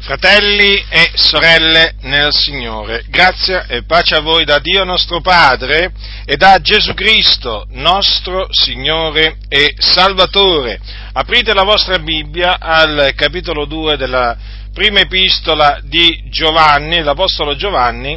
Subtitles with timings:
[0.00, 5.92] Fratelli e sorelle nel Signore, grazia e pace a voi da Dio nostro Padre
[6.24, 10.78] e da Gesù Cristo, nostro Signore e Salvatore.
[11.12, 14.36] Aprite la vostra Bibbia al capitolo 2 della
[14.72, 18.16] prima epistola di Giovanni, l'Apostolo Giovanni.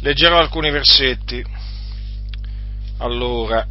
[0.00, 1.42] Leggerò alcuni versetti.
[2.98, 3.64] Allora,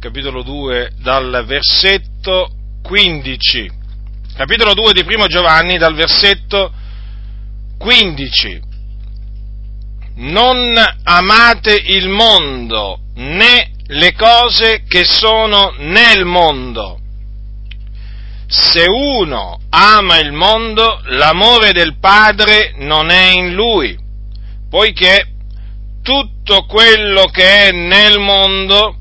[0.00, 2.50] capitolo 2 dal versetto
[2.82, 3.77] 15
[4.38, 6.72] capitolo 2 di Primo Giovanni, dal versetto
[7.76, 8.60] 15.
[10.14, 17.00] Non amate il mondo, né le cose che sono nel mondo.
[18.46, 23.98] Se uno ama il mondo, l'amore del Padre non è in lui,
[24.70, 25.32] poiché
[26.00, 28.97] tutto quello che è nel mondo,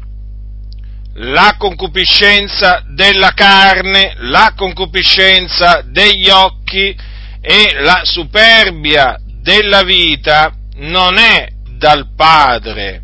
[1.19, 6.95] la concupiscenza della carne, la concupiscenza degli occhi
[7.41, 13.01] e la superbia della vita non è dal Padre,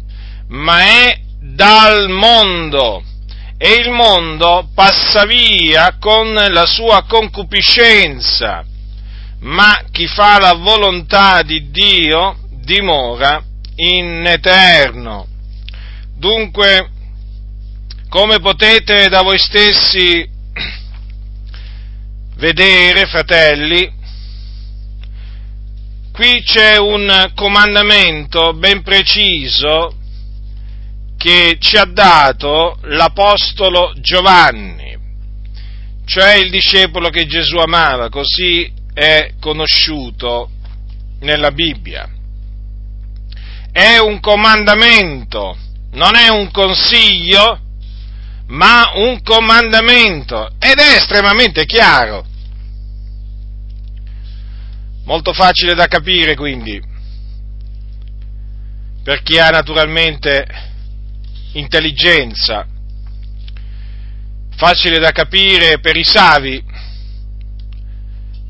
[0.49, 3.03] ma è dal mondo.
[3.57, 8.65] E il mondo passa via con la sua concupiscenza,
[9.39, 13.41] ma chi fa la volontà di Dio dimora
[13.75, 15.27] in eterno.
[16.17, 16.89] Dunque,
[18.13, 20.29] come potete da voi stessi
[22.35, 23.91] vedere, fratelli,
[26.11, 29.97] qui c'è un comandamento ben preciso
[31.17, 34.95] che ci ha dato l'Apostolo Giovanni,
[36.05, 40.51] cioè il discepolo che Gesù amava, così è conosciuto
[41.21, 42.07] nella Bibbia.
[43.71, 45.57] È un comandamento,
[45.93, 47.62] non è un consiglio,
[48.53, 50.51] ma un comandamento.
[50.59, 52.25] Ed è estremamente chiaro.
[55.05, 56.81] Molto facile da capire quindi,
[59.03, 60.47] per chi ha naturalmente
[61.53, 62.65] intelligenza,
[64.55, 66.63] facile da capire per i savi,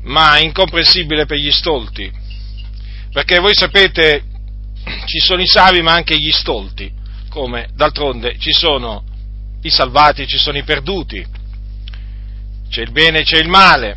[0.02, 2.12] ma incomprensibile per gli stolti,
[3.10, 4.22] perché voi sapete
[5.06, 6.92] ci sono i savi ma anche gli stolti,
[7.30, 9.12] come d'altronde ci sono
[9.64, 11.26] i salvati, ci sono i perduti,
[12.68, 13.96] c'è il bene e c'è il male.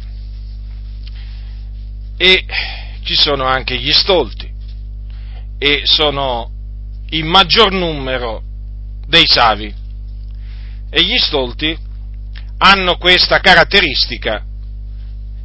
[2.17, 2.45] E
[3.03, 4.49] ci sono anche gli stolti.
[5.59, 6.51] E sono
[7.09, 8.41] il maggior numero
[9.07, 9.73] dei savi.
[10.89, 11.77] E gli stolti
[12.59, 14.43] hanno questa caratteristica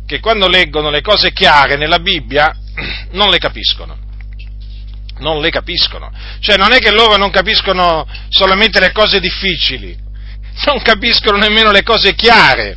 [0.06, 2.54] che quando leggono le cose chiare nella Bibbia
[3.12, 3.98] non le capiscono.
[5.18, 6.12] Non le capiscono.
[6.38, 10.01] Cioè non è che loro non capiscono solamente le cose difficili,
[10.66, 12.76] non capiscono nemmeno le cose chiare.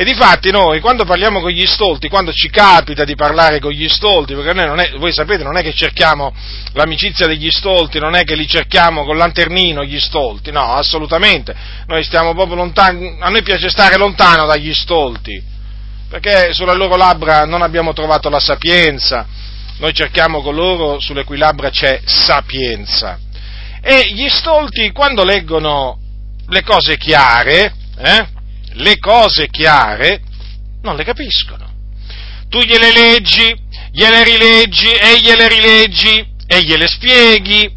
[0.00, 3.86] E difatti noi, quando parliamo con gli stolti, quando ci capita di parlare con gli
[3.86, 6.34] stolti, perché noi è, voi sapete, non è che cerchiamo
[6.72, 11.54] l'amicizia degli stolti, non è che li cerchiamo con lanternino gli stolti, no, assolutamente.
[11.86, 15.42] Noi stiamo proprio lontani, a noi piace stare lontano dagli stolti,
[16.08, 19.26] perché sulle loro labbra non abbiamo trovato la sapienza,
[19.80, 23.18] noi cerchiamo coloro sulle cui labbra c'è sapienza.
[23.82, 25.99] E gli stolti, quando leggono
[26.50, 28.26] le cose chiare, eh,
[28.72, 30.20] le cose chiare,
[30.82, 31.68] non le capiscono.
[32.48, 33.54] Tu gliele leggi,
[33.92, 37.72] gliele rileggi e gliele rileggi e gliele spieghi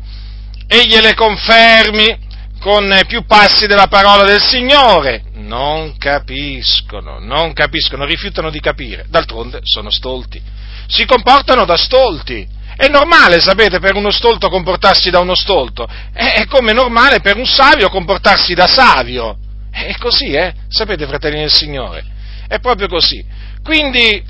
[0.68, 2.22] e gliele confermi
[2.60, 5.26] con più passi della parola del Signore.
[5.34, 9.06] Non capiscono, non capiscono, rifiutano di capire.
[9.10, 10.42] D'altronde sono stolti.
[10.88, 16.46] Si comportano da stolti è normale, sapete, per uno stolto comportarsi da uno stolto, è
[16.48, 19.38] come normale per un savio comportarsi da savio.
[19.72, 20.54] È così, eh?
[20.70, 22.06] Sapete, fratelli del Signore?
[22.48, 23.26] È proprio così.
[23.64, 24.24] Quindi,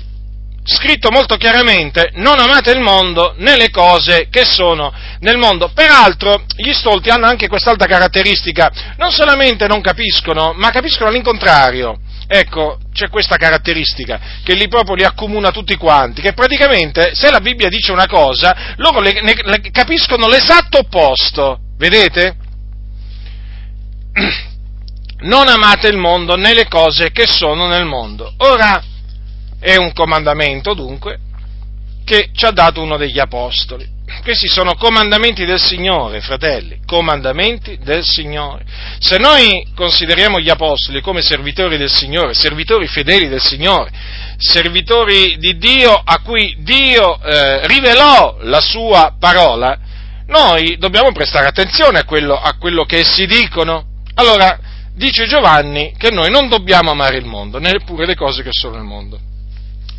[0.64, 5.70] scritto molto chiaramente, non amate il mondo né le cose che sono nel mondo.
[5.74, 11.98] Peraltro, gli stolti hanno anche quest'altra caratteristica, non solamente non capiscono, ma capiscono all'incontrario.
[12.26, 17.40] Ecco, c'è questa caratteristica che lì proprio li accomuna tutti quanti, che praticamente se la
[17.40, 22.36] Bibbia dice una cosa, loro le, ne, le capiscono l'esatto opposto, vedete?
[25.24, 28.34] Non amate il mondo né le cose che sono nel mondo.
[28.38, 28.82] Ora
[29.58, 31.18] è un comandamento dunque
[32.04, 33.88] che ci ha dato uno degli apostoli.
[34.22, 38.64] Questi sono comandamenti del Signore, fratelli, comandamenti del Signore.
[38.98, 43.90] Se noi consideriamo gli apostoli come servitori del Signore, servitori fedeli del Signore,
[44.38, 49.78] servitori di Dio a cui Dio eh, rivelò la sua parola,
[50.26, 53.84] noi dobbiamo prestare attenzione a quello, a quello che essi dicono.
[54.14, 54.58] Allora,
[54.94, 58.84] dice Giovanni che noi non dobbiamo amare il mondo, neppure le cose che sono nel
[58.84, 59.32] mondo.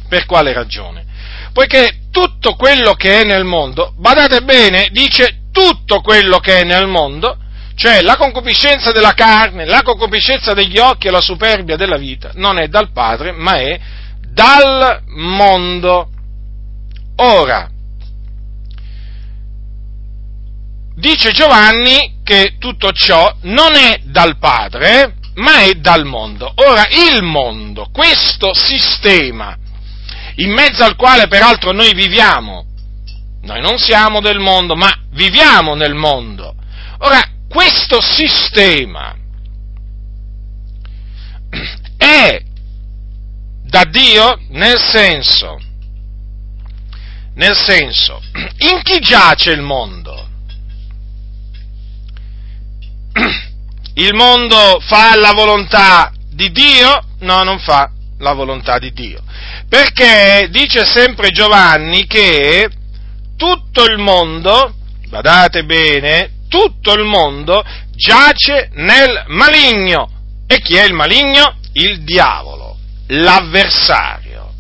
[0.07, 1.05] Per quale ragione?
[1.51, 6.87] Poiché tutto quello che è nel mondo, badate bene, dice tutto quello che è nel
[6.87, 7.37] mondo,
[7.75, 12.57] cioè la concupiscenza della carne, la concupiscenza degli occhi e la superbia della vita, non
[12.57, 13.79] è dal Padre, ma è
[14.31, 16.09] dal mondo.
[17.17, 17.69] Ora,
[20.95, 26.51] dice Giovanni che tutto ciò non è dal Padre, ma è dal mondo.
[26.55, 29.57] Ora, il mondo, questo sistema,
[30.37, 32.65] in mezzo al quale peraltro noi viviamo,
[33.41, 36.55] noi non siamo del mondo, ma viviamo nel mondo.
[36.99, 39.15] Ora, questo sistema
[41.97, 42.41] è
[43.63, 45.61] da Dio nel senso,
[47.35, 48.21] nel senso,
[48.59, 50.29] in chi giace il mondo?
[53.97, 57.01] Il mondo fa la volontà di Dio?
[57.19, 59.21] No, non fa la volontà di Dio.
[59.67, 62.69] Perché dice sempre Giovanni che
[63.35, 64.73] tutto il mondo,
[65.09, 67.63] badate bene, tutto il mondo
[67.95, 70.09] giace nel maligno.
[70.47, 71.57] E chi è il maligno?
[71.73, 72.77] Il diavolo,
[73.07, 74.53] l'avversario.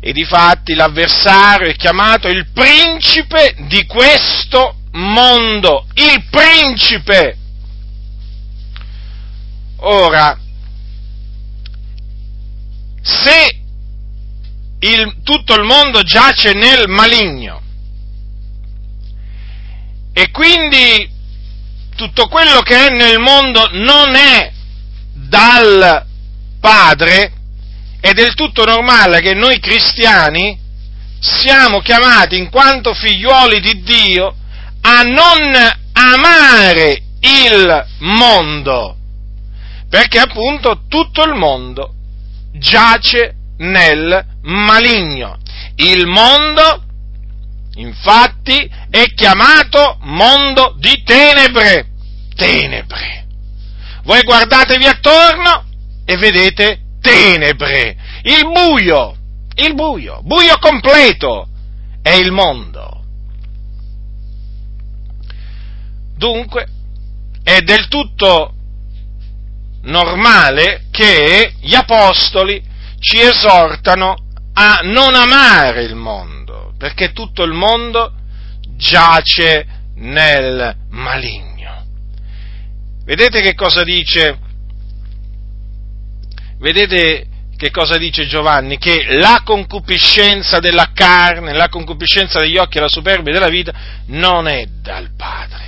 [0.00, 7.36] E difatti l'avversario è chiamato il principe di questo mondo, il principe.
[9.78, 10.38] Ora,
[13.06, 13.60] se
[14.80, 17.62] il, tutto il mondo giace nel maligno.
[20.12, 21.08] E quindi
[21.94, 24.52] tutto quello che è nel mondo non è
[25.12, 26.04] dal
[26.60, 27.32] Padre,
[28.00, 30.58] è del tutto normale che noi cristiani
[31.20, 34.34] siamo chiamati in quanto figliuoli di Dio
[34.80, 35.54] a non
[35.92, 38.96] amare il mondo,
[39.88, 41.95] perché appunto tutto il mondo
[42.58, 45.38] giace nel maligno.
[45.76, 46.84] Il mondo,
[47.74, 51.90] infatti, è chiamato mondo di tenebre.
[52.34, 53.26] Tenebre.
[54.04, 55.64] Voi guardatevi attorno
[56.04, 57.96] e vedete tenebre.
[58.22, 59.16] Il buio,
[59.54, 61.48] il buio, buio completo
[62.02, 63.02] è il mondo.
[66.16, 66.66] Dunque,
[67.42, 68.55] è del tutto
[69.86, 72.62] normale che gli apostoli
[72.98, 74.16] ci esortano
[74.54, 78.12] a non amare il mondo, perché tutto il mondo
[78.76, 79.66] giace
[79.96, 81.84] nel maligno.
[83.04, 84.38] Vedete che cosa dice?
[86.58, 88.78] Vedete che cosa dice Giovanni?
[88.78, 93.72] Che la concupiscenza della carne, la concupiscenza degli occhi la superbia della vita
[94.06, 95.65] non è dal Padre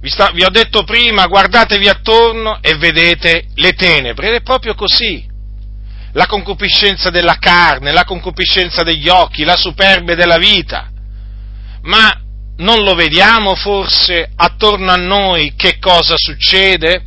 [0.00, 4.74] vi, sta, vi ho detto prima, guardatevi attorno e vedete le tenebre, ed è proprio
[4.74, 5.24] così.
[6.12, 10.90] La concupiscenza della carne, la concupiscenza degli occhi, la superbia della vita.
[11.82, 12.20] Ma
[12.58, 17.04] non lo vediamo forse attorno a noi che cosa succede?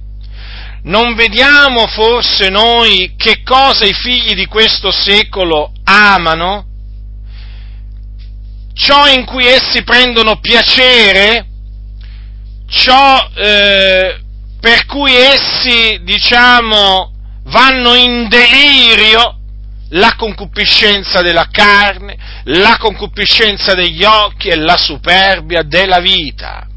[0.83, 6.65] Non vediamo forse noi che cosa i figli di questo secolo amano?
[8.73, 11.48] Ciò in cui essi prendono piacere?
[12.69, 14.19] Ciò eh,
[14.59, 17.13] per cui essi, diciamo,
[17.45, 19.35] vanno in delirio,
[19.91, 22.15] la concupiscenza della carne,
[22.45, 26.67] la concupiscenza degli occhi e la superbia della vita.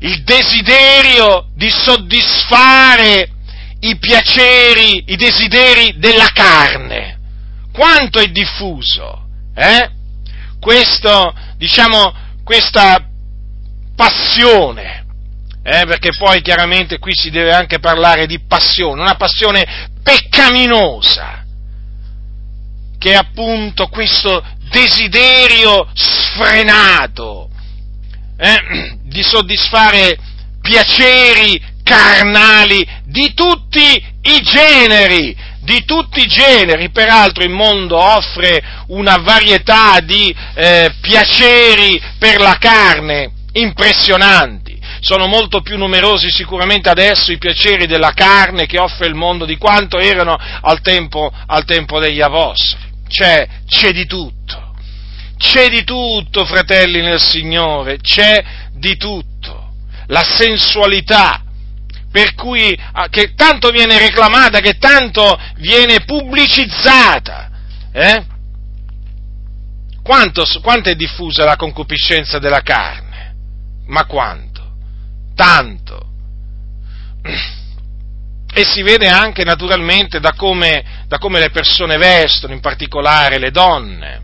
[0.00, 3.30] Il desiderio di soddisfare
[3.80, 7.18] i piaceri, i desideri della carne.
[7.72, 9.90] Quanto è diffuso, eh?
[10.60, 12.12] Questo, diciamo,
[12.44, 13.08] questa
[13.96, 15.04] passione,
[15.64, 21.44] eh, perché poi chiaramente qui si deve anche parlare di passione, una passione peccaminosa,
[22.98, 27.48] che è appunto questo desiderio sfrenato
[28.38, 30.16] eh, di soddisfare
[30.60, 39.18] piaceri carnali di tutti i generi, di tutti i generi, peraltro il mondo offre una
[39.18, 44.78] varietà di eh, piaceri per la carne, impressionanti.
[45.00, 49.56] Sono molto più numerosi sicuramente adesso i piaceri della carne che offre il mondo di
[49.56, 52.82] quanto erano al tempo, al tempo degli apostoli.
[53.08, 54.74] C'è, c'è di tutto.
[55.38, 59.74] C'è di tutto, fratelli nel Signore, c'è di tutto.
[60.06, 61.42] La sensualità,
[62.10, 67.50] per cui, ah, che tanto viene reclamata, che tanto viene pubblicizzata.
[67.92, 68.24] Eh?
[70.02, 73.05] Quanto, quanto è diffusa la concupiscenza della carne?
[73.86, 74.74] Ma quanto?
[75.34, 76.04] Tanto.
[78.52, 83.50] e si vede anche naturalmente da come, da come le persone vestono, in particolare le
[83.50, 84.22] donne.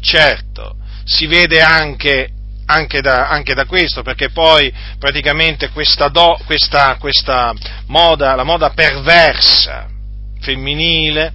[0.00, 2.28] Certo, si vede anche
[2.66, 7.52] anche da, anche da, questo, perché poi praticamente questa, do, questa, questa
[7.86, 9.86] moda, la moda perversa
[10.40, 11.34] femminile,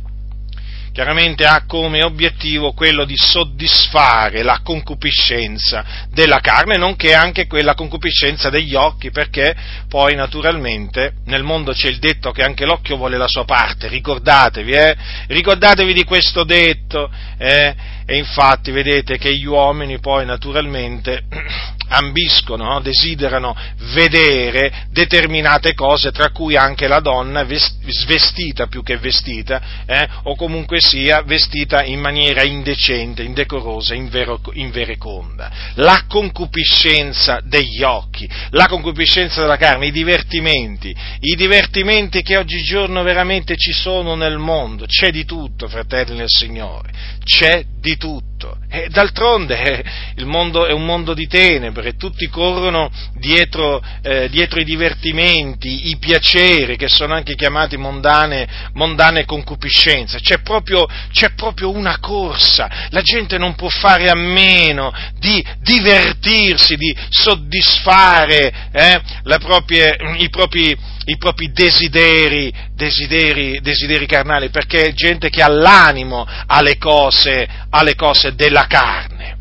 [0.91, 8.49] chiaramente ha come obiettivo quello di soddisfare la concupiscenza della carne, nonché anche quella concupiscenza
[8.49, 9.55] degli occhi, perché
[9.87, 14.71] poi naturalmente nel mondo c'è il detto che anche l'occhio vuole la sua parte, ricordatevi,
[14.71, 14.95] eh?
[15.27, 17.97] ricordatevi di questo detto, eh?
[18.09, 21.25] E infatti vedete che gli uomini poi naturalmente
[21.89, 22.79] ambiscono, no?
[22.79, 23.55] desiderano
[23.93, 30.07] vedere determinate cose, tra cui anche la donna svestita più che vestita, eh?
[30.23, 35.51] o comunque sia vestita in maniera indecente, indecorosa, invereconda.
[35.75, 43.55] La concupiscenza degli occhi, la concupiscenza della carne, i divertimenti, i divertimenti che oggigiorno veramente
[43.55, 46.91] ci sono nel mondo, c'è di tutto, fratelli nel Signore,
[47.23, 48.57] c'è di tutto.
[48.71, 49.83] E d'altronde eh,
[50.15, 55.97] il mondo è un mondo di tenebre, tutti corrono dietro, eh, dietro, i divertimenti, i
[55.97, 60.19] piaceri, che sono anche chiamati mondane, mondane concupiscenze.
[60.21, 66.75] C'è proprio, c'è proprio, una corsa, la gente non può fare a meno di divertirsi,
[66.75, 69.01] di soddisfare eh,
[69.39, 70.75] proprie, i propri
[71.09, 77.95] i propri desideri, desideri, desideri carnali, perché è gente che ha l'animo alle cose, alle
[77.95, 79.37] cose della carne.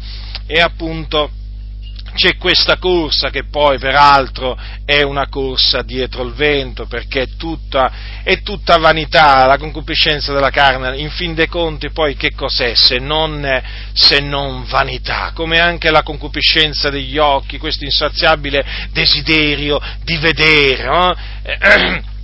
[0.47, 1.31] E appunto
[2.19, 7.93] c'è questa corsa che poi peraltro è una corsa dietro il vento perché è tutta,
[8.25, 12.99] è tutta vanità, la concupiscenza della carne, in fin dei conti poi che cos'è se
[12.99, 20.85] non, se non vanità, come anche la concupiscenza degli occhi, questo insaziabile desiderio di vedere.
[20.85, 21.15] No?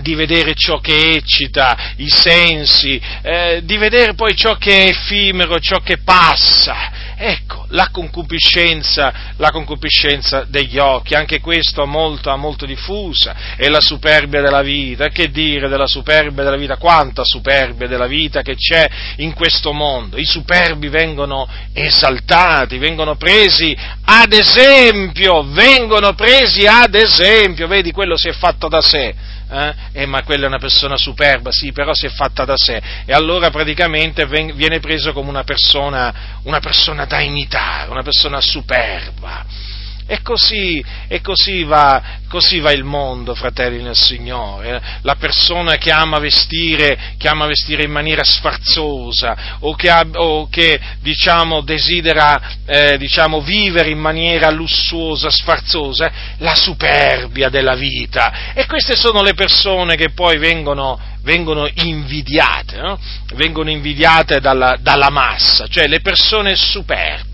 [0.00, 5.58] di vedere ciò che eccita i sensi, eh, di vedere poi ciò che è effimero,
[5.58, 6.97] ciò che passa.
[7.20, 14.40] Ecco, la concupiscenza, la concupiscenza degli occhi, anche questo molto, molto diffusa, e la superbia
[14.40, 15.08] della vita.
[15.08, 16.76] Che dire della superbia della vita?
[16.76, 20.16] Quanta superbia della vita che c'è in questo mondo.
[20.16, 28.28] I superbi vengono esaltati, vengono presi ad esempio, vengono presi ad esempio, vedi, quello si
[28.28, 29.74] è fatto da sé eh?
[29.92, 33.12] eh, ma quella è una persona superba, sì, però si è fatta da sé, e
[33.12, 39.76] allora praticamente viene preso come una persona, una persona da imitare, una persona superba.
[40.10, 44.80] E così, e così, va, così va il mondo, fratelli nel Signore.
[45.02, 50.80] La persona che ama vestire, che ama vestire in maniera sfarzosa o che, o che
[51.02, 58.54] diciamo, desidera eh, diciamo, vivere in maniera lussuosa, sfarzosa, la superbia della vita.
[58.54, 62.98] E queste sono le persone che poi vengono, vengono invidiate, no?
[63.34, 67.27] vengono invidiate dalla, dalla massa, cioè le persone superbe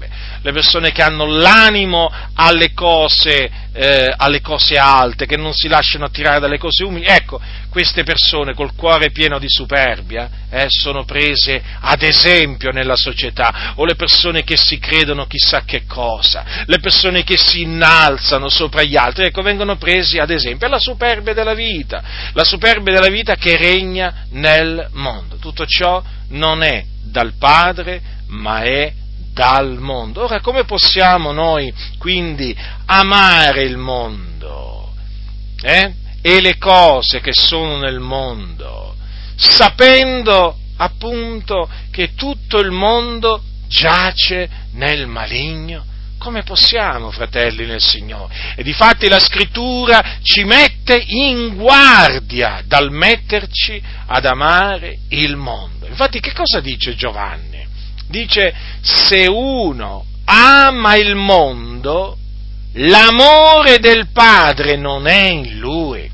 [0.44, 6.04] le persone che hanno l'animo alle cose, eh, alle cose alte, che non si lasciano
[6.04, 7.06] attirare dalle cose umili.
[7.06, 13.72] Ecco, queste persone col cuore pieno di superbia eh, sono prese ad esempio nella società,
[13.76, 18.82] o le persone che si credono chissà che cosa, le persone che si innalzano sopra
[18.82, 20.66] gli altri, ecco, vengono presi ad esempio.
[20.66, 22.02] È la superbia della vita,
[22.34, 25.36] la superbia della vita che regna nel mondo.
[25.36, 28.92] Tutto ciò non è dal Padre, ma è
[29.35, 30.23] dal mondo.
[30.25, 34.95] Ora, come possiamo noi quindi amare il mondo
[35.61, 35.93] eh?
[36.23, 38.95] e le cose che sono nel mondo,
[39.37, 45.85] sapendo appunto che tutto il mondo giace nel maligno?
[46.17, 48.55] Come possiamo, fratelli nel Signore?
[48.57, 55.87] E difatti la scrittura ci mette in guardia dal metterci ad amare il mondo.
[55.87, 57.53] Infatti che cosa dice Giovanni?
[58.14, 62.16] Dice se uno ama il mondo,
[62.75, 66.11] l'amore del Padre non è in lui.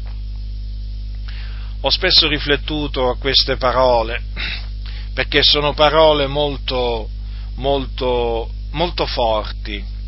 [1.82, 4.22] Ho spesso riflettuto a queste parole,
[5.14, 7.08] perché sono parole molto,
[7.56, 9.98] molto, molto forti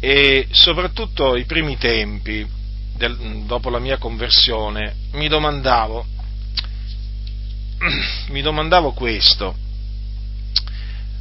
[0.00, 2.46] e soprattutto i primi tempi,
[2.94, 6.06] del, dopo la mia conversione, mi domandavo,
[8.28, 9.54] mi domandavo questo,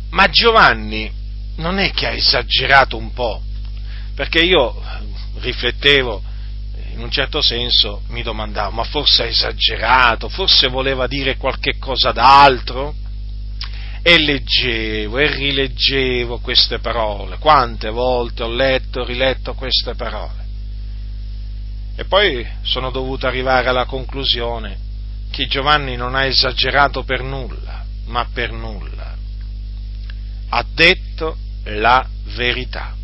[0.09, 1.11] ma Giovanni
[1.57, 3.41] non è che ha esagerato un po',
[4.15, 4.81] perché io
[5.39, 6.23] riflettevo,
[6.91, 12.11] in un certo senso mi domandavo, ma forse ha esagerato, forse voleva dire qualche cosa
[12.11, 12.95] d'altro?
[14.01, 20.45] E leggevo e rileggevo queste parole, quante volte ho letto e riletto queste parole.
[21.95, 24.77] E poi sono dovuto arrivare alla conclusione
[25.29, 29.06] che Giovanni non ha esagerato per nulla, ma per nulla.
[30.49, 32.95] Ha detto la verità.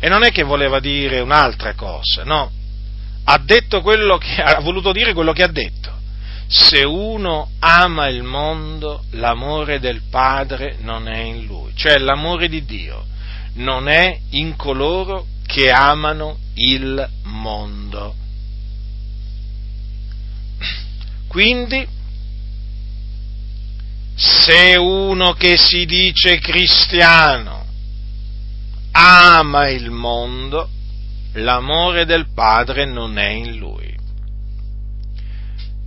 [0.00, 2.50] E non è che voleva dire un'altra cosa, no.
[3.24, 3.38] Ha
[4.18, 5.96] che ha voluto dire quello che ha detto.
[6.46, 12.64] Se uno ama il mondo, l'amore del Padre non è in lui, cioè l'amore di
[12.64, 13.04] Dio
[13.54, 18.14] non è in coloro che amano il mondo.
[21.26, 21.86] Quindi,
[24.18, 27.64] se uno che si dice cristiano
[28.90, 30.68] ama il mondo,
[31.34, 33.96] l'amore del Padre non è in lui.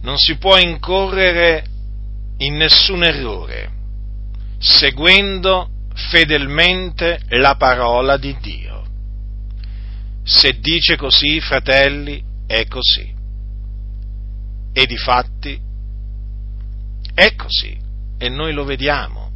[0.04, 1.66] Non si può incorrere
[2.38, 3.72] in nessun errore
[4.60, 8.86] seguendo fedelmente la parola di Dio.
[10.24, 13.14] Se dice così, fratelli, è così.
[14.72, 15.60] E di fatti
[17.14, 17.81] è così.
[18.22, 19.32] E noi lo vediamo.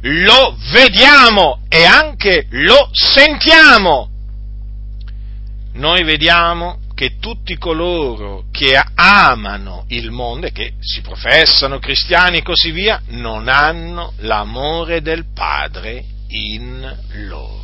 [0.00, 4.08] Lo vediamo e anche lo sentiamo.
[5.74, 12.42] Noi vediamo che tutti coloro che amano il mondo e che si professano cristiani e
[12.42, 16.96] così via, non hanno l'amore del Padre in
[17.26, 17.62] loro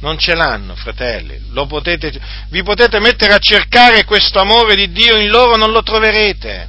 [0.00, 1.38] non ce l'hanno, fratelli.
[1.68, 2.10] Potete,
[2.48, 6.68] vi potete mettere a cercare questo amore di Dio in loro, non lo troverete.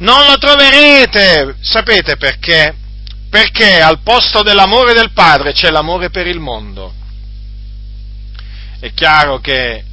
[0.00, 1.56] Non lo troverete.
[1.60, 2.74] Sapete perché?
[3.28, 6.92] Perché al posto dell'amore del Padre c'è l'amore per il mondo.
[8.80, 9.84] È chiaro che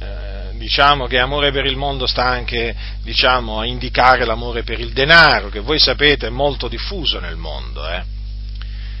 [0.00, 4.92] eh, diciamo che amore per il mondo sta anche diciamo, a indicare l'amore per il
[4.92, 7.86] denaro, che voi sapete è molto diffuso nel mondo.
[7.88, 8.14] Eh?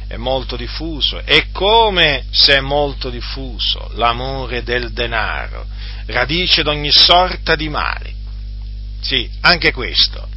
[0.08, 5.66] è molto diffuso e come se è molto diffuso l'amore del denaro,
[6.06, 8.15] radice d'ogni sorta di mali.
[9.00, 10.28] Sì, anche questo.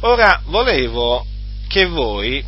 [0.00, 1.26] Ora volevo
[1.68, 2.44] che voi,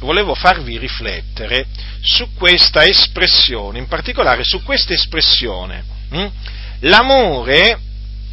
[0.00, 1.66] volevo farvi riflettere
[2.00, 6.26] su questa espressione, in particolare su questa espressione, hm?
[6.80, 7.78] l'amore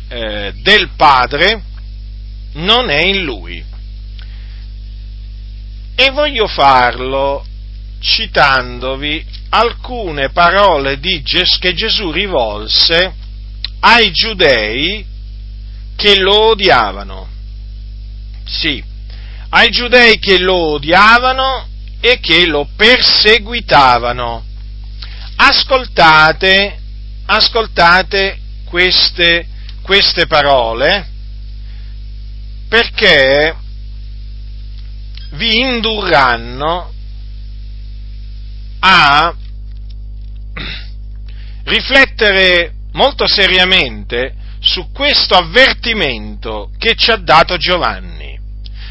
[0.10, 1.62] eh, del Padre
[2.54, 3.63] non è in lui.
[5.95, 7.45] E voglio farlo
[7.99, 13.13] citandovi alcune parole Ges- che Gesù rivolse
[13.80, 15.06] ai giudei
[15.97, 17.27] che lo odiavano.
[18.45, 18.81] Sì,
[19.49, 21.67] ai giudei che lo odiavano
[21.99, 24.45] e che lo perseguitavano.
[25.36, 26.79] Ascoltate,
[27.25, 29.47] ascoltate queste,
[29.81, 31.10] queste parole
[32.69, 33.55] perché
[35.31, 36.93] vi indurranno
[38.79, 39.36] a
[41.63, 48.36] riflettere molto seriamente su questo avvertimento che ci ha dato Giovanni.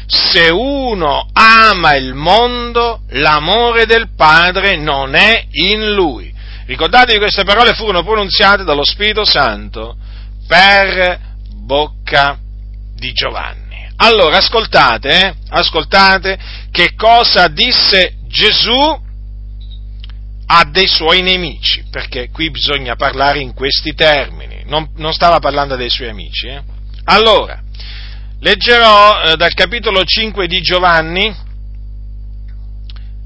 [0.07, 6.33] Se uno ama il mondo, l'amore del Padre non è in lui.
[6.65, 9.97] Ricordate che queste parole furono pronunziate dallo Spirito Santo
[10.47, 11.19] per
[11.65, 12.37] bocca
[12.95, 13.65] di Giovanni.
[13.97, 15.33] Allora, ascoltate, eh?
[15.49, 16.37] ascoltate
[16.71, 19.05] che cosa disse Gesù
[20.49, 25.75] ha dei suoi nemici, perché qui bisogna parlare in questi termini, non, non stava parlando
[25.75, 26.47] dei suoi amici.
[26.47, 26.61] Eh?
[27.05, 27.61] Allora,
[28.39, 31.35] leggerò eh, dal capitolo 5 di Giovanni,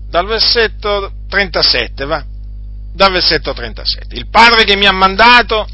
[0.10, 2.24] dal versetto 37, va?
[2.94, 4.16] Dal versetto 37.
[4.16, 5.68] Il Padre che mi ha mandato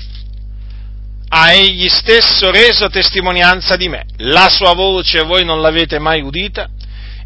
[1.29, 4.05] ha egli stesso reso testimonianza di me.
[4.17, 6.69] La sua voce voi non l'avete mai udita,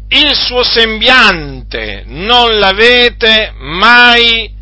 [0.08, 4.52] il suo sembiante non l'avete mai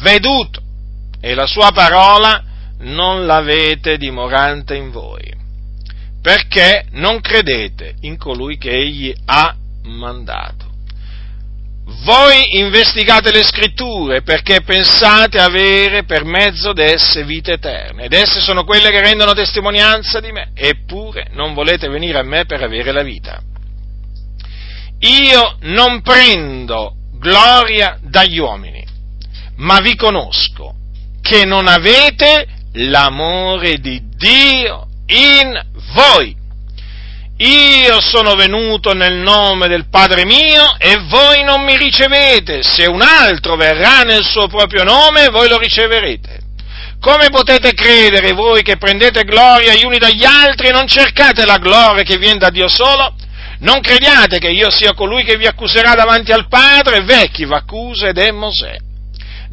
[0.00, 0.60] veduto
[1.20, 2.42] e la sua parola
[2.82, 5.32] non l'avete dimorante in voi,
[6.20, 10.70] perché non credete in colui che egli ha mandato.
[12.04, 18.64] Voi investigate le scritture perché pensate avere per mezzo d'esse vita eterna ed esse sono
[18.64, 23.02] quelle che rendono testimonianza di me, eppure non volete venire a me per avere la
[23.02, 23.42] vita
[25.02, 28.84] io non prendo gloria dagli uomini,
[29.56, 30.74] ma vi conosco
[31.20, 35.60] che non avete l'amore di Dio in
[35.94, 36.40] voi.
[37.38, 42.62] Io sono venuto nel nome del Padre mio e voi non mi ricevete.
[42.62, 46.40] Se un altro verrà nel suo proprio nome, voi lo riceverete.
[47.00, 51.58] Come potete credere voi che prendete gloria gli uni dagli altri e non cercate la
[51.58, 53.16] gloria che viene da Dio solo?
[53.58, 58.18] Non crediate che io sia colui che vi accuserà davanti al Padre, vecchi v'accusa ed
[58.18, 58.76] è Mosè,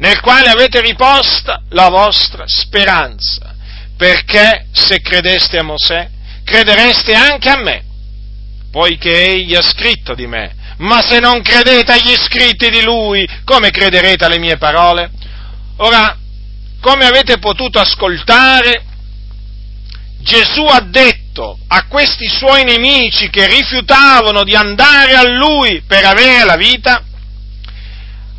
[0.00, 3.54] nel quale avete riposta la vostra speranza.
[3.96, 6.08] perché se credeste a Mosè,
[6.42, 7.84] credereste anche a me,
[8.72, 10.54] poiché egli ha scritto di me.
[10.78, 15.10] Ma se non credete agli scritti di lui, come crederete alle mie parole?
[15.76, 16.16] Ora,
[16.80, 18.84] come avete potuto ascoltare,
[20.20, 26.46] Gesù ha detto a questi suoi nemici che rifiutavano di andare a lui per avere
[26.46, 27.04] la vita,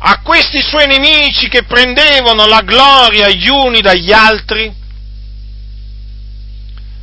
[0.04, 4.74] a questi suoi nemici che prendevano la gloria gli uni dagli altri,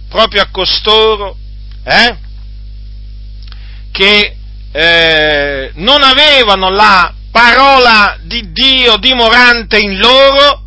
[0.10, 1.38] proprio a costoro,
[1.84, 2.18] eh,
[3.92, 4.36] che
[4.72, 10.64] eh, non avevano la parola di Dio dimorante in loro,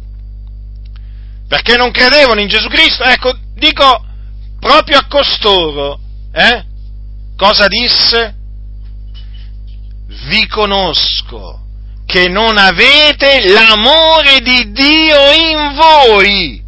[1.49, 4.07] perché non credevano in Gesù Cristo, ecco, dico
[4.59, 6.01] proprio a costoro,
[6.33, 6.65] eh,
[7.37, 8.37] cosa disse?
[10.29, 11.62] Vi conosco
[12.13, 16.63] che non avete l'amore di Dio in voi.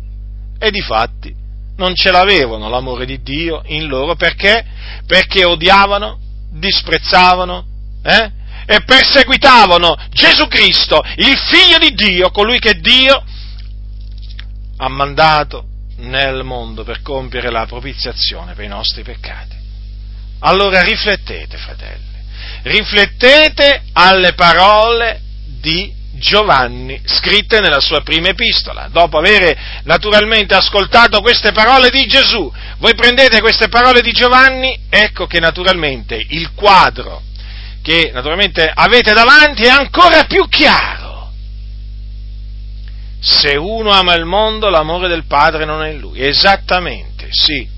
[0.58, 1.34] E di fatti
[1.76, 4.64] non ce l'avevano l'amore di Dio in loro perché?
[5.06, 6.18] Perché odiavano,
[6.50, 7.66] disprezzavano
[8.02, 8.30] eh?
[8.64, 13.22] e perseguitavano Gesù Cristo, il figlio di Dio, colui che Dio
[14.78, 15.66] ha mandato
[15.98, 19.56] nel mondo per compiere la propiziazione per i nostri peccati.
[20.38, 22.16] Allora riflettete, fratelli,
[22.62, 25.23] riflettete alle parole
[25.64, 28.88] di Giovanni, scritte nella sua prima epistola.
[28.92, 35.26] Dopo aver naturalmente ascoltato queste parole di Gesù, voi prendete queste parole di Giovanni, ecco
[35.26, 37.22] che naturalmente il quadro
[37.82, 41.32] che naturalmente avete davanti è ancora più chiaro.
[43.20, 46.20] Se uno ama il mondo, l'amore del Padre non è in lui.
[46.20, 47.68] Esattamente, sì.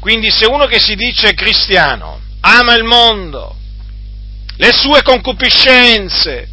[0.00, 3.56] Quindi se uno che si dice cristiano ama il mondo,
[4.56, 6.48] le sue concupiscenze,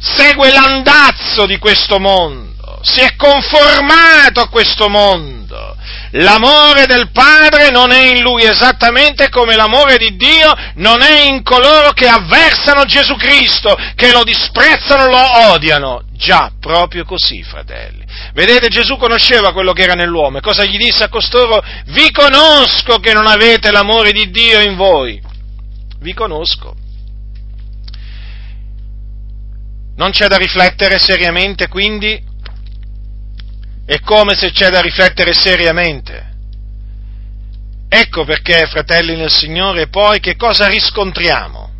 [0.00, 5.76] segue l'andazzo di questo mondo, si è conformato a questo mondo.
[6.12, 11.42] L'amore del Padre non è in lui esattamente come l'amore di Dio non è in
[11.42, 16.02] coloro che avversano Gesù Cristo, che lo disprezzano, lo odiano.
[16.14, 18.04] Già, proprio così, fratelli.
[18.32, 21.62] Vedete, Gesù conosceva quello che era nell'uomo e cosa gli disse a costoro?
[21.86, 25.20] Vi conosco che non avete l'amore di Dio in voi.
[26.00, 26.74] Vi conosco.
[29.98, 32.22] Non c'è da riflettere seriamente, quindi?
[33.84, 36.36] È come se c'è da riflettere seriamente.
[37.88, 41.72] Ecco perché, fratelli nel Signore, poi che cosa riscontriamo?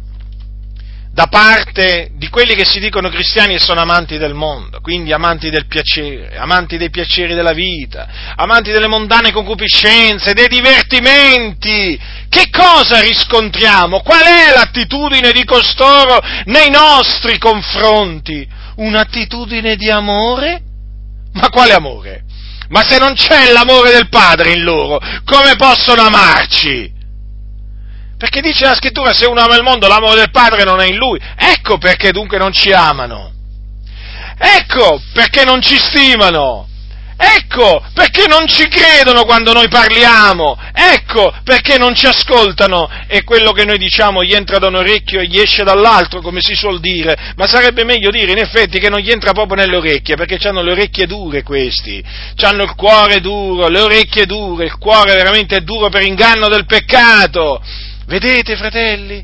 [1.19, 5.51] Da parte di quelli che si dicono cristiani e sono amanti del mondo, quindi amanti
[5.51, 11.99] del piacere, amanti dei piaceri della vita, amanti delle mondane concupiscenze, dei divertimenti.
[12.29, 13.99] Che cosa riscontriamo?
[14.03, 18.47] Qual è l'attitudine di costoro nei nostri confronti?
[18.77, 20.63] Un'attitudine di amore?
[21.33, 22.23] Ma quale amore?
[22.69, 26.98] Ma se non c'è l'amore del Padre in loro, come possono amarci?
[28.19, 30.97] Perché dice la scrittura, se uno ama il mondo, l'amore del Padre non è in
[30.97, 31.21] lui.
[31.37, 33.33] Ecco perché dunque non ci amano.
[34.37, 36.67] Ecco perché non ci stimano.
[37.21, 40.57] Ecco perché non ci credono quando noi parliamo.
[40.73, 45.21] Ecco perché non ci ascoltano e quello che noi diciamo gli entra da un orecchio
[45.21, 47.35] e gli esce dall'altro, come si suol dire.
[47.37, 50.63] Ma sarebbe meglio dire in effetti che non gli entra proprio nelle orecchie, perché hanno
[50.63, 52.03] le orecchie dure questi.
[52.41, 56.67] Hanno il cuore duro, le orecchie dure, il cuore veramente è duro per inganno del
[56.67, 57.61] peccato.
[58.09, 59.23] Vedete, fratelli?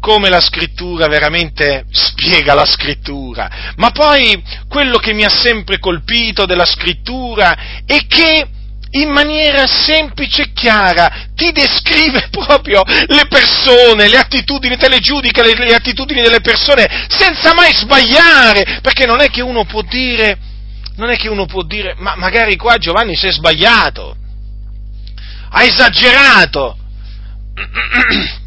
[0.00, 3.72] Come la scrittura veramente spiega la scrittura.
[3.76, 8.48] Ma poi quello che mi ha sempre colpito della scrittura è che
[8.94, 15.44] in maniera semplice e chiara ti descrive proprio le persone, le attitudini, te le giudica
[15.44, 20.36] le, le attitudini delle persone senza mai sbagliare, perché non è che uno può dire,
[20.96, 24.16] non è che uno può dire, ma magari qua Giovanni si è sbagliato,
[25.50, 26.78] ha esagerato,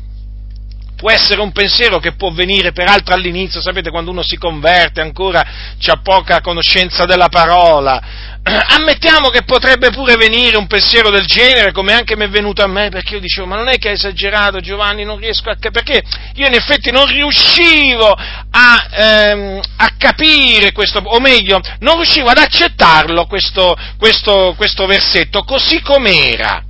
[0.95, 5.45] può essere un pensiero che può venire peraltro all'inizio, sapete, quando uno si converte ancora
[5.78, 8.01] c'ha poca conoscenza della parola.
[8.41, 12.67] Ammettiamo che potrebbe pure venire un pensiero del genere, come anche mi è venuto a
[12.67, 15.84] me, perché io dicevo, ma non è che hai esagerato Giovanni, non riesco a capire,
[15.84, 16.04] perché
[16.36, 22.38] io in effetti non riuscivo a, ehm, a, capire questo, o meglio, non riuscivo ad
[22.38, 26.64] accettarlo questo, questo, questo versetto così com'era.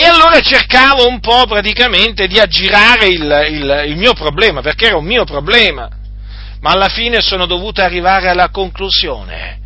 [0.00, 4.96] E allora cercavo un po' praticamente di aggirare il, il, il mio problema, perché era
[4.96, 5.88] un mio problema.
[6.60, 9.58] Ma alla fine sono dovuto arrivare alla conclusione.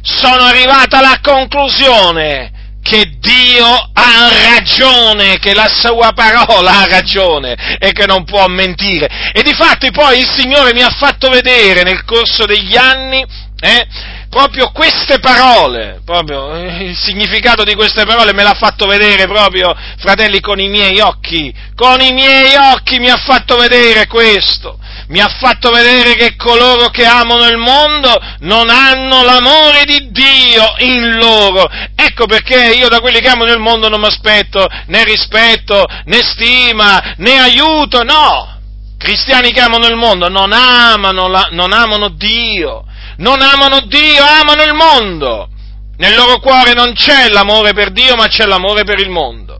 [0.00, 7.92] Sono arrivato alla conclusione che Dio ha ragione, che la sua parola ha ragione e
[7.92, 9.30] che non può mentire.
[9.34, 13.22] E difatti poi il Signore mi ha fatto vedere nel corso degli anni
[13.60, 13.86] eh,
[14.30, 19.74] proprio queste parole, proprio eh, il significato di queste parole me l'ha fatto vedere proprio,
[19.98, 25.18] fratelli, con i miei occhi, con i miei occhi mi ha fatto vedere questo, mi
[25.18, 31.16] ha fatto vedere che coloro che amano il mondo non hanno l'amore di Dio in
[31.16, 31.68] loro.
[31.96, 36.20] Ecco perché io da quelli che amano il mondo non mi aspetto né rispetto, né
[36.22, 38.58] stima, né aiuto, no!
[38.96, 42.84] Cristiani che amano il mondo non amano, la, non amano Dio,
[43.20, 45.48] non amano Dio, amano il mondo.
[45.96, 49.58] Nel loro cuore non c'è l'amore per Dio, ma c'è l'amore per il mondo.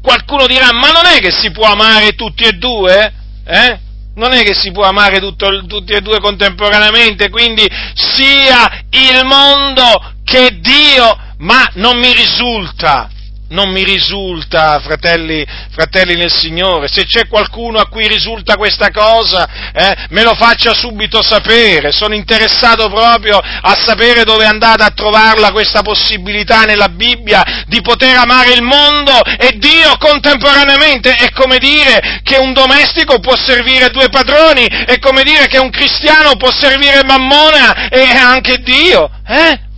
[0.00, 3.12] Qualcuno dirà, ma non è che si può amare tutti e due?
[3.44, 3.78] Eh?
[4.14, 10.14] Non è che si può amare tutto, tutti e due contemporaneamente, quindi sia il mondo
[10.24, 13.08] che Dio, ma non mi risulta,
[13.52, 16.88] non mi risulta, fratelli, fratelli nel Signore.
[16.88, 21.92] Se c'è qualcuno a cui risulta questa cosa, eh, me lo faccia subito sapere.
[21.92, 27.80] Sono interessato proprio a sapere dove è andata a trovarla questa possibilità nella Bibbia di
[27.80, 31.14] poter amare il mondo e Dio contemporaneamente.
[31.14, 35.70] È come dire che un domestico può servire due padroni, è come dire che un
[35.70, 39.10] cristiano può servire Mammona e anche Dio.
[39.26, 39.70] Eh?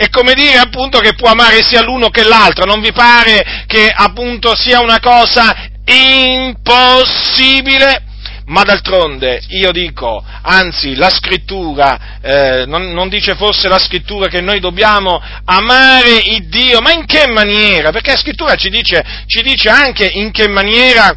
[0.00, 3.92] È come dire appunto che può amare sia l'uno che l'altro, non vi pare che
[3.94, 8.04] appunto sia una cosa impossibile?
[8.46, 14.40] Ma d'altronde io dico, anzi la scrittura, eh, non, non, dice forse la scrittura che
[14.40, 17.90] noi dobbiamo amare il Dio, ma in che maniera?
[17.90, 21.14] Perché la scrittura ci dice, ci dice anche in che maniera,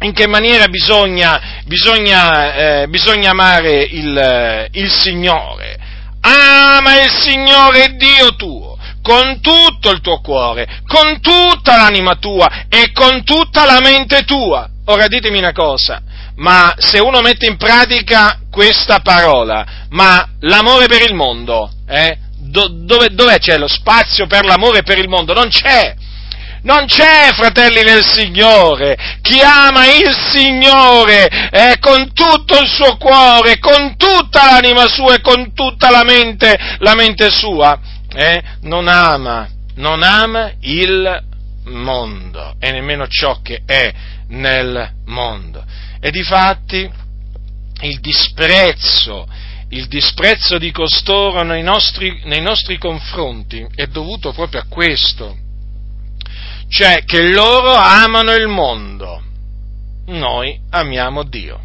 [0.00, 5.90] in che maniera bisogna, bisogna, eh, bisogna amare il, il Signore
[6.22, 12.92] ama il Signore Dio tuo con tutto il tuo cuore, con tutta l'anima tua e
[12.92, 14.68] con tutta la mente tua.
[14.86, 16.00] Ora ditemi una cosa,
[16.36, 22.68] ma se uno mette in pratica questa parola, ma l'amore per il mondo, eh, do,
[22.68, 25.34] dove, dove c'è lo spazio per l'amore per il mondo?
[25.34, 25.94] Non c'è.
[26.62, 33.58] Non c'è, fratelli nel Signore, chi ama il Signore eh, con tutto il suo cuore,
[33.58, 37.76] con tutta l'anima sua e con tutta la mente, la mente sua,
[38.14, 41.24] eh, non ama, non ama il
[41.64, 43.92] mondo e nemmeno ciò che è
[44.28, 45.64] nel mondo.
[46.00, 46.88] E difatti
[47.80, 49.26] il disprezzo,
[49.70, 55.41] il disprezzo di costoro nei nostri, nei nostri confronti è dovuto proprio a questo
[56.72, 59.22] cioè che loro amano il mondo,
[60.06, 61.60] noi amiamo Dio.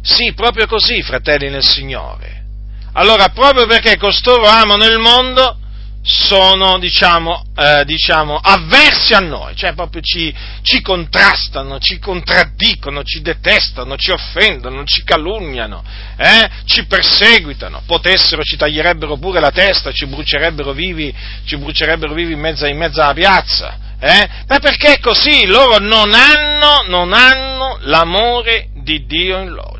[0.00, 2.44] Sì, proprio così, fratelli nel Signore.
[2.92, 5.58] Allora, proprio perché costoro amano il mondo,
[6.02, 13.20] sono, diciamo, eh, diciamo, avversi a noi, cioè proprio ci, ci, contrastano, ci contraddicono, ci
[13.20, 15.84] detestano, ci offendono, ci calunniano,
[16.16, 22.32] eh, ci perseguitano, potessero ci taglierebbero pure la testa, ci brucierebbero vivi, ci brucierebbero vivi
[22.32, 24.28] in mezzo, in mezzo alla piazza, eh?
[24.46, 25.44] ma perché è così?
[25.44, 29.78] Loro non hanno, non hanno l'amore di Dio in loro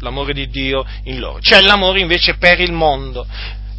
[0.00, 1.38] l'amore di Dio in loro.
[1.38, 3.26] C'è l'amore invece per il mondo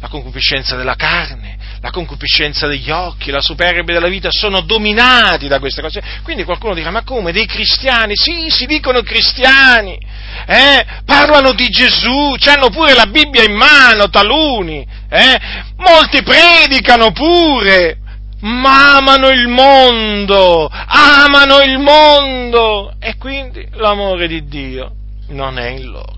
[0.06, 5.58] la concupiscenza della carne, la concupiscenza degli occhi, la superbia della vita sono dominati da
[5.58, 6.02] queste cose.
[6.22, 8.12] Quindi qualcuno dirà, ma come, dei cristiani?
[8.14, 9.98] Sì, si dicono cristiani,
[10.46, 10.86] eh?
[11.04, 15.40] parlano di Gesù, hanno pure la Bibbia in mano, taluni, eh?
[15.76, 17.98] molti predicano pure,
[18.40, 24.92] ma amano il mondo, amano il mondo e quindi l'amore di Dio
[25.28, 26.14] non è in loro.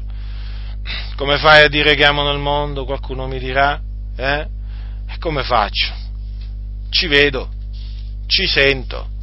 [1.16, 2.84] Come fai a dire che amano il mondo?
[2.84, 3.80] Qualcuno mi dirà,
[4.16, 4.46] eh?
[5.08, 5.92] E come faccio?
[6.90, 7.48] Ci vedo,
[8.26, 9.16] ci sento.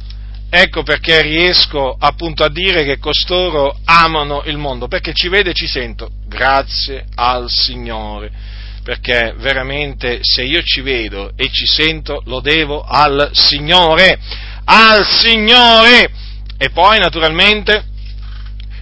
[0.48, 5.54] Ecco perché riesco appunto a dire che costoro amano il mondo, perché ci vedo e
[5.54, 6.10] ci sento.
[6.26, 8.30] Grazie al Signore,
[8.82, 14.18] perché veramente se io ci vedo e ci sento lo devo al Signore,
[14.64, 16.10] al Signore.
[16.58, 17.84] E poi naturalmente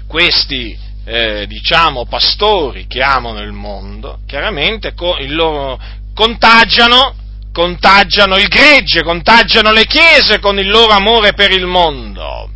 [0.07, 5.79] questi eh, diciamo, pastori che amano il mondo, chiaramente il loro,
[6.15, 7.15] contagiano,
[7.53, 12.51] contagiano il gregge, contagiano le chiese con il loro amore per il mondo.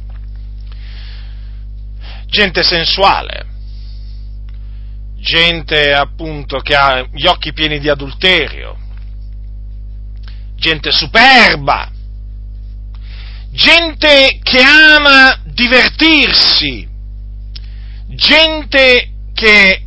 [2.27, 3.47] Gente sensuale,
[5.17, 8.77] gente appunto che ha gli occhi pieni di adulterio,
[10.57, 11.91] gente superba,
[13.51, 16.87] gente che ama divertirsi,
[18.09, 19.83] gente che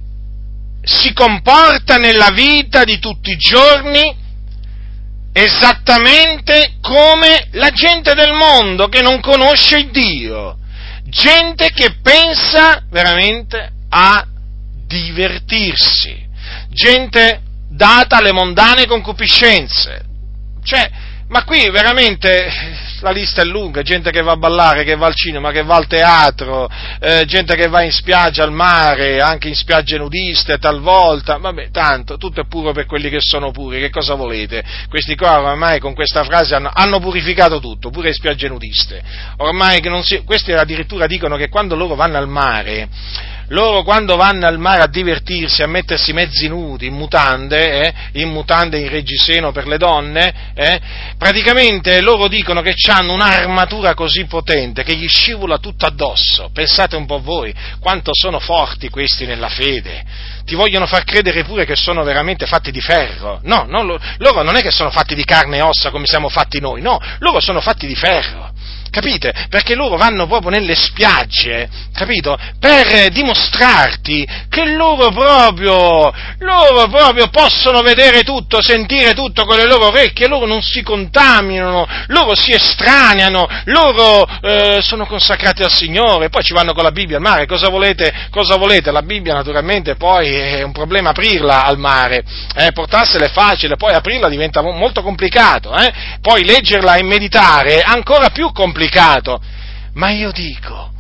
[0.83, 4.17] si comporta nella vita di tutti i giorni
[5.33, 10.57] esattamente come la gente del mondo che non conosce il Dio,
[11.05, 14.25] gente che pensa veramente a
[14.87, 16.27] divertirsi,
[16.69, 20.05] gente data alle mondane concupiscenze.
[20.63, 20.89] Cioè,
[21.31, 22.51] ma qui veramente
[22.99, 25.75] la lista è lunga, gente che va a ballare, che va al cinema, che va
[25.75, 31.37] al teatro, eh, gente che va in spiaggia, al mare, anche in spiagge nudiste talvolta,
[31.37, 34.61] vabbè, tanto, tutto è puro per quelli che sono puri, che cosa volete?
[34.89, 39.01] Questi qua ormai con questa frase hanno, hanno purificato tutto, pure le spiagge nudiste.
[39.37, 42.89] Ormai si, questi addirittura dicono che quando loro vanno al mare,
[43.51, 48.29] loro quando vanno al mare a divertirsi, a mettersi mezzi nudi, in mutande, eh, in
[48.29, 50.79] mutande in reggiseno per le donne, eh,
[51.17, 56.49] praticamente loro dicono che hanno un'armatura così potente che gli scivola tutto addosso.
[56.53, 60.03] Pensate un po' voi quanto sono forti questi nella fede.
[60.45, 63.39] Ti vogliono far credere pure che sono veramente fatti di ferro.
[63.43, 63.83] No, no
[64.17, 66.99] loro non è che sono fatti di carne e ossa come siamo fatti noi, no,
[67.19, 68.50] loro sono fatti di ferro
[68.91, 69.33] capite?
[69.49, 72.37] Perché loro vanno proprio nelle spiagge, capito?
[72.59, 79.87] Per dimostrarti che loro proprio, loro proprio possono vedere tutto, sentire tutto con le loro
[79.87, 86.43] orecchie, loro non si contaminano, loro si estraniano, loro eh, sono consacrati al Signore, poi
[86.43, 88.27] ci vanno con la Bibbia al mare, cosa volete?
[88.29, 88.91] Cosa volete?
[88.91, 92.23] La Bibbia naturalmente poi è un problema aprirla al mare,
[92.55, 96.19] eh, portarsela è facile, poi aprirla diventa molto complicato, eh?
[96.19, 99.39] poi leggerla e meditare è ancora più complicato complicato.
[99.93, 100.93] Ma io dico,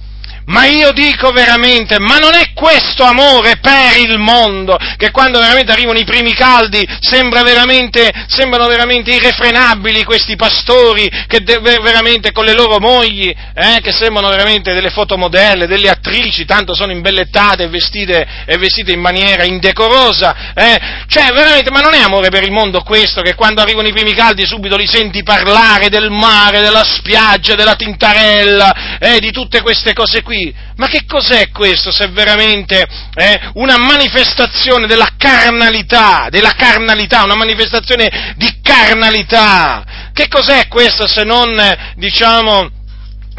[0.45, 5.71] ma io dico veramente, ma non è questo amore per il mondo, che quando veramente
[5.71, 12.45] arrivano i primi caldi sembra veramente, sembrano veramente irrefrenabili questi pastori che de- veramente con
[12.45, 17.67] le loro mogli, eh, che sembrano veramente delle fotomodelle, delle attrici, tanto sono imbellettate e
[17.67, 20.79] vestite, e vestite in maniera indecorosa, eh.
[21.07, 24.13] cioè veramente, ma non è amore per il mondo questo, che quando arrivano i primi
[24.13, 29.93] caldi subito li senti parlare del mare, della spiaggia, della tintarella, eh, di tutte queste
[29.93, 30.40] cose qui,
[30.75, 38.33] ma che cos'è questo se veramente è una manifestazione della carnalità, della carnalità, una manifestazione
[38.37, 40.09] di carnalità?
[40.13, 41.55] Che cos'è questo se non,
[41.95, 42.80] diciamo,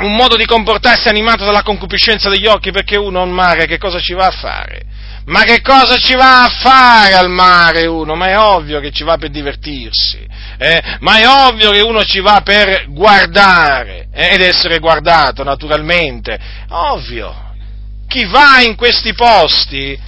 [0.02, 3.98] un modo di comportarsi animato dalla concupiscenza degli occhi perché uno al mare che cosa
[4.00, 4.82] ci va a fare?
[5.24, 8.16] Ma che cosa ci va a fare al mare uno?
[8.16, 10.26] Ma è ovvio che ci va per divertirsi,
[10.58, 10.82] eh?
[10.98, 14.34] ma è ovvio che uno ci va per guardare eh?
[14.34, 16.38] ed essere guardato naturalmente,
[16.70, 17.50] ovvio.
[18.08, 19.98] Chi va in questi posti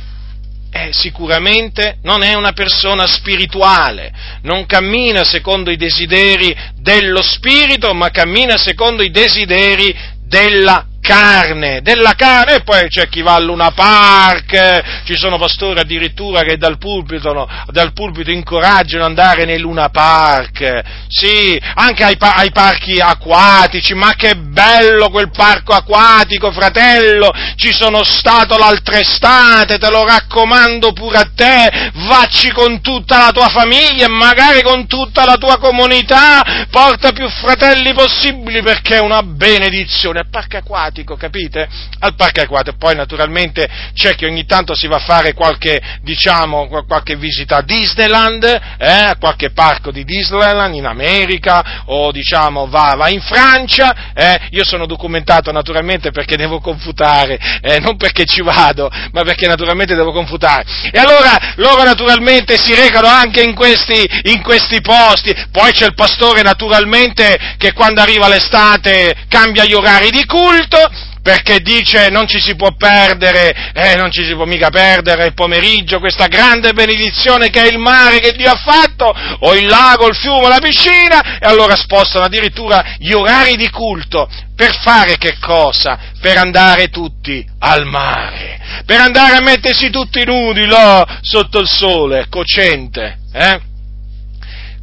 [0.77, 8.11] eh, sicuramente non è una persona spirituale, non cammina secondo i desideri dello spirito, ma
[8.11, 13.73] cammina secondo i desideri della carne, della carne, e poi c'è chi va a Luna
[13.73, 19.91] Park, ci sono pastori addirittura che dal pulpito, dal pulpito incoraggiano ad andare nei Luna
[19.91, 27.71] Park, sì, anche ai, ai, parchi acquatici, ma che bello quel parco acquatico, fratello, ci
[27.75, 33.49] sono stato l'altra estate, te lo raccomando pure a te, vacci con tutta la tua
[33.49, 39.23] famiglia e magari con tutta la tua comunità, porta più fratelli possibili perché è una
[39.23, 41.69] benedizione, parco acquatico acquatico, capite?
[41.99, 42.77] Al parco acquatico.
[42.79, 47.63] Poi naturalmente c'è chi ogni tanto si va a fare qualche, diciamo, qualche visita a
[47.63, 48.45] Disneyland,
[48.79, 54.41] eh, a qualche parco di Disneyland in America, o diciamo va, va in Francia, eh.
[54.51, 59.95] io sono documentato naturalmente perché devo confutare, eh, non perché ci vado, ma perché naturalmente
[59.95, 60.65] devo confutare.
[60.93, 65.95] E allora loro naturalmente si recano anche in questi, in questi posti, poi c'è il
[65.95, 70.84] pastore naturalmente che quando arriva l'estate cambia gli orari di culto,
[71.23, 75.35] perché dice non ci si può perdere, eh, non ci si può mica perdere il
[75.35, 80.07] pomeriggio, questa grande benedizione che è il mare che Dio ha fatto, o il lago,
[80.07, 84.29] il fiume, la piscina, e allora spostano addirittura gli orari di culto.
[84.55, 85.99] Per fare che cosa?
[86.21, 92.27] Per andare tutti al mare, per andare a mettersi tutti nudi là sotto il sole,
[92.29, 93.61] cocente, eh?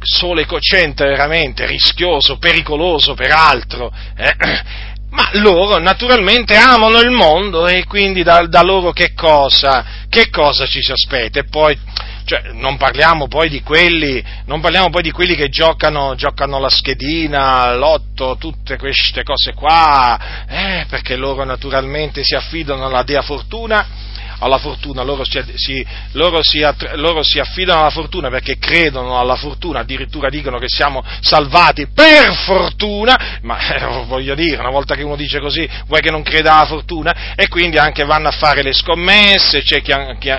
[0.04, 3.92] Sole cocente veramente, rischioso, pericoloso peraltro.
[4.16, 4.90] Eh?
[5.12, 10.66] Ma loro naturalmente amano il mondo e quindi da, da loro che cosa, che cosa
[10.66, 11.40] ci si aspetta?
[11.40, 11.78] E poi
[12.24, 16.70] cioè, non, parliamo poi di quelli, non parliamo poi di quelli che giocano, giocano la
[16.70, 23.86] schedina, l'otto, tutte queste cose qua, eh, perché loro naturalmente si affidano alla Dea Fortuna
[24.42, 26.60] alla fortuna, loro si, si, loro, si,
[26.94, 32.34] loro si, affidano alla fortuna perché credono alla fortuna, addirittura dicono che siamo salvati per
[32.34, 36.56] fortuna, ma eh, voglio dire, una volta che uno dice così, vuoi che non creda
[36.56, 37.34] alla fortuna?
[37.36, 39.92] E quindi anche vanno a fare le scommesse, c'è, chi,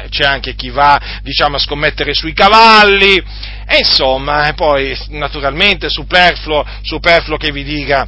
[0.09, 3.15] c'è anche chi va diciamo, a scommettere sui cavalli,
[3.65, 8.07] e insomma, poi naturalmente superfluo, superfluo che vi dica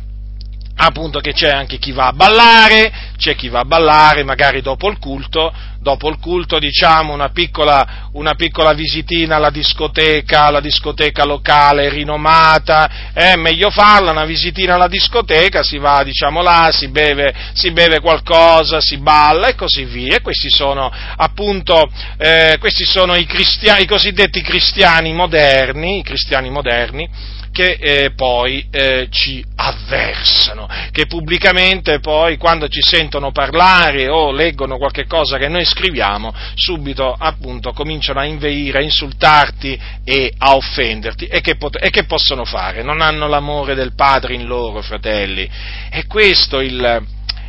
[0.78, 4.90] appunto che c'è anche chi va a ballare, c'è chi va a ballare magari dopo
[4.90, 11.24] il culto, dopo il culto diciamo una piccola, una piccola visitina alla discoteca, alla discoteca
[11.24, 17.34] locale rinomata, è meglio farla una visitina alla discoteca, si va diciamo là, si beve,
[17.54, 20.18] si beve qualcosa, si balla e così via.
[20.18, 26.50] E questi sono appunto, eh, questi sono i, cristiani, i cosiddetti cristiani moderni, i cristiani
[26.50, 27.08] moderni,
[27.56, 34.78] che eh, poi eh, ci avversano, che pubblicamente poi quando ci sentono parlare o leggono
[34.78, 41.28] qualche cosa che noi scriviamo, subito appunto cominciano a inveire, a insultarti e a offenderti.
[41.28, 42.84] E che, pot- e che possono fare?
[42.84, 45.50] Non hanno l'amore del Padre in loro, fratelli.
[45.90, 47.06] È questo il,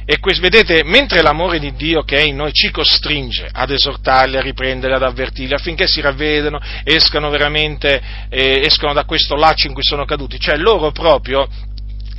[0.09, 4.37] e questo, vedete, mentre l'amore di Dio che è in noi ci costringe ad esortarli,
[4.37, 9.73] a riprenderli, ad avvertirli, affinché si ravvedano, escano veramente, eh, escano da questo laccio in
[9.73, 11.49] cui sono caduti, cioè loro proprio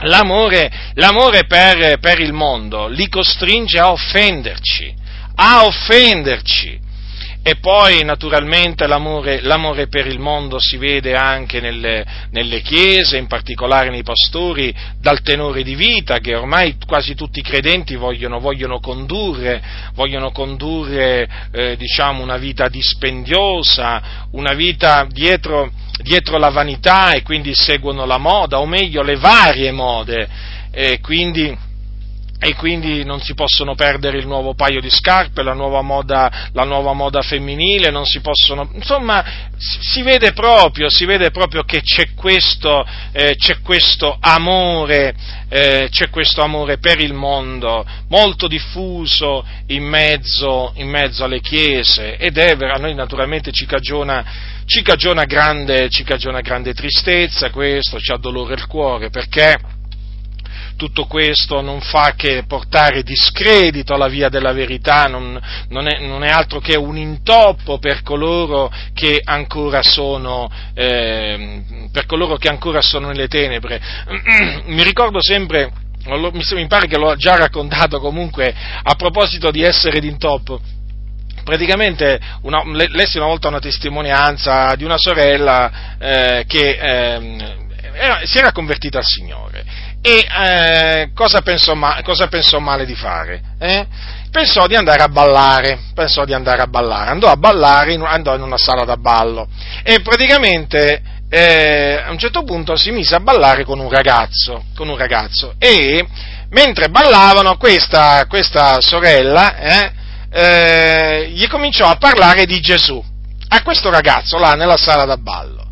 [0.02, 4.94] l'amore, l'amore per, per il mondo li costringe a offenderci,
[5.36, 6.86] a offenderci.
[7.48, 13.28] E poi naturalmente l'amore, l'amore, per il mondo si vede anche nelle, nelle, chiese, in
[13.28, 18.82] particolare nei pastori, dal tenore di vita che ormai quasi tutti i credenti vogliono, vogliono
[18.82, 25.72] condurre, vogliono condurre eh, diciamo, una vita dispendiosa, una vita dietro,
[26.02, 30.28] dietro, la vanità e quindi seguono la moda, o meglio le varie mode.
[30.70, 31.58] E quindi,
[32.40, 36.66] e quindi non si possono perdere il nuovo paio di scarpe, la nuova moda, la
[36.66, 39.26] nuova moda femminile, non si possono, insomma,
[39.58, 45.16] si vede proprio, si vede proprio che c'è questo, eh, c'è questo amore,
[45.50, 52.18] eh, c'è questo amore per il mondo molto diffuso in mezzo, in mezzo alle chiese.
[52.18, 54.24] Ed è, a noi naturalmente ci cagiona,
[54.66, 59.76] ci cagiona grande, ci cagiona grande tristezza questo, ci addolora il cuore perché
[60.78, 65.38] tutto questo non fa che portare discredito alla via della verità, non,
[65.70, 72.48] non, è, non è, altro che un intoppo per coloro che ancora sono, eh, che
[72.48, 73.82] ancora sono nelle tenebre.
[74.68, 75.72] Mi ricordo sempre,
[76.06, 80.62] mi pare che l'ho già raccontato comunque a proposito di essere d'intoppo
[81.44, 87.56] praticamente una, lessi una volta una testimonianza di una sorella eh, che eh,
[87.94, 89.66] era, si era convertita al Signore
[90.02, 91.74] e eh, cosa, pensò,
[92.04, 93.42] cosa, pensò, male di fare?
[93.60, 93.86] Eh?
[94.32, 98.36] Pensò di andare a ballare, pensò di andare a ballare, andò a ballare, in, andò
[98.36, 99.48] in una sala da ballo
[99.84, 104.88] e praticamente eh, a un certo punto si mise a ballare con un ragazzo, con
[104.88, 106.06] un ragazzo e
[106.50, 109.92] mentre ballavano questa, questa sorella eh,
[110.30, 113.04] eh, gli cominciò a parlare di Gesù
[113.50, 115.67] a questo ragazzo là nella sala da ballo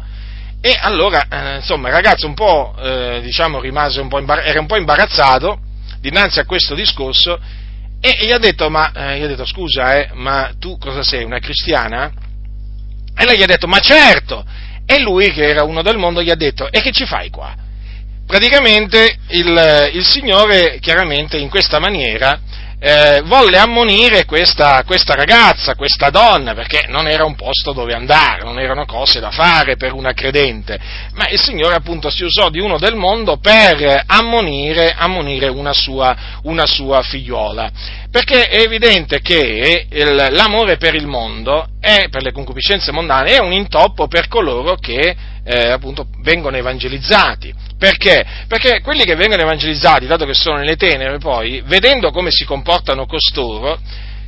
[0.65, 4.59] e allora, eh, insomma, il ragazzo un po', eh, diciamo, rimase un po', imbar- era
[4.59, 5.59] un po' imbarazzato
[5.99, 7.39] dinanzi a questo discorso
[8.01, 11.23] e, gli ha detto, ma, eh, gli ha detto, scusa, eh, ma tu cosa sei,
[11.23, 12.11] una cristiana?
[13.15, 14.43] E lei gli ha detto, ma certo!
[14.87, 17.53] E lui, che era uno del mondo, gli ha detto, e che ci fai qua?
[18.25, 22.39] Praticamente il, il Signore, chiaramente, in questa maniera,
[22.85, 28.43] eh, volle ammonire questa, questa, ragazza, questa donna, perché non era un posto dove andare,
[28.43, 30.79] non erano cose da fare per una credente,
[31.13, 36.15] ma il Signore appunto si usò di uno del mondo per ammonire, ammonire una, sua,
[36.43, 37.71] una sua figliuola.
[38.11, 43.39] Perché è evidente che il, l'amore per il mondo e per le concupiscenze mondane è
[43.39, 47.53] un intoppo per coloro che eh, appunto vengono evangelizzati.
[47.77, 48.25] Perché?
[48.47, 53.05] Perché quelli che vengono evangelizzati, dato che sono nelle tenebre, poi, vedendo come si comportano
[53.05, 53.77] costoro,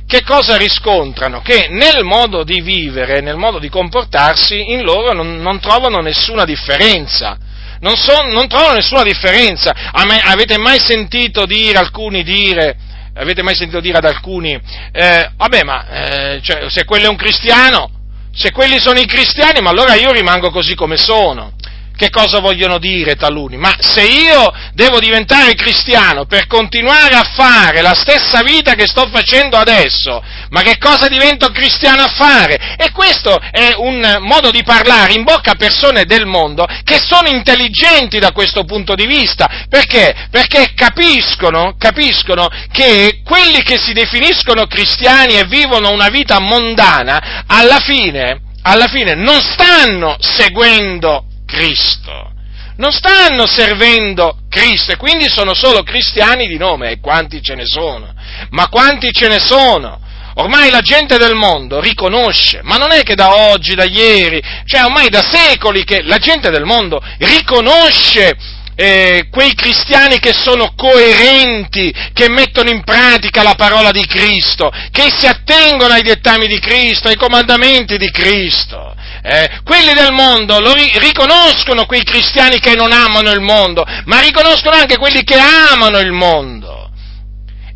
[0.06, 1.40] che cosa riscontrano?
[1.40, 6.44] Che nel modo di vivere, nel modo di comportarsi, in loro non, non trovano nessuna
[6.44, 7.36] differenza.
[7.80, 9.74] Non, son, non, trovano nessuna differenza.
[9.90, 12.76] Avete mai sentito dire, alcuni dire,
[13.18, 14.58] avete mai sentito dire ad alcuni,
[14.92, 17.90] eh, vabbè ma eh, cioè, se quello è un cristiano,
[18.32, 21.52] se quelli sono i cristiani, ma allora io rimango così come sono.
[21.98, 23.56] Che cosa vogliono dire taluni?
[23.56, 29.08] Ma se io devo diventare cristiano per continuare a fare la stessa vita che sto
[29.10, 32.76] facendo adesso, ma che cosa divento cristiano a fare?
[32.78, 37.30] E questo è un modo di parlare in bocca a persone del mondo che sono
[37.30, 39.66] intelligenti da questo punto di vista.
[39.68, 40.28] Perché?
[40.30, 47.80] Perché capiscono, capiscono che quelli che si definiscono cristiani e vivono una vita mondana, alla
[47.80, 52.32] fine, alla fine non stanno seguendo Cristo.
[52.76, 57.64] Non stanno servendo Cristo e quindi sono solo cristiani di nome e quanti ce ne
[57.66, 58.14] sono.
[58.50, 59.98] Ma quanti ce ne sono?
[60.34, 64.84] Ormai la gente del mondo riconosce, ma non è che da oggi, da ieri, cioè
[64.84, 68.36] ormai da secoli che la gente del mondo riconosce
[68.76, 75.10] eh, quei cristiani che sono coerenti, che mettono in pratica la parola di Cristo, che
[75.18, 78.94] si attengono ai dettami di Cristo, ai comandamenti di Cristo.
[79.22, 84.76] Eh, quelli del mondo ri- riconoscono quei cristiani che non amano il mondo, ma riconoscono
[84.76, 86.90] anche quelli che amano il mondo.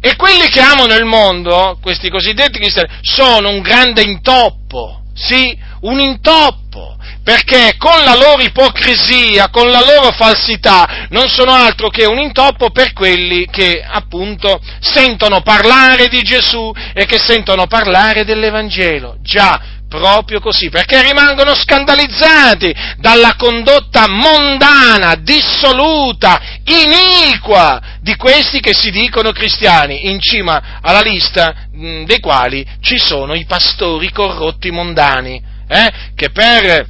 [0.01, 6.01] E quelli che amano il mondo, questi cosiddetti cristiani, sono un grande intoppo, sì, un
[6.01, 12.19] intoppo, perché con la loro ipocrisia, con la loro falsità, non sono altro che un
[12.19, 19.19] intoppo per quelli che appunto sentono parlare di Gesù e che sentono parlare dell'Evangelo.
[19.23, 19.61] Già,
[19.93, 29.33] proprio così, perché rimangono scandalizzati dalla condotta mondana, dissoluta, iniqua di questi che si dicono
[29.33, 35.91] cristiani, in cima alla lista mh, dei quali ci sono i pastori corrotti mondani, eh,
[36.15, 36.89] che per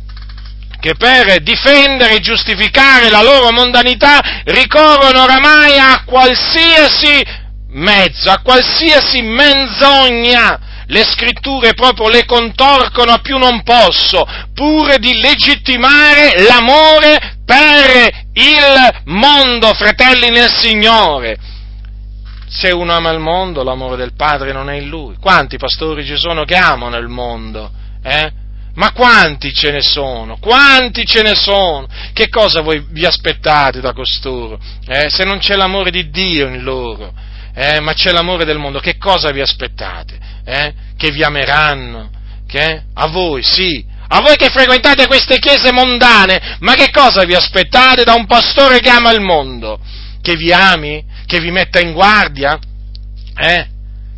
[0.81, 7.23] che per difendere e giustificare la loro mondanità ricorrono oramai a qualsiasi
[7.69, 15.21] mezzo, a qualsiasi menzogna, le scritture proprio le contorcono a più non posso, pure di
[15.21, 21.37] legittimare l'amore per il mondo, fratelli nel Signore.
[22.49, 25.17] Se uno ama il mondo, l'amore del Padre non è in lui.
[25.19, 27.71] Quanti pastori ci sono che amano il mondo?
[28.03, 28.31] Eh?
[28.75, 30.39] Ma quanti ce ne sono?
[30.39, 31.87] Quanti ce ne sono?
[32.13, 34.59] Che cosa voi vi aspettate da costoro?
[34.87, 35.09] Eh?
[35.11, 37.13] Se non c'è l'amore di Dio in loro,
[37.55, 37.81] eh?
[37.81, 40.31] ma c'è l'amore del mondo, che cosa vi aspettate?
[40.45, 42.11] eh, che vi ameranno,
[42.47, 47.35] che, a voi sì, a voi che frequentate queste chiese mondane, ma che cosa vi
[47.35, 49.81] aspettate da un pastore che ama il mondo?
[50.21, 51.03] Che vi ami?
[51.27, 52.59] Che vi metta in guardia?
[53.35, 53.67] Eh?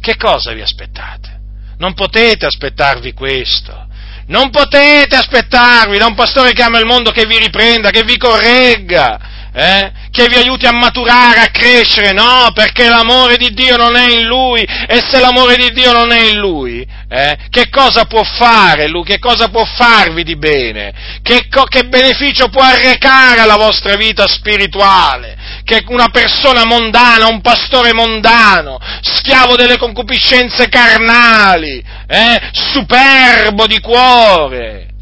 [0.01, 1.41] Che cosa vi aspettate?
[1.78, 3.87] Non potete aspettarvi questo.
[4.26, 8.16] Non potete aspettarvi da un pastore che ama il mondo che vi riprenda, che vi
[8.16, 9.20] corregga,
[9.55, 9.92] eh?
[10.11, 14.26] che vi aiuti a maturare, a crescere, no, perché l'amore di Dio non è in
[14.26, 17.36] lui e se l'amore di Dio non è in lui, eh?
[17.50, 20.92] che cosa può fare lui, che cosa può farvi di bene,
[21.22, 27.40] che, co- che beneficio può arrecare alla vostra vita spirituale, che una persona mondana, un
[27.40, 32.40] pastore mondano, schiavo delle concupiscenze carnali, eh?
[32.52, 34.93] superbo di cuore,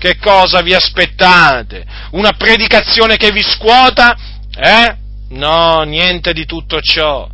[0.00, 1.84] che cosa vi aspettate?
[2.12, 4.16] Una predicazione che vi scuota?
[4.56, 4.96] Eh?
[5.28, 7.28] No, niente di tutto ciò.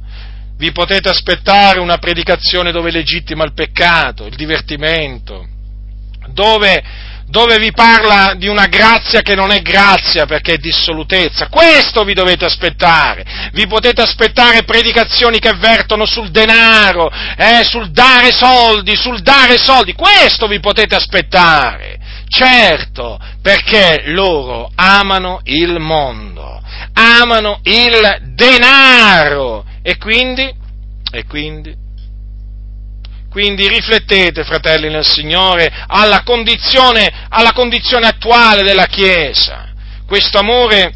[0.56, 5.46] Vi potete aspettare una predicazione dove legittima il peccato, il divertimento,
[6.30, 6.82] dove,
[7.28, 11.48] dove vi parla di una grazia che non è grazia perché è dissolutezza.
[11.48, 13.50] Questo vi dovete aspettare.
[13.52, 19.92] Vi potete aspettare predicazioni che vertono sul denaro, eh, sul dare soldi, sul dare soldi.
[19.94, 21.98] Questo vi potete aspettare.
[22.28, 26.60] Certo, perché loro amano il mondo,
[26.92, 30.52] amano il denaro e quindi,
[31.12, 31.74] e quindi,
[33.36, 39.74] quindi riflettete, fratelli nel Signore, alla condizione, alla condizione attuale della Chiesa.
[40.06, 40.94] Questo amore,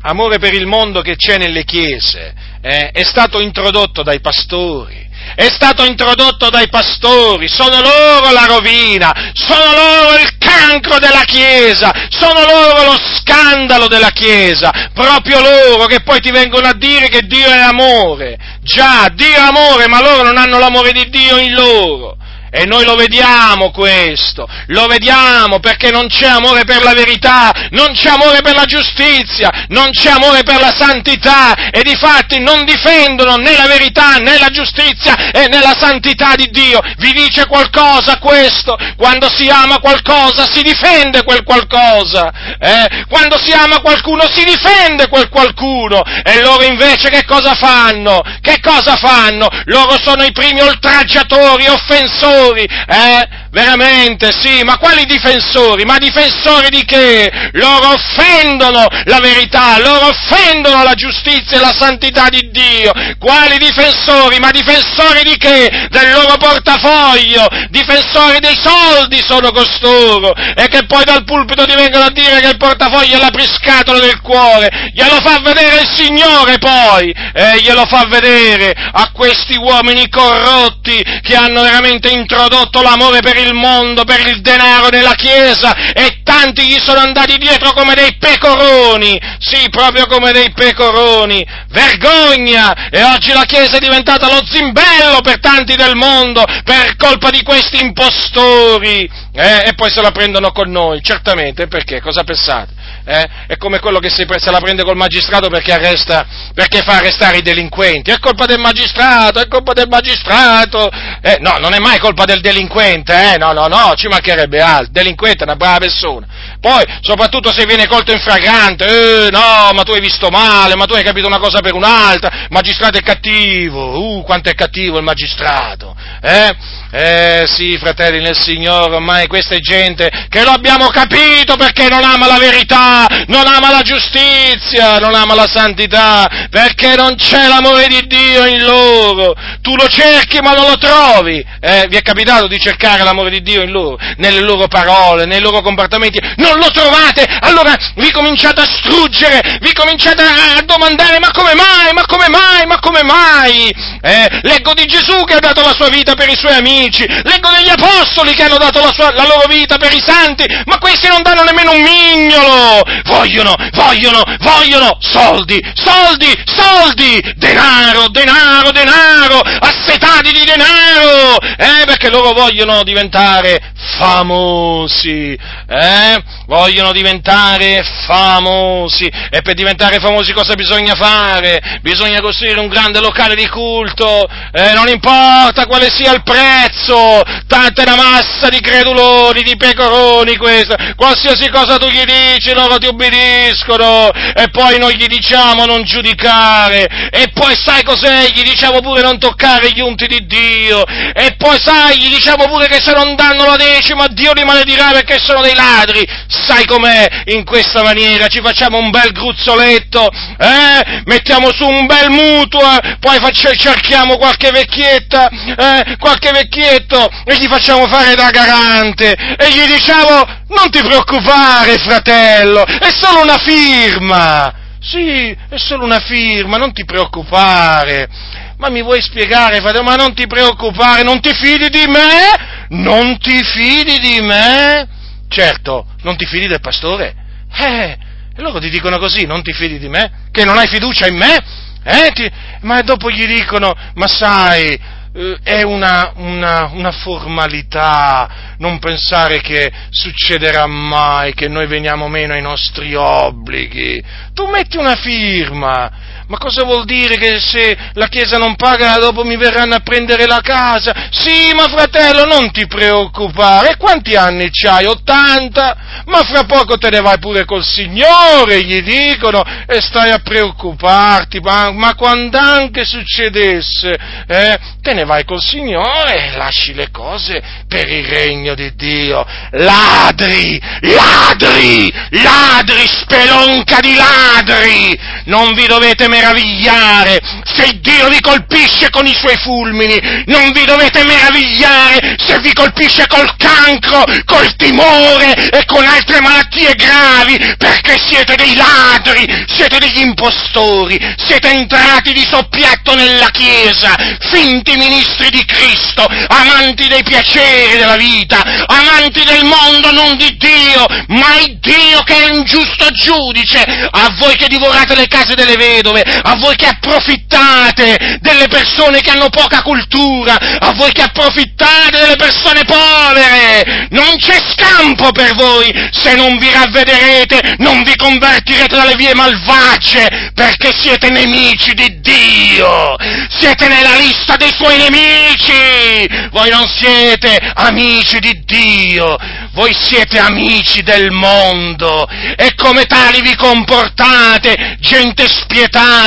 [0.00, 2.32] amore per il mondo che c'è nelle chiese
[2.62, 9.32] eh, è stato introdotto dai pastori, è stato introdotto dai pastori, sono loro la rovina,
[9.32, 16.02] sono loro il cancro della Chiesa, sono loro lo scandalo della Chiesa, proprio loro che
[16.02, 18.38] poi ti vengono a dire che Dio è amore.
[18.62, 22.16] Già, Dio è amore, ma loro non hanno l'amore di Dio in loro.
[22.52, 27.92] E noi lo vediamo questo, lo vediamo perché non c'è amore per la verità, non
[27.92, 32.64] c'è amore per la giustizia, non c'è amore per la santità e di fatti non
[32.64, 36.80] difendono né la verità né la giustizia e né la santità di Dio.
[36.96, 38.76] Vi dice qualcosa questo?
[38.96, 43.04] Quando si ama qualcosa si difende quel qualcosa, eh?
[43.08, 48.20] quando si ama qualcuno si difende quel qualcuno e loro invece che cosa fanno?
[48.40, 49.48] Che cosa fanno?
[49.66, 53.39] Loro sono i primi oltraggiatori, offensori difensori, eh?
[53.50, 55.84] Veramente, sì, ma quali difensori?
[55.84, 57.50] Ma difensori di che?
[57.54, 62.92] Loro offendono la verità, loro offendono la giustizia e la santità di Dio.
[63.18, 64.38] Quali difensori?
[64.38, 65.88] Ma difensori di che?
[65.90, 72.04] Del loro portafoglio, difensori dei soldi sono costoro, e che poi dal pulpito ti vengono
[72.04, 74.92] a dire che il portafoglio è la priscatola del cuore.
[74.94, 81.34] Glielo fa vedere il Signore poi, eh, glielo fa vedere a questi uomini corrotti che
[81.34, 87.00] hanno veramente introdotto l'amore per mondo, per il denaro nella Chiesa e tanti gli sono
[87.00, 91.44] andati dietro come dei pecoroni, sì, proprio come dei pecoroni.
[91.68, 92.88] Vergogna!
[92.90, 97.42] E oggi la Chiesa è diventata lo zimbello per tanti del mondo per colpa di
[97.42, 99.10] questi impostori.
[99.32, 102.00] Eh, e poi se la prendono con noi, certamente, perché?
[102.00, 102.79] Cosa pensate?
[103.10, 103.28] Eh?
[103.48, 107.42] È come quello che se la prende col magistrato perché, arresta, perché fa arrestare i
[107.42, 108.10] delinquenti.
[108.10, 110.88] È colpa del magistrato, è colpa del magistrato.
[111.20, 113.36] Eh, no, non è mai colpa del delinquente, eh?
[113.38, 114.92] No, no, no, ci mancherebbe altro.
[114.92, 116.26] Delinquente è una brava persona.
[116.60, 118.84] Poi, soprattutto se viene colto in fragrante,
[119.26, 122.42] eh, no, ma tu hai visto male, ma tu hai capito una cosa per un'altra,
[122.42, 126.78] il magistrato è cattivo, uh, quanto è cattivo il magistrato, eh?
[126.92, 132.02] Eh sì, fratelli nel Signore, ormai questa è gente che lo abbiamo capito perché non
[132.02, 137.86] ama la verità, non ama la giustizia, non ama la santità, perché non c'è l'amore
[137.88, 139.34] di Dio in loro.
[139.62, 141.44] Tu lo cerchi ma non lo trovi.
[141.60, 145.40] Eh, vi è capitato di cercare l'amore di Dio in loro, nelle loro parole, nei
[145.40, 146.18] loro comportamenti?
[146.36, 151.92] Non lo trovate, allora vi cominciate a struggere, vi cominciate a domandare ma come mai,
[151.92, 153.70] ma come mai, ma come mai?
[154.02, 157.50] Eh, leggo di Gesù che ha dato la sua vita per i suoi amici leggo
[157.56, 161.08] degli apostoli che hanno dato la, sua, la, loro vita per i santi, ma questi
[161.08, 170.32] non danno nemmeno un mignolo, vogliono, vogliono, vogliono soldi, soldi, soldi, denaro, denaro, denaro, assetati
[170.32, 175.36] di denaro, eh, perché loro vogliono diventare famosi,
[175.68, 181.78] eh, vogliono diventare famosi, e per diventare famosi cosa bisogna fare?
[181.82, 187.82] Bisogna costruire un grande locale di culto, eh, non importa quale sia il prezzo, tanta
[187.82, 192.86] è una massa di creduloni, di pecoroni questa, qualsiasi cosa tu gli dici loro ti
[192.86, 196.86] ubbidiscono e poi noi gli diciamo non giudicare.
[197.10, 200.84] E poi sai cos'è, gli diciamo pure non toccare gli unti di Dio.
[200.86, 204.90] E poi sai, gli diciamo pure che se non danno la decima Dio li maledirà
[204.90, 210.08] perché sono dei ladri, sai com'è in questa maniera, ci facciamo un bel gruzzoletto,
[210.38, 211.02] eh?
[211.04, 215.96] mettiamo su un bel mutuo, poi facciamo, cerchiamo qualche vecchietta, eh?
[215.98, 219.12] qualche vecchietto e gli facciamo fare da garante.
[219.12, 224.54] E gli diciamo non ti preoccupare fratello, è solo una firma.
[224.80, 228.08] Sì, è solo una firma, non ti preoccupare.
[228.56, 229.84] Ma mi vuoi spiegare, fratello?
[229.84, 232.66] Ma non ti preoccupare, non ti fidi di me?
[232.70, 234.88] Non ti fidi di me?
[235.28, 237.14] Certo, non ti fidi del pastore?
[237.52, 237.98] Eh,
[238.36, 240.28] e loro ti dicono così, non ti fidi di me?
[240.30, 241.38] Che non hai fiducia in me?
[241.82, 242.30] Eh, ti...
[242.62, 244.78] ma dopo gli dicono, ma sai,
[245.12, 252.42] è una, una, una, formalità, non pensare che succederà mai che noi veniamo meno ai
[252.42, 254.02] nostri obblighi.
[254.32, 255.90] Tu metti una firma,
[256.30, 260.26] ma cosa vuol dire che se la Chiesa non paga dopo mi verranno a prendere
[260.26, 261.08] la casa?
[261.10, 263.76] Sì, ma fratello, non ti preoccupare.
[263.76, 264.86] Quanti anni c'hai?
[264.86, 265.76] 80?
[266.06, 271.40] Ma fra poco te ne vai pure col Signore, gli dicono, e stai a preoccuparti.
[271.40, 277.42] Ma, ma quando anche succedesse, eh, te ne vai col Signore e lasci le cose
[277.66, 279.26] per il regno di Dio.
[279.50, 284.98] Ladri, ladri, ladri, spelonca di ladri!
[285.24, 290.64] Non vi dovete mettere meravigliare se Dio vi colpisce con i suoi fulmini, non vi
[290.64, 297.98] dovete meravigliare se vi colpisce col cancro, col timore e con altre malattie gravi, perché
[297.98, 303.96] siete dei ladri, siete degli impostori, siete entrati di soppiatto nella Chiesa,
[304.30, 310.86] finti ministri di Cristo, amanti dei piaceri della vita, amanti del mondo, non di Dio,
[311.08, 315.56] ma il Dio che è un giusto giudice, a voi che divorate le case delle
[315.56, 321.98] vedove, a voi che approfittate delle persone che hanno poca cultura, a voi che approfittate
[322.00, 328.76] delle persone povere, non c'è scampo per voi se non vi ravvederete, non vi convertirete
[328.76, 332.96] dalle vie malvagie, perché siete nemici di Dio,
[333.28, 339.16] siete nella lista dei suoi nemici, voi non siete amici di Dio,
[339.52, 345.99] voi siete amici del mondo e come tali vi comportate, gente spietata,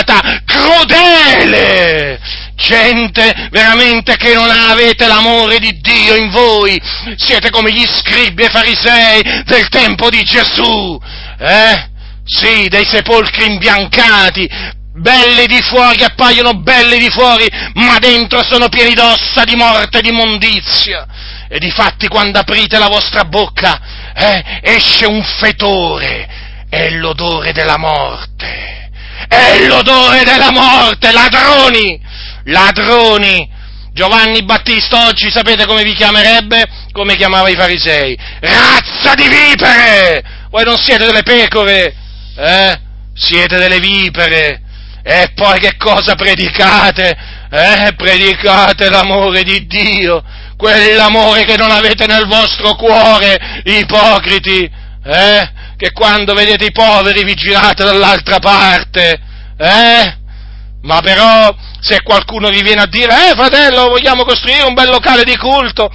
[0.46, 2.20] crudele,
[2.56, 6.82] gente veramente che non avete l'amore di Dio in voi,
[7.18, 11.00] siete come gli scribi e farisei del tempo di Gesù,
[11.40, 11.92] eh?
[12.26, 14.50] Sì, dei sepolcri imbiancati,
[14.94, 20.10] belli di fuori, appaiono belli di fuori, ma dentro sono pieni d'ossa, di morte di
[20.10, 21.06] immondizia.
[21.50, 23.80] E difatti quando aprite la vostra bocca
[24.16, 26.28] eh, esce un fetore,
[26.70, 28.83] è l'odore della morte,
[29.28, 32.00] è l'odore della morte, ladroni,
[32.46, 33.52] ladroni.
[33.94, 36.66] Giovanni Battista oggi sapete come vi chiamerebbe?
[36.92, 38.18] Come chiamava i farisei?
[38.40, 40.24] Razza di vipere!
[40.50, 41.96] Voi non siete delle pecore,
[42.36, 42.80] eh?
[43.14, 44.62] Siete delle vipere.
[45.04, 47.16] E poi che cosa predicate?
[47.52, 50.24] Eh, predicate l'amore di Dio
[50.64, 54.64] quell'amore che non avete nel vostro cuore, ipocriti,
[55.04, 55.52] eh?
[55.78, 59.20] Che quando vedete i poveri vi girate dall'altra parte,
[59.58, 60.18] eh?
[60.82, 65.24] Ma però se qualcuno vi viene a dire, eh fratello, vogliamo costruire un bel locale
[65.24, 65.90] di culto,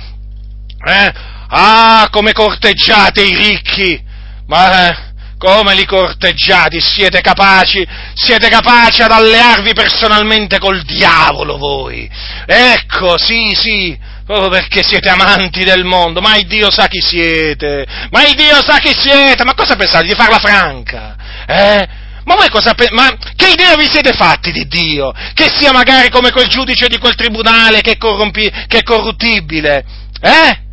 [0.87, 1.13] eh?
[1.51, 4.03] Ah, come corteggiate i ricchi,
[4.47, 4.97] ma eh,
[5.39, 12.11] come li corteggiate, siete capaci, siete capaci ad allearvi personalmente col diavolo voi.
[12.45, 13.99] Ecco, sì, sì,
[14.29, 18.63] proprio perché siete amanti del mondo, ma il Dio sa chi siete, ma il Dio
[18.63, 21.17] sa chi siete, ma cosa pensate di farla franca?
[21.47, 21.89] Eh?
[22.25, 22.95] Ma voi cosa pensate?
[22.95, 25.13] Ma che idea vi siete fatti di Dio?
[25.33, 29.83] Che sia magari come quel giudice di quel tribunale che corrompi- che è corruttibile?
[30.21, 30.67] Eh?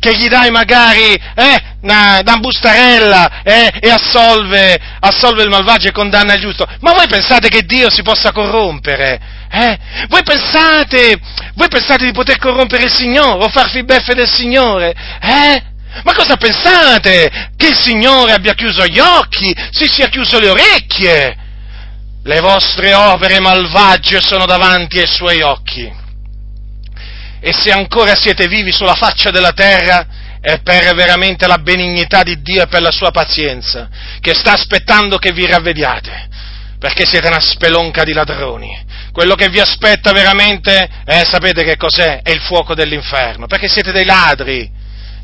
[0.00, 5.92] che gli dai magari eh, una, una bustarella eh, e assolve, assolve, il malvagio e
[5.92, 6.64] condanna il giusto.
[6.80, 9.37] Ma voi pensate che Dio si possa corrompere?
[9.50, 9.78] Eh?
[10.08, 11.18] Voi, pensate,
[11.54, 14.94] voi pensate di poter corrompere il Signore o farvi beffe del Signore?
[15.20, 15.62] Eh?
[16.04, 17.50] Ma cosa pensate?
[17.56, 21.36] Che il Signore abbia chiuso gli occhi, si sia chiuso le orecchie?
[22.22, 26.06] Le vostre opere malvagie sono davanti ai suoi occhi
[27.40, 30.06] e se ancora siete vivi sulla faccia della terra
[30.40, 33.88] è per veramente la benignità di Dio e per la sua pazienza,
[34.20, 36.28] che sta aspettando che vi ravvediate,
[36.78, 38.86] perché siete una spelonca di ladroni.
[39.18, 42.22] Quello che vi aspetta veramente, eh, sapete che cos'è?
[42.22, 44.70] È il fuoco dell'inferno, perché siete dei ladri,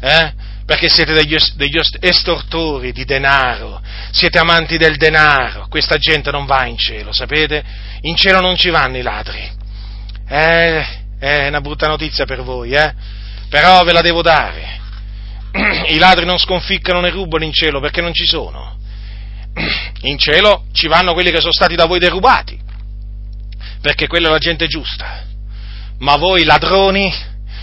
[0.01, 0.33] eh?
[0.67, 3.81] perché siete degli, degli estortori di denaro,
[4.11, 7.63] siete amanti del denaro, questa gente non va in cielo, sapete?
[8.01, 9.49] In cielo non ci vanno i ladri.
[10.29, 10.87] Eh,
[11.21, 12.93] è una brutta notizia per voi, eh?
[13.49, 14.81] Però ve la devo dare.
[15.87, 18.77] I ladri non sconficcano né rubano in cielo perché non ci sono.
[20.03, 22.61] In cielo ci vanno quelli che sono stati da voi derubati,
[23.85, 25.25] perché quella è la gente giusta.
[25.99, 27.13] Ma voi ladroni,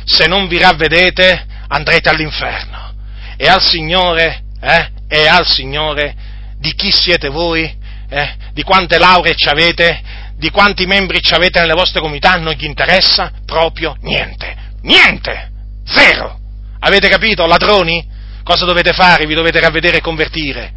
[0.03, 2.93] se non vi ravvedete, andrete all'inferno.
[3.35, 4.89] E al Signore, eh?
[5.07, 6.13] E al Signore,
[6.59, 7.75] di chi siete voi?
[8.07, 8.33] Eh?
[8.53, 10.19] Di quante lauree ci avete?
[10.37, 14.55] di quanti membri ci avete nelle vostre comunità non gli interessa proprio niente.
[14.81, 15.51] Niente!
[15.85, 16.39] Zero!
[16.79, 18.03] Avete capito, ladroni?
[18.43, 19.27] Cosa dovete fare?
[19.27, 20.73] Vi dovete ravvedere e convertire.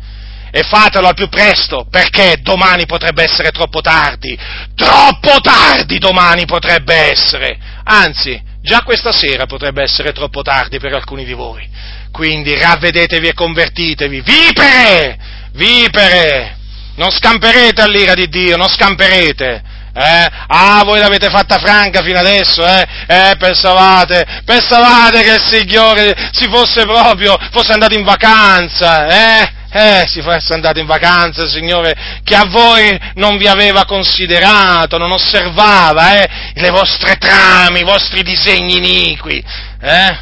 [0.56, 4.38] E fatelo al più presto, perché domani potrebbe essere troppo tardi.
[4.76, 7.58] Troppo tardi domani potrebbe essere.
[7.82, 11.68] Anzi, già questa sera potrebbe essere troppo tardi per alcuni di voi.
[12.12, 14.20] Quindi ravvedetevi e convertitevi.
[14.20, 15.18] Vipere!
[15.54, 16.58] Vipere!
[16.96, 19.62] non scamperete all'ira di Dio, non scamperete.
[19.96, 20.28] Eh?
[20.48, 22.84] Ah, voi l'avete fatta franca fino adesso, eh?
[23.06, 29.52] Eh, pensavate, pensavate che il Signore si fosse proprio, fosse andato in vacanza, eh?
[29.76, 35.10] Eh, si fosse andato in vacanza, Signore, che a voi non vi aveva considerato, non
[35.10, 36.52] osservava, eh?
[36.54, 39.44] Le vostre trame, i vostri disegni iniqui,
[39.80, 40.18] eh?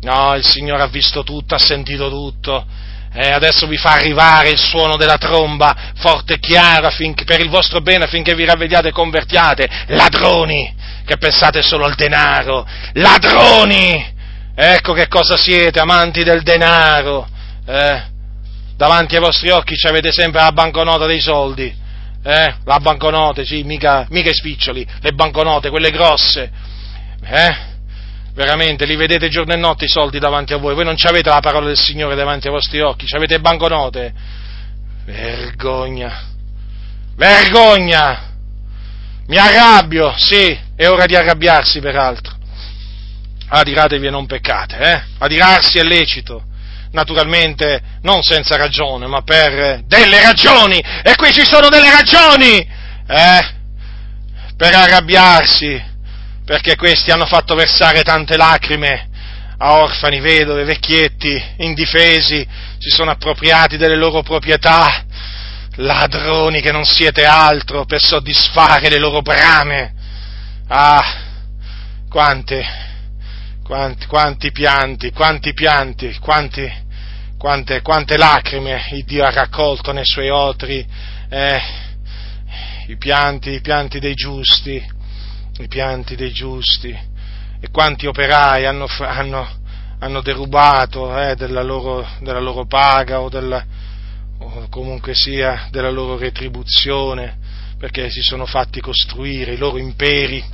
[0.00, 2.66] No, il Signore ha visto tutto, ha sentito tutto,
[3.12, 7.48] eh, adesso vi fa arrivare il suono della tromba forte e chiara affinché, per il
[7.48, 9.68] vostro bene affinché vi ravvediate e convertiate.
[9.86, 12.66] Ladroni, che pensate solo al denaro.
[12.94, 14.14] Ladroni!
[14.56, 17.28] Ecco che cosa siete, amanti del denaro.
[17.68, 18.14] Eh,
[18.76, 21.84] davanti ai vostri occhi ci avete sempre la banconota dei soldi.
[22.22, 26.50] Eh, la banconota, sì, mica, mica i spiccioli, le banconote, quelle grosse.
[27.22, 27.74] Eh?
[28.36, 31.40] veramente li vedete giorno e notte i soldi davanti a voi, voi non avete la
[31.40, 34.12] parola del Signore davanti ai vostri occhi, avete banconote.
[35.06, 36.22] Vergogna,
[37.16, 38.34] vergogna!
[39.28, 42.34] Mi arrabbio, sì, è ora di arrabbiarsi peraltro.
[43.48, 45.02] Adiratevi e non peccate, eh?
[45.18, 46.44] Adirarsi è lecito,
[46.96, 52.56] naturalmente non senza ragione, ma per delle ragioni, e qui ci sono delle ragioni,
[53.06, 53.54] eh?
[54.56, 55.78] Per arrabbiarsi,
[56.46, 59.10] perché questi hanno fatto versare tante lacrime
[59.58, 62.46] a orfani, vedove, vecchietti, indifesi,
[62.78, 65.04] si sono appropriati delle loro proprietà,
[65.76, 69.92] ladroni che non siete altro per soddisfare le loro brame.
[70.68, 71.24] Ah,
[72.08, 72.64] quante,
[73.62, 76.84] quanti, quanti pianti, quanti pianti, quanti,
[77.46, 80.84] quante, quante lacrime il Dio ha raccolto nei suoi otri,
[81.28, 81.60] eh,
[82.88, 84.84] i pianti, i pianti dei giusti,
[85.58, 86.88] i pianti dei giusti.
[86.88, 89.48] E quanti operai hanno, hanno,
[90.00, 93.64] hanno derubato eh, della, loro, della, loro, paga o, della,
[94.38, 97.38] o comunque sia della loro retribuzione
[97.78, 100.44] perché si sono fatti costruire i loro imperi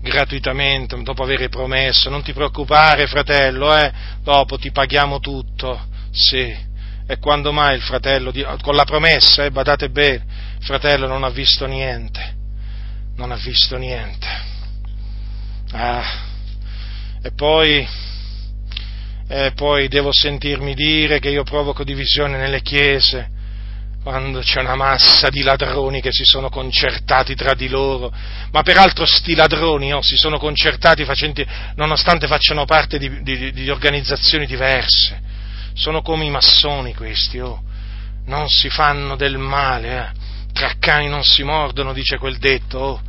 [0.00, 3.92] gratuitamente dopo aver promesso non ti preoccupare fratello eh,
[4.22, 6.66] dopo ti paghiamo tutto sì
[7.06, 8.32] e quando mai il fratello
[8.62, 10.24] con la promessa eh, badate bene
[10.58, 12.36] il fratello non ha visto niente
[13.18, 14.26] non ha visto niente.
[15.72, 16.26] Ah,
[17.20, 17.86] e poi,
[19.28, 23.28] eh, poi devo sentirmi dire che io provoco divisione nelle chiese,
[24.08, 28.10] quando c'è una massa di ladroni che si sono concertati tra di loro,
[28.52, 33.68] ma peraltro sti ladroni oh, si sono concertati facenti, nonostante facciano parte di, di, di,
[33.68, 35.20] organizzazioni diverse,
[35.74, 37.62] sono come i massoni questi, oh.
[38.24, 40.52] non si fanno del male, eh.
[40.54, 43.02] tra cani non si mordono, dice quel detto, oh.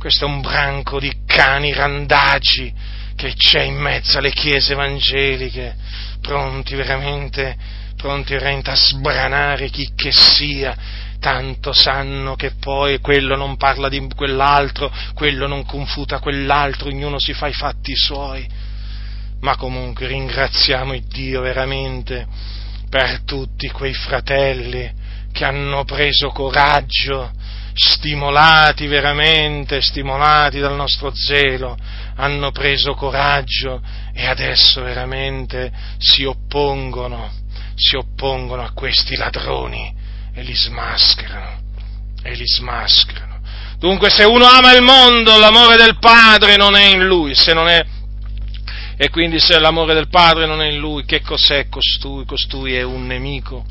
[0.00, 2.74] questo è un branco di cani randagi
[3.14, 5.76] che c'è in mezzo alle chiese evangeliche,
[6.20, 7.56] pronti veramente,
[8.00, 10.74] pronti veramente a sbranare chi che sia,
[11.20, 17.34] tanto sanno che poi quello non parla di quell'altro, quello non confuta quell'altro, ognuno si
[17.34, 18.48] fa i fatti suoi.
[19.40, 22.26] Ma comunque ringraziamo il Dio veramente
[22.88, 24.90] per tutti quei fratelli
[25.32, 27.30] che hanno preso coraggio,
[27.72, 31.76] stimolati veramente, stimolati dal nostro zelo,
[32.16, 33.80] hanno preso coraggio
[34.12, 37.30] e adesso veramente si oppongono,
[37.80, 39.94] si oppongono a questi ladroni
[40.34, 41.62] e li smascherano,
[42.22, 43.40] e li smascherano.
[43.78, 47.66] Dunque se uno ama il mondo, l'amore del Padre non è in lui, se non
[47.68, 47.82] è
[49.02, 52.26] e quindi se l'amore del Padre non è in lui, che cos'è costui?
[52.26, 53.64] Costui è un nemico,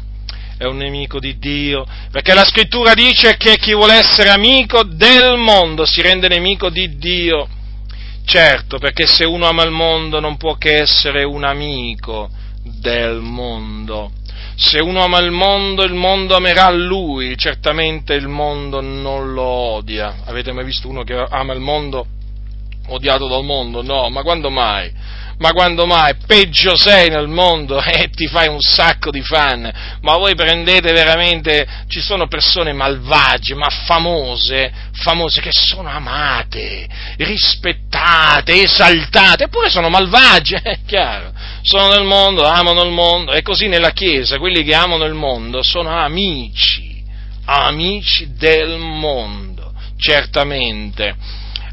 [0.57, 5.37] è un nemico di Dio, perché la scrittura dice che chi vuole essere amico del
[5.37, 7.47] mondo si rende nemico di Dio.
[8.25, 12.31] Certo, perché se uno ama il mondo non può che essere un amico
[12.79, 14.11] del mondo.
[14.55, 20.17] Se uno ama il mondo, il mondo amerà lui, certamente il mondo non lo odia.
[20.25, 22.05] Avete mai visto uno che ama il mondo
[22.87, 23.81] odiato dal mondo?
[23.81, 24.91] No, ma quando mai?
[25.39, 26.15] Ma quando mai?
[26.27, 29.71] Peggio sei nel mondo e ti fai un sacco di fan,
[30.01, 36.87] ma voi prendete veramente, ci sono persone malvagie, ma famose, famose che sono amate,
[37.17, 41.31] rispettate, esaltate, eppure sono malvagie, è chiaro,
[41.61, 45.63] sono nel mondo, amano il mondo, e così nella Chiesa, quelli che amano il mondo
[45.63, 47.01] sono amici,
[47.45, 51.15] amici del mondo, certamente.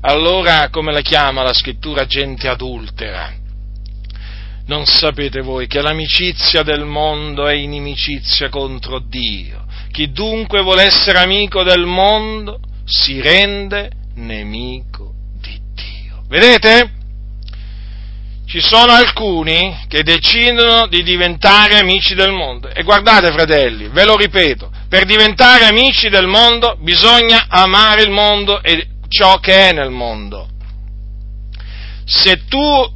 [0.03, 3.45] Allora, come la chiama la scrittura gente adultera?
[4.67, 9.65] Non sapete voi che l'amicizia del mondo è inimicizia contro Dio.
[9.93, 16.25] Chi dunque vuole essere amico del mondo si rende nemico di Dio.
[16.29, 16.91] Vedete?
[18.47, 22.69] Ci sono alcuni che decidono di diventare amici del mondo.
[22.69, 28.61] E guardate, fratelli, ve lo ripeto, per diventare amici del mondo bisogna amare il mondo
[28.63, 30.49] e ciò che è nel mondo.
[32.05, 32.95] Se tu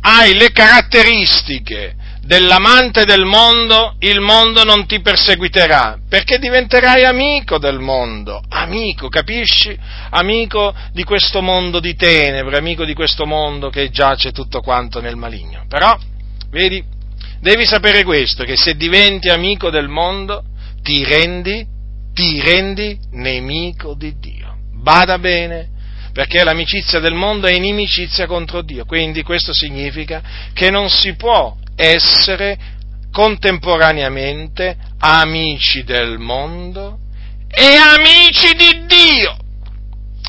[0.00, 7.80] hai le caratteristiche dell'amante del mondo, il mondo non ti perseguiterà, perché diventerai amico del
[7.80, 9.76] mondo, amico, capisci?
[10.10, 15.16] Amico di questo mondo di tenebre, amico di questo mondo che giace tutto quanto nel
[15.16, 15.64] maligno.
[15.68, 15.98] Però,
[16.50, 16.82] vedi,
[17.40, 20.44] devi sapere questo, che se diventi amico del mondo,
[20.82, 21.66] ti rendi,
[22.14, 24.56] ti rendi nemico di Dio.
[24.80, 25.70] Bada bene,
[26.12, 28.84] perché l'amicizia del mondo è inimicizia contro Dio.
[28.84, 32.58] Quindi questo significa che non si può essere
[33.10, 36.98] contemporaneamente amici del mondo
[37.48, 39.36] e amici di Dio.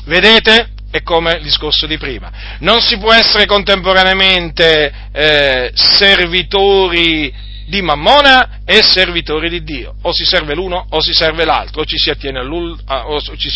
[0.04, 0.68] Vedete?
[0.90, 2.30] È come il discorso di prima.
[2.60, 7.34] Non si può essere contemporaneamente eh, servitori
[7.66, 9.94] di Mammona e servitori di Dio.
[10.02, 13.50] O si serve l'uno o si serve l'altro, o ci si attiene all'uno o ci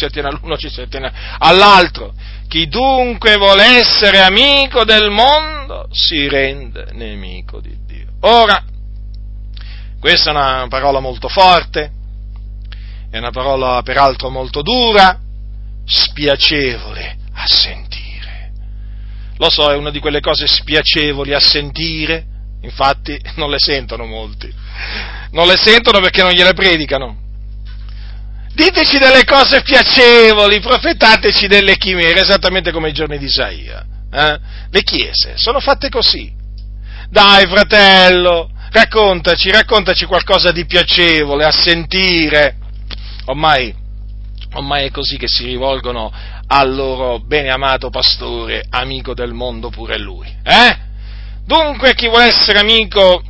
[0.70, 2.14] si attiene all'altro.
[2.48, 8.06] Chi dunque vuole essere amico del mondo si rende nemico di Dio.
[8.20, 8.62] Ora,
[10.00, 11.92] questa è una parola molto forte,
[13.11, 15.18] è una parola peraltro molto dura,
[15.84, 18.52] spiacevole a sentire.
[19.36, 22.24] Lo so, è una di quelle cose spiacevoli a sentire,
[22.62, 24.52] Infatti non le sentono molti.
[25.30, 27.26] Non le sentono perché non gliele predicano.
[28.52, 33.86] Diteci delle cose piacevoli, profetateci delle chimere, esattamente come i giorni di Isaia.
[34.11, 34.38] Eh?
[34.70, 36.32] Le chiese sono fatte così.
[37.09, 42.56] Dai, fratello, raccontaci, raccontaci qualcosa di piacevole a sentire.
[43.26, 43.72] Ormai,
[44.54, 46.12] ormai è così che si rivolgono
[46.48, 50.26] al loro beneamato pastore, amico del mondo pure lui.
[50.42, 50.86] Eh?
[51.49, 53.22] Dunque chi vuole essere amico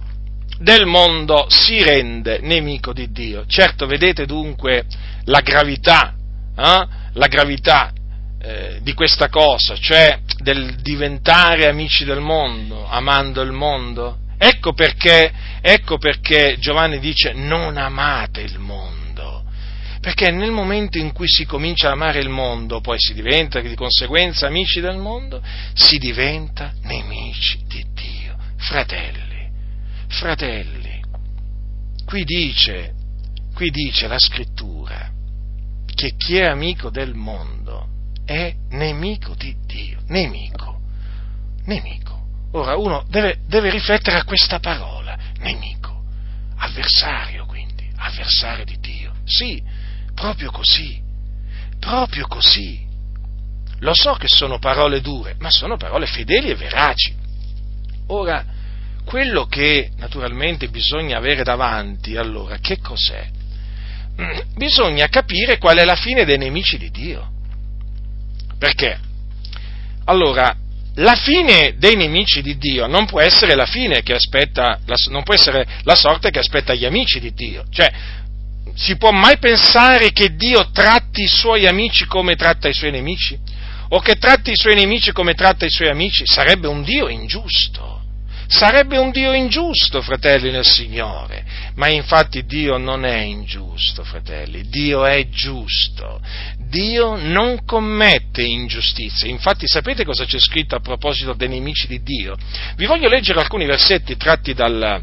[0.58, 3.46] del mondo si rende nemico di Dio.
[3.46, 4.86] Certo, vedete dunque
[5.26, 6.16] la gravità,
[6.56, 6.86] eh?
[7.12, 7.92] la gravità
[8.42, 14.18] eh, di questa cosa, cioè del diventare amici del mondo, amando il mondo.
[14.36, 19.08] Ecco perché, ecco perché Giovanni dice non amate il mondo
[20.00, 23.74] perché nel momento in cui si comincia a amare il mondo, poi si diventa di
[23.74, 25.42] conseguenza amici del mondo,
[25.74, 27.97] si diventa nemici di Dio,
[28.58, 29.26] fratelli.
[30.08, 31.02] fratelli,
[32.04, 32.94] qui dice,
[33.54, 35.10] qui dice la scrittura
[35.94, 37.88] che chi è amico del mondo
[38.24, 40.80] è nemico di Dio, nemico,
[41.64, 42.16] nemico.
[42.52, 46.04] Ora uno deve, deve riflettere a questa parola, nemico,
[46.56, 49.14] avversario quindi, avversario di Dio.
[49.24, 49.62] Sì,
[50.14, 51.00] proprio così,
[51.78, 52.86] proprio così.
[53.80, 57.17] Lo so che sono parole dure, ma sono parole fedeli e veraci.
[58.08, 58.44] Ora,
[59.04, 63.26] quello che naturalmente bisogna avere davanti, allora, che cos'è?
[64.54, 67.30] Bisogna capire qual è la fine dei nemici di Dio.
[68.58, 68.98] Perché?
[70.04, 70.54] Allora,
[70.96, 74.80] la fine dei nemici di Dio non può essere la fine che aspetta,
[75.10, 77.64] non può essere la sorte che aspetta gli amici di Dio.
[77.70, 77.92] Cioè,
[78.74, 83.38] si può mai pensare che Dio tratti i suoi amici come tratta i suoi nemici?
[83.90, 86.24] O che tratti i suoi nemici come tratta i suoi amici?
[86.26, 87.97] Sarebbe un Dio ingiusto.
[88.50, 91.44] Sarebbe un Dio ingiusto, fratelli nel Signore,
[91.74, 96.18] ma infatti Dio non è ingiusto, fratelli, Dio è giusto.
[96.56, 99.28] Dio non commette ingiustizie.
[99.28, 102.36] Infatti sapete cosa c'è scritto a proposito dei nemici di Dio?
[102.76, 105.02] Vi voglio leggere alcuni versetti tratti dal,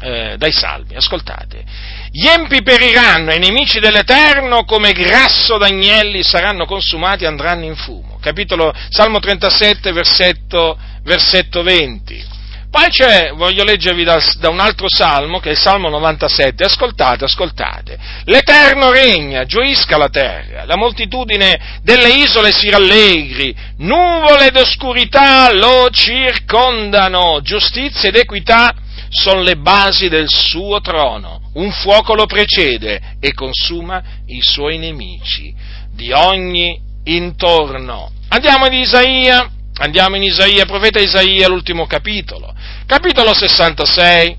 [0.00, 1.64] eh, dai salmi, ascoltate.
[2.10, 8.18] Gli empi periranno i nemici dell'Eterno come grasso d'agnelli saranno consumati e andranno in fumo.
[8.20, 12.33] Capitolo Salmo 37, versetto, versetto 20.
[12.74, 17.22] Poi c'è, voglio leggervi da, da, un altro salmo, che è il Salmo 97, ascoltate,
[17.22, 17.96] ascoltate.
[18.24, 27.38] L'Eterno regna, gioisca la terra, la moltitudine delle isole si rallegri, nuvole d'oscurità lo circondano,
[27.42, 28.74] giustizia ed equità
[29.08, 35.54] sono le basi del suo trono, un fuoco lo precede e consuma i suoi nemici
[35.92, 38.10] di ogni intorno.
[38.30, 39.48] Andiamo ad Isaia,
[39.78, 42.54] andiamo in Isaia, profeta Isaia, l'ultimo capitolo
[42.86, 44.36] capitolo 66,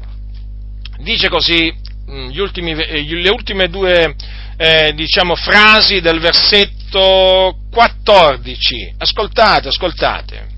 [1.00, 1.74] dice così,
[2.10, 4.16] mm, ultimi, eh, le ultime due
[4.58, 8.96] eh, diciamo, frasi del versetto 14.
[8.98, 10.54] Ascoltate, ascoltate.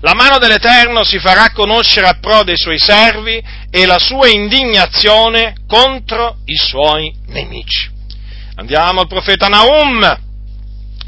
[0.00, 5.54] La mano dell'Eterno si farà conoscere a pro dei suoi servi e la sua indignazione
[5.66, 7.90] contro i suoi nemici.
[8.56, 10.24] Andiamo al profeta Naum.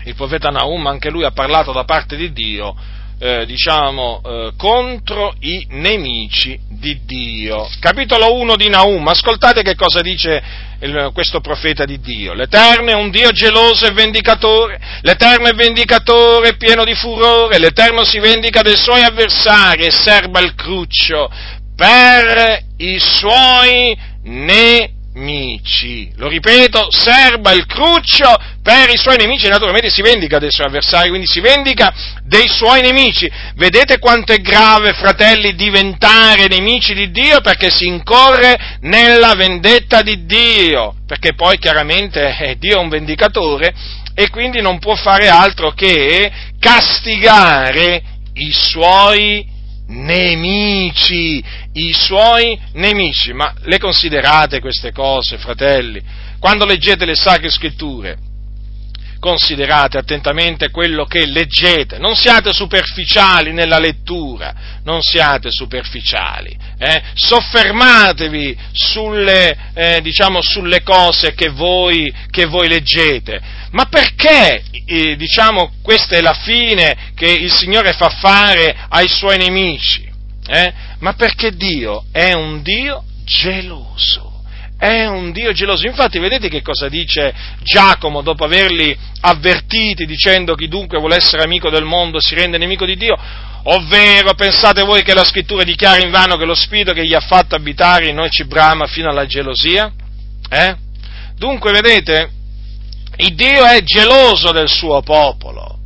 [0.09, 2.75] Il profeta Naum, anche lui ha parlato da parte di Dio
[3.19, 7.69] eh, diciamo, eh, contro i nemici di Dio.
[7.79, 10.43] Capitolo 1 di Naum, ascoltate che cosa dice
[10.81, 12.33] il, questo profeta di Dio.
[12.33, 18.19] L'Eterno è un Dio geloso e vendicatore, l'Eterno è vendicatore pieno di furore, l'Eterno si
[18.19, 21.31] vendica dei suoi avversari e serba il cruccio
[21.77, 26.11] per i suoi nemici.
[26.17, 31.09] Lo ripeto, serba il cruccio per i suoi nemici naturalmente si vendica dei suoi avversari,
[31.09, 31.91] quindi si vendica
[32.23, 33.27] dei suoi nemici.
[33.55, 40.27] Vedete quanto è grave, fratelli, diventare nemici di Dio perché si incorre nella vendetta di
[40.27, 43.73] Dio, perché poi chiaramente eh, Dio è un vendicatore
[44.15, 48.03] e quindi non può fare altro che castigare
[48.35, 49.57] i suoi
[49.87, 51.43] nemici
[51.73, 53.33] i suoi nemici.
[53.33, 56.03] Ma le considerate queste cose, fratelli?
[56.39, 58.28] Quando leggete le sacre scritture,
[59.19, 67.03] considerate attentamente quello che leggete, non siate superficiali nella lettura, non siate superficiali, eh?
[67.15, 73.41] soffermatevi sulle, eh, diciamo, sulle cose che voi, che voi, leggete,
[73.73, 79.37] ma perché, eh, diciamo, questa è la fine che il Signore fa fare ai suoi
[79.37, 80.07] nemici?
[80.47, 80.73] Eh?
[81.01, 84.28] Ma perché Dio è un Dio geloso.
[84.79, 85.87] È un Dio geloso.
[85.87, 91.69] Infatti, vedete che cosa dice Giacomo dopo averli avvertiti dicendo chi dunque vuole essere amico
[91.69, 93.17] del mondo si rende nemico di Dio?
[93.65, 97.21] Ovvero, pensate voi che la scrittura dichiara in vano che lo spirito che gli ha
[97.21, 99.93] fatto abitare in noi ci brama fino alla gelosia?
[100.49, 100.77] Eh?
[101.35, 102.31] Dunque, vedete,
[103.17, 105.77] il Dio è geloso del suo popolo.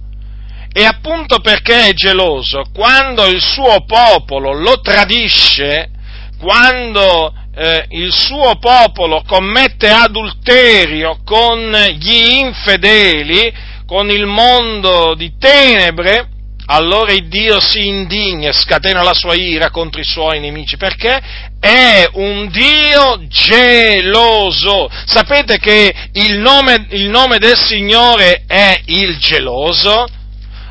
[0.70, 5.90] E appunto perché è geloso, quando il suo popolo lo tradisce,
[6.38, 13.52] quando eh, il suo popolo commette adulterio con gli infedeli,
[13.86, 16.28] con il mondo di tenebre,
[16.66, 21.20] allora il Dio si indigna e scatena la sua ira contro i suoi nemici, perché
[21.60, 24.88] è un Dio geloso.
[25.04, 30.06] Sapete che il nome, il nome del Signore è il geloso?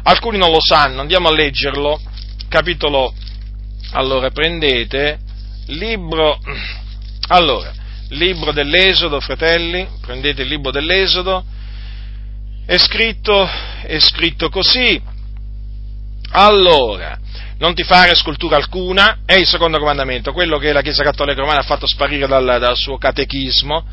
[0.03, 2.01] Alcuni non lo sanno, andiamo a leggerlo.
[2.49, 3.13] Capitolo,
[3.91, 5.19] allora prendete,
[5.71, 6.39] libro,
[7.27, 7.71] allora,
[8.09, 11.43] libro dell'Esodo, fratelli, prendete il libro dell'Esodo,
[12.65, 13.47] è scritto,
[13.83, 15.01] è scritto così.
[16.33, 17.17] Allora,
[17.57, 21.59] non ti fare scultura alcuna, è il secondo comandamento, quello che la Chiesa Cattolica Romana
[21.59, 23.85] ha fatto sparire dal, dal suo catechismo,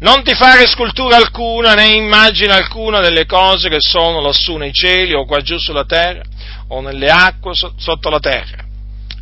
[0.00, 5.12] non ti fare scultura alcuna né immagine alcuna delle cose che sono lassù nei cieli
[5.12, 6.22] o qua giù sulla terra
[6.68, 8.68] o nelle acque sotto la terra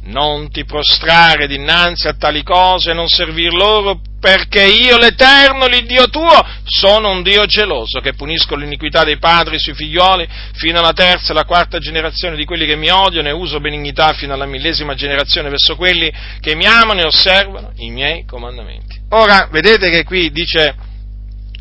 [0.09, 6.45] non ti prostrare dinanzi a tali cose non servir loro, perché io, l'Eterno, l'Iddio tuo,
[6.65, 11.31] sono un Dio geloso, che punisco l'iniquità dei padri sui figlioli fino alla terza e
[11.33, 15.49] alla quarta generazione di quelli che mi odiano e uso benignità fino alla millesima generazione
[15.49, 19.01] verso quelli che mi amano e osservano i miei comandamenti.
[19.11, 20.75] Ora, vedete che qui dice,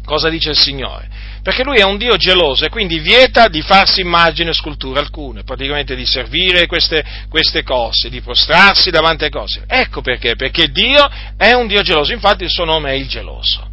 [0.04, 1.17] cosa dice il Signore?
[1.48, 5.46] Perché lui è un Dio geloso e quindi vieta di farsi immagine e sculture alcune,
[5.46, 9.64] praticamente di servire queste, queste cose, di prostrarsi davanti a cose.
[9.66, 13.66] Ecco perché, perché Dio è un Dio geloso, infatti il suo nome è il geloso.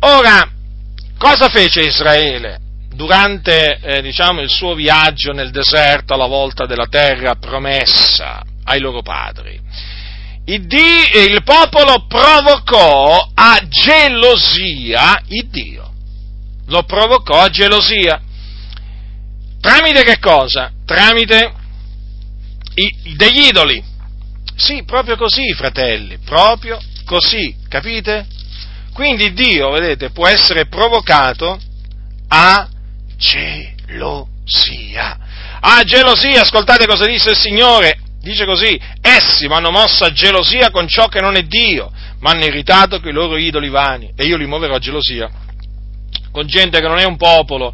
[0.00, 0.50] Ora,
[1.16, 2.58] cosa fece Israele?
[2.92, 9.02] Durante eh, diciamo, il suo viaggio nel deserto alla volta della terra promessa ai loro
[9.02, 9.56] padri,
[10.46, 15.92] il, il popolo provocò a gelosia il Dio
[16.66, 18.20] lo provocò a gelosia.
[19.60, 20.70] Tramite che cosa?
[20.84, 21.52] Tramite
[22.74, 23.82] i, degli idoli.
[24.56, 28.26] Sì, proprio così, fratelli, proprio così, capite?
[28.92, 31.58] Quindi Dio, vedete, può essere provocato
[32.28, 32.68] a
[33.16, 35.18] gelosia.
[35.60, 40.70] A gelosia, ascoltate cosa dice il Signore, dice così, essi mi hanno mosso a gelosia
[40.70, 41.90] con ciò che non è Dio,
[42.20, 45.30] ma hanno irritato con i loro idoli vani, e io li muoverò a gelosia
[46.34, 47.72] con gente che non è un popolo,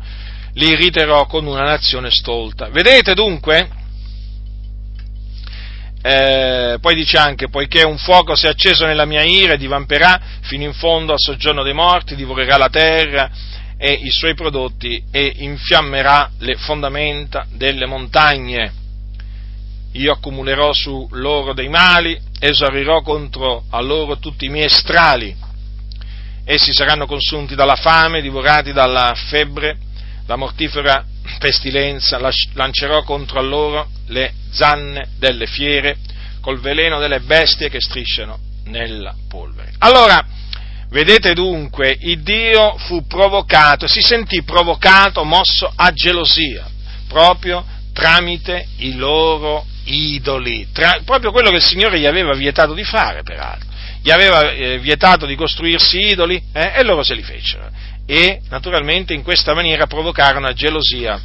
[0.53, 2.69] li irriterò con una nazione stolta.
[2.69, 3.71] Vedete dunque?
[6.03, 10.21] Eh, poi dice anche, poiché un fuoco si è acceso nella mia ira e divamperà
[10.43, 13.31] fino in fondo al soggiorno dei morti, divorerà la terra
[13.79, 18.73] e i suoi prodotti e infiammerà le fondamenta delle montagne.
[19.93, 25.49] Io accumulerò su loro dei mali, esaurirò contro a loro tutti i miei strali
[26.45, 29.77] essi saranno consunti dalla fame, divorati dalla febbre,
[30.27, 31.05] la mortifera
[31.39, 32.21] pestilenza,
[32.55, 35.97] lancerò contro loro le zanne delle fiere,
[36.41, 39.73] col veleno delle bestie che strisciano nella polvere.
[39.79, 40.25] Allora,
[40.91, 46.69] vedete dunque, il Dio fu provocato, si sentì provocato, mosso a gelosia,
[47.09, 52.85] proprio tramite i loro idoli, tra, proprio quello che il Signore gli aveva vietato di
[52.85, 53.69] fare, peraltro
[54.03, 57.69] gli aveva eh, vietato di costruirsi idoli eh, e loro se li fecero.
[58.07, 61.21] E naturalmente in questa maniera provocarono a gelosia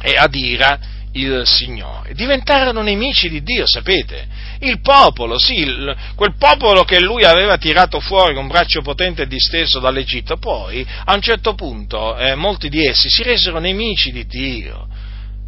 [0.00, 0.78] e ad ira
[1.12, 2.14] il Signore.
[2.14, 4.26] Diventarono nemici di Dio, sapete?
[4.60, 9.26] Il popolo, sì, il, quel popolo che lui aveva tirato fuori con braccio potente e
[9.26, 14.26] disteso dall'Egitto, poi a un certo punto eh, molti di essi si resero nemici di
[14.26, 14.86] Dio.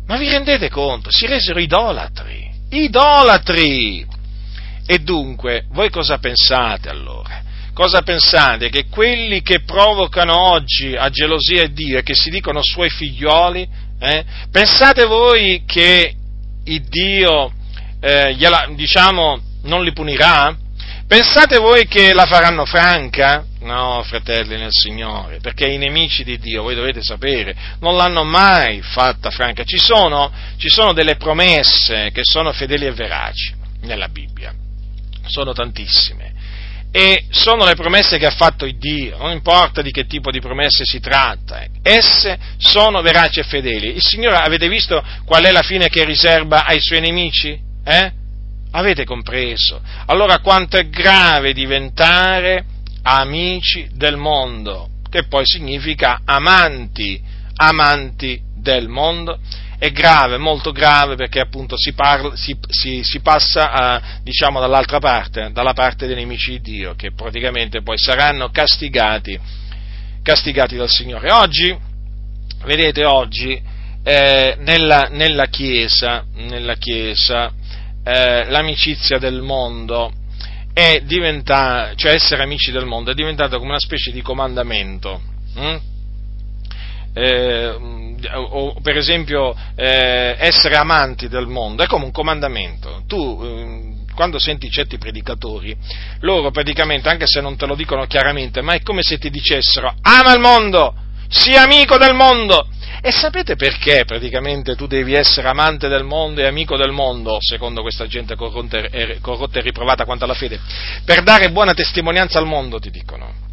[0.07, 1.09] Ma vi rendete conto?
[1.11, 2.51] Si resero idolatri.
[2.71, 4.19] Idolatri!
[4.93, 7.43] E dunque, voi cosa pensate allora?
[7.73, 8.71] Cosa pensate?
[8.71, 13.69] Che quelli che provocano oggi a gelosia Dio e che si dicono suoi figlioli,
[14.01, 16.13] eh, pensate voi che
[16.65, 17.53] il Dio,
[18.01, 20.57] eh, gliela, diciamo, non li punirà?
[21.07, 23.45] Pensate voi che la faranno franca?
[23.61, 28.83] No, fratelli nel Signore, perché i nemici di Dio, voi dovete sapere, non l'hanno mai
[28.83, 29.63] fatta franca.
[29.63, 34.53] Ci sono, ci sono delle promesse che sono fedeli e veraci nella Bibbia
[35.27, 36.33] sono tantissime.
[36.93, 40.41] E sono le promesse che ha fatto il Dio, non importa di che tipo di
[40.41, 43.95] promesse si tratta, esse sono veraci e fedeli.
[43.95, 47.57] Il Signore, avete visto qual è la fine che riserva ai suoi nemici?
[47.85, 48.13] Eh?
[48.73, 49.81] Avete compreso?
[50.07, 52.65] Allora quanto è grave diventare
[53.03, 57.23] amici del mondo, che poi significa amanti,
[57.55, 59.39] amanti del mondo
[59.81, 64.99] è grave, molto grave perché appunto si, parla, si, si, si passa a, diciamo, dall'altra
[64.99, 69.41] parte, dalla parte dei nemici di Dio, che praticamente poi saranno castigati,
[70.23, 71.33] castigati dal Signore.
[71.33, 71.75] Oggi,
[72.63, 73.59] vedete, oggi
[74.05, 77.51] eh, nella, nella, Chiesa, nella chiesa
[78.05, 80.13] eh, l'amicizia del mondo
[80.75, 85.23] è diventata, cioè essere amici del mondo è diventato come una specie di comandamento.
[85.55, 85.77] Hm?
[87.15, 88.00] Eh,
[88.33, 93.03] o per esempio eh, essere amanti del mondo, è come un comandamento.
[93.07, 95.77] Tu, eh, quando senti certi predicatori,
[96.21, 99.95] loro praticamente, anche se non te lo dicono chiaramente, ma è come se ti dicessero
[100.03, 100.95] ama il mondo,
[101.29, 102.69] sii amico del mondo.
[103.03, 107.81] E sapete perché praticamente tu devi essere amante del mondo e amico del mondo, secondo
[107.81, 110.61] questa gente corrotta e riprovata quanto alla fede?
[111.03, 113.49] Per dare buona testimonianza al mondo, ti dicono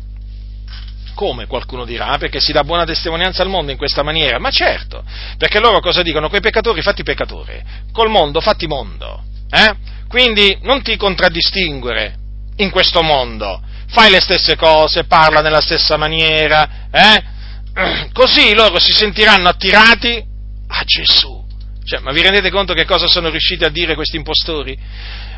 [1.18, 2.16] Come qualcuno dirà?
[2.20, 4.38] Perché si dà buona testimonianza al mondo in questa maniera?
[4.38, 5.04] Ma certo,
[5.40, 6.30] perché loro cosa dicono?
[6.30, 7.60] Quei peccatori fatti peccatori,
[7.92, 9.24] col mondo fatti mondo.
[9.50, 9.74] Eh?
[10.08, 12.18] Quindi non ti contraddistinguere
[12.58, 18.10] in questo mondo, fai le stesse cose, parla nella stessa maniera, eh?
[18.14, 20.24] così loro si sentiranno attirati
[20.68, 21.44] a Gesù.
[21.84, 24.78] Cioè, ma vi rendete conto che cosa sono riusciti a dire questi impostori?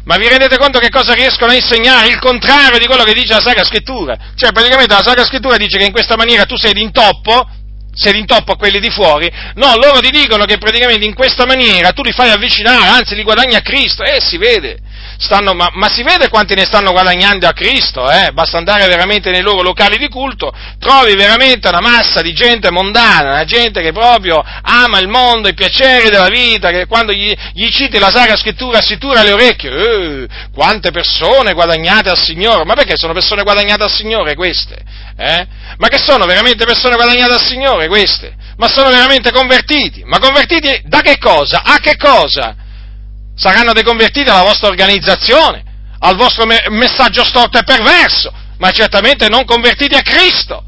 [0.09, 2.07] Ma vi rendete conto che cosa riescono a insegnare?
[2.07, 4.17] Il contrario di quello che dice la Sacra Scrittura.
[4.35, 7.47] Cioè, praticamente la Sacra Scrittura dice che in questa maniera tu sei d'intoppo,
[7.93, 9.31] sei d'intoppo a quelli di fuori.
[9.53, 13.21] No, loro ti dicono che praticamente in questa maniera tu li fai avvicinare, anzi li
[13.21, 14.01] guadagni a Cristo.
[14.01, 14.79] Eh, si vede
[15.19, 18.31] stanno, ma, ma, si vede quanti ne stanno guadagnando a Cristo, eh?
[18.31, 23.31] basta andare veramente nei loro locali di culto, trovi veramente una massa di gente mondana,
[23.31, 27.67] una gente che proprio ama il mondo, i piaceri della vita, che quando gli, gli
[27.69, 32.73] citi la Sacra Scrittura si tura le orecchie, eh, quante persone guadagnate al Signore, ma
[32.73, 34.77] perché sono persone guadagnate al Signore queste?
[35.17, 35.47] Eh?
[35.77, 38.33] Ma che sono veramente persone guadagnate al Signore queste?
[38.55, 40.03] Ma sono veramente convertiti?
[40.05, 41.61] Ma convertiti da che cosa?
[41.63, 42.67] A che cosa?
[43.39, 45.63] Saranno deconvertiti alla vostra organizzazione,
[45.99, 50.65] al vostro me- messaggio storto e perverso, ma certamente non convertiti a Cristo.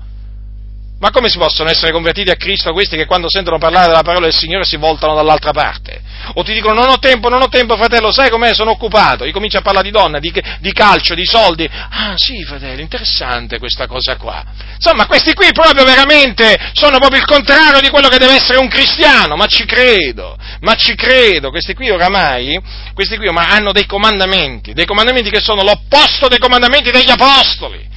[1.01, 4.25] Ma come si possono essere convertiti a Cristo questi che quando sentono parlare della parola
[4.25, 5.99] del Signore si voltano dall'altra parte?
[6.35, 8.53] O ti dicono non ho tempo, non ho tempo fratello, sai com'è?
[8.53, 9.23] Sono occupato.
[9.23, 11.67] E comincia a parlare di donna, di, di, calcio, di soldi.
[11.67, 14.43] Ah sì fratello, interessante questa cosa qua.
[14.75, 18.67] Insomma, questi qui proprio veramente sono proprio il contrario di quello che deve essere un
[18.67, 21.49] cristiano, ma ci credo, ma ci credo.
[21.49, 22.61] Questi qui oramai,
[22.93, 27.89] questi qui oramai hanno dei comandamenti, dei comandamenti che sono l'opposto dei comandamenti degli apostoli.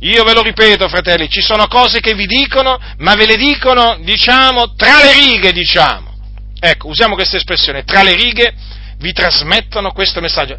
[0.00, 3.98] Io ve lo ripeto, fratelli, ci sono cose che vi dicono, ma ve le dicono,
[4.02, 6.14] diciamo, tra le righe, diciamo.
[6.58, 8.54] Ecco, usiamo questa espressione, tra le righe
[8.98, 10.58] vi trasmettono questo messaggio.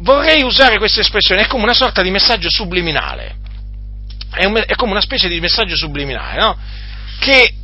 [0.00, 3.36] Vorrei usare questa espressione, è come una sorta di messaggio subliminale.
[4.30, 6.58] È, un, è come una specie di messaggio subliminale, no?
[7.18, 7.54] Che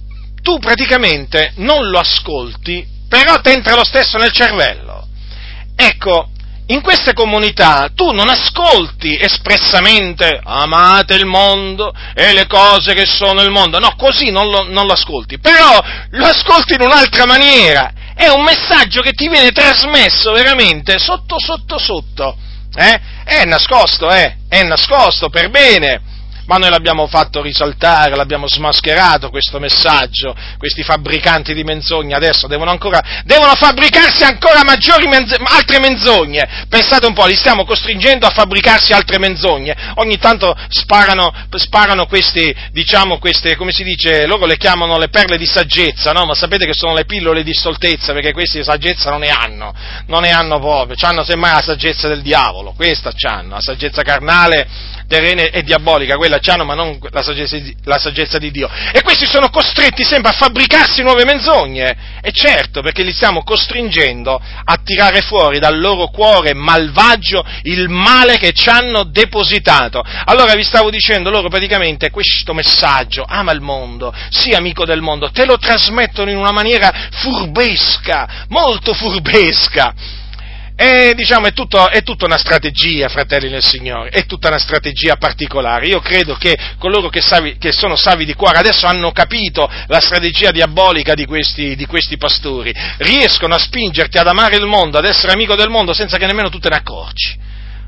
[0.43, 5.09] tu praticamente non lo ascolti, però ti entra lo stesso nel cervello.
[5.77, 6.31] Ecco,
[6.67, 13.43] in queste comunità tu non ascolti espressamente amate il mondo e le cose che sono
[13.43, 15.79] il mondo, no, così non lo, non lo ascolti, però
[16.11, 21.79] lo ascolti in un'altra maniera, è un messaggio che ti viene trasmesso veramente sotto, sotto,
[21.79, 22.37] sotto,
[22.75, 23.01] eh?
[23.25, 24.37] è nascosto, eh?
[24.49, 26.13] è nascosto per bene
[26.47, 32.71] ma noi l'abbiamo fatto risaltare, l'abbiamo smascherato questo messaggio, questi fabbricanti di menzogne adesso devono
[32.71, 38.31] ancora, devono fabbricarsi ancora maggiori menz- altre menzogne, pensate un po', li stiamo costringendo a
[38.31, 44.57] fabbricarsi altre menzogne, ogni tanto sparano, sparano questi, diciamo queste, come si dice, loro le
[44.57, 46.25] chiamano le perle di saggezza, no?
[46.25, 49.75] ma sapete che sono le pillole di stoltezza, perché questi saggezza non ne hanno,
[50.07, 54.67] non ne hanno proprio, hanno semmai la saggezza del diavolo, questa c'hanno, la saggezza carnale,
[55.07, 58.69] terrena e diabolica, quella c'hanno, ma non la saggezza, la saggezza, di Dio.
[58.93, 61.97] E questi sono costretti sempre a fabbricarsi nuove menzogne.
[62.23, 68.39] E certo, perché li stiamo costringendo a tirare fuori dal loro cuore malvagio il male
[68.39, 70.03] che ci hanno depositato.
[70.25, 75.31] Allora vi stavo dicendo, loro praticamente questo messaggio, ama il mondo, sii amico del mondo,
[75.31, 80.23] te lo trasmettono in una maniera furbesca, molto furbesca
[80.77, 85.17] è, diciamo, è, tutto, è tutta una strategia, fratelli nel Signore, è tutta una strategia
[85.17, 85.87] particolare.
[85.87, 90.01] Io credo che coloro che, savi, che sono savi di cuore adesso hanno capito la
[90.01, 95.05] strategia diabolica di questi, di questi pastori, riescono a spingerti ad amare il mondo, ad
[95.05, 97.39] essere amico del mondo senza che nemmeno tu te ne accorgi.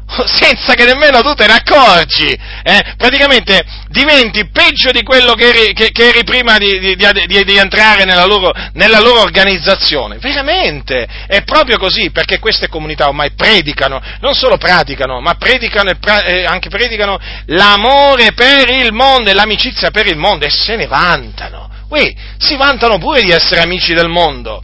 [0.26, 2.94] senza che nemmeno tu te ne accorgi, eh?
[2.96, 7.56] praticamente diventi peggio di quello che eri, che, che eri prima di, di, di, di
[7.56, 14.00] entrare nella loro, nella loro, organizzazione, veramente, è proprio così, perché queste comunità ormai predicano,
[14.20, 20.06] non solo praticano, ma predicano eh, anche predicano l'amore per il mondo e l'amicizia per
[20.06, 24.62] il mondo e se ne vantano, Ui, si vantano pure di essere amici del mondo,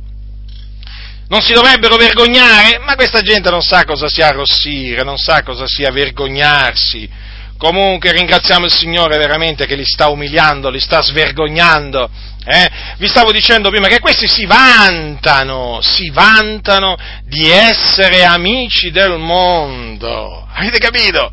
[1.33, 2.79] non si dovrebbero vergognare?
[2.85, 7.09] Ma questa gente non sa cosa sia arrossire, non sa cosa sia vergognarsi.
[7.57, 12.11] Comunque ringraziamo il Signore veramente che li sta umiliando, li sta svergognando.
[12.45, 12.71] Eh?
[12.99, 20.47] Vi stavo dicendo prima che questi si vantano, si vantano di essere amici del mondo.
[20.53, 21.33] Avete capito?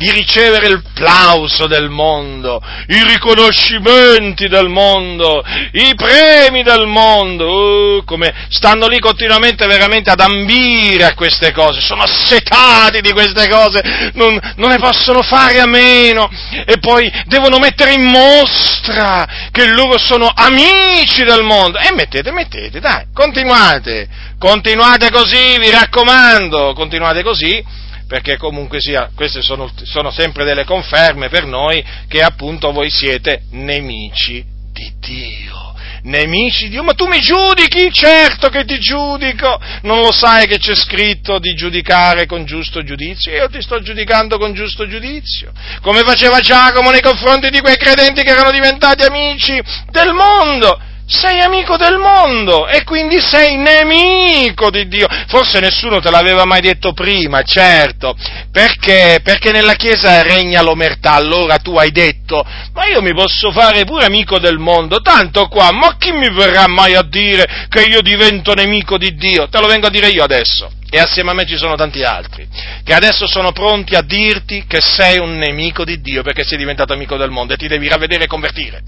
[0.00, 8.04] Di ricevere il plauso del mondo, i riconoscimenti del mondo, i premi del mondo, uh,
[8.06, 14.10] come stanno lì continuamente veramente ad ambire a queste cose, sono assetati di queste cose,
[14.14, 16.30] non, non ne possono fare a meno
[16.64, 21.78] e poi devono mettere in mostra che loro sono amici del mondo.
[21.78, 24.08] E mettete, mettete, dai, continuate,
[24.38, 31.28] continuate così, vi raccomando, continuate così perché comunque sia, queste sono, sono sempre delle conferme
[31.28, 35.68] per noi che appunto voi siete nemici di Dio.
[36.02, 37.88] Nemici di Dio, ma tu mi giudichi?
[37.92, 43.30] Certo che ti giudico, non lo sai che c'è scritto di giudicare con giusto giudizio?
[43.30, 48.24] Io ti sto giudicando con giusto giudizio, come faceva Giacomo nei confronti di quei credenti
[48.24, 49.56] che erano diventati amici
[49.92, 55.08] del mondo sei amico del mondo e quindi sei nemico di Dio.
[55.26, 58.16] Forse nessuno te l'aveva mai detto prima, certo,
[58.52, 63.84] perché, perché nella Chiesa regna l'omertà, allora tu hai detto, ma io mi posso fare
[63.84, 68.00] pure amico del mondo, tanto qua, ma chi mi verrà mai a dire che io
[68.02, 69.48] divento nemico di Dio?
[69.48, 70.70] Te lo vengo a dire io adesso.
[70.92, 72.48] E assieme a me ci sono tanti altri,
[72.82, 76.92] che adesso sono pronti a dirti che sei un nemico di Dio perché sei diventato
[76.92, 78.82] amico del mondo e ti devi ravvedere e convertire.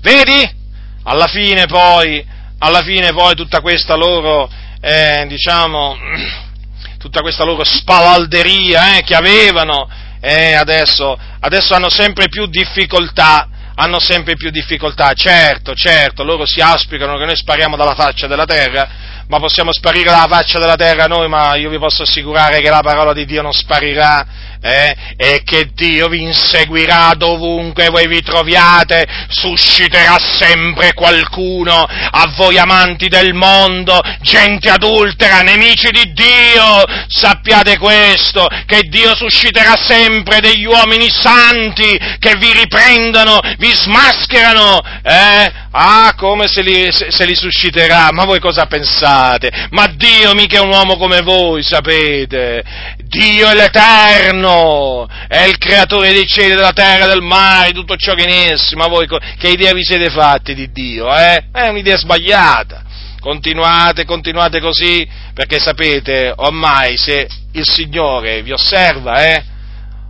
[0.00, 0.66] Vedi?
[1.08, 2.24] Alla fine poi,
[2.58, 4.48] alla fine poi tutta questa loro,
[4.80, 5.96] eh, diciamo,
[6.98, 9.88] tutta questa loro spavalderia eh, che avevano,
[10.20, 13.48] eh, adesso, adesso hanno sempre più difficoltà
[13.80, 15.12] hanno sempre più difficoltà.
[15.12, 18.88] Certo, certo, loro si auspicano che noi spariamo dalla faccia della terra,
[19.28, 22.80] ma possiamo sparire dalla faccia della terra noi, ma io vi posso assicurare che la
[22.80, 29.06] parola di Dio non sparirà eh, e che Dio vi inseguirà dovunque voi vi troviate,
[29.28, 38.46] susciterà sempre qualcuno a voi amanti del mondo, gente adultera, nemici di Dio, sappiate questo,
[38.66, 45.66] che Dio susciterà sempre degli uomini santi che vi riprendono, vi smascherano, eh?
[45.70, 49.68] Ah, come se li, se, se li susciterà, ma voi cosa pensate?
[49.70, 52.64] Ma Dio mica è un uomo come voi, sapete?
[53.08, 58.24] Dio è l'Eterno, è il creatore dei cieli, della terra, del mare, tutto ciò che
[58.24, 61.46] in essi, ma voi che idea vi siete fatti di Dio, eh?
[61.50, 62.84] È un'idea sbagliata.
[63.18, 69.42] Continuate, continuate così, perché sapete, ormai se il Signore vi osserva, eh?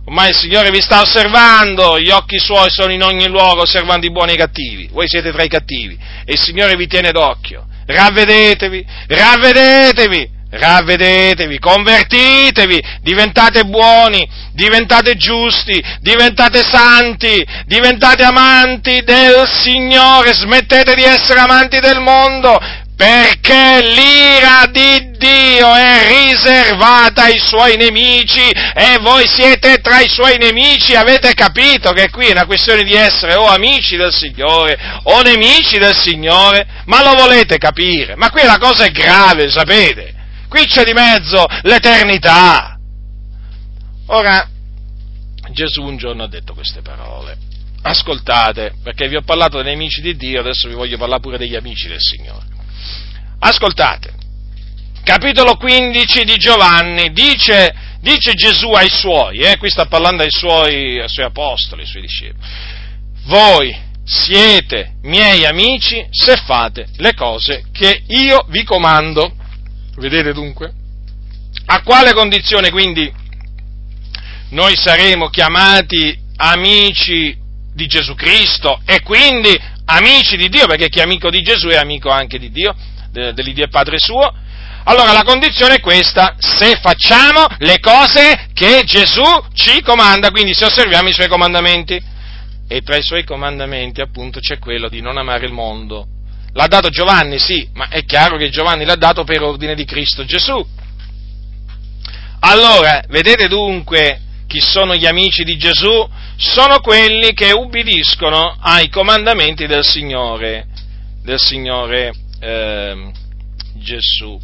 [0.05, 4.11] Ormai il Signore vi sta osservando, gli occhi suoi sono in ogni luogo osservando i
[4.11, 7.65] buoni e i cattivi, voi siete tra i cattivi e il Signore vi tiene d'occhio.
[7.85, 20.95] Ravvedetevi, ravvedetevi, ravvedetevi, convertitevi, diventate buoni, diventate giusti, diventate santi, diventate amanti del Signore, smettete
[20.95, 22.59] di essere amanti del mondo,
[22.95, 30.37] perché l'ira di Dio è riservata ai suoi nemici e voi siete tra i suoi
[30.37, 35.21] nemici, avete capito che qui è una questione di essere o amici del Signore o
[35.21, 38.15] nemici del Signore, ma lo volete capire?
[38.17, 40.18] Ma qui la cosa è grave, sapete?
[40.49, 42.75] Qui c'è di mezzo l'eternità.
[44.07, 44.49] Ora,
[45.51, 47.37] Gesù un giorno ha detto queste parole.
[47.81, 51.55] Ascoltate, perché vi ho parlato dei nemici di Dio, adesso vi voglio parlare pure degli
[51.55, 52.45] amici del Signore.
[53.39, 54.11] Ascoltate,
[55.03, 60.99] capitolo 15 di Giovanni, dice, dice Gesù ai suoi, eh, qui sta parlando ai suoi,
[60.99, 62.45] ai suoi apostoli, ai suoi discepoli,
[63.25, 69.37] voi siete miei amici se fate le cose che io vi comando.
[69.99, 70.71] Vedete dunque?
[71.65, 73.11] A quale condizione quindi
[74.51, 77.37] noi saremo chiamati amici
[77.73, 79.55] di Gesù Cristo e quindi
[79.85, 82.73] amici di Dio, perché chi è amico di Gesù è amico anche di Dio,
[83.11, 84.33] dell'Iddio e Padre suo?
[84.85, 89.23] Allora la condizione è questa, se facciamo le cose che Gesù
[89.53, 92.01] ci comanda, quindi se osserviamo i suoi comandamenti.
[92.71, 96.05] E tra i suoi comandamenti appunto c'è quello di non amare il mondo,
[96.53, 100.25] L'ha dato Giovanni, sì, ma è chiaro che Giovanni l'ha dato per ordine di Cristo
[100.25, 100.65] Gesù.
[102.41, 106.09] Allora, vedete dunque chi sono gli amici di Gesù?
[106.37, 110.67] Sono quelli che ubbidiscono ai comandamenti del Signore,
[111.21, 113.11] del Signore eh,
[113.75, 114.39] Gesù.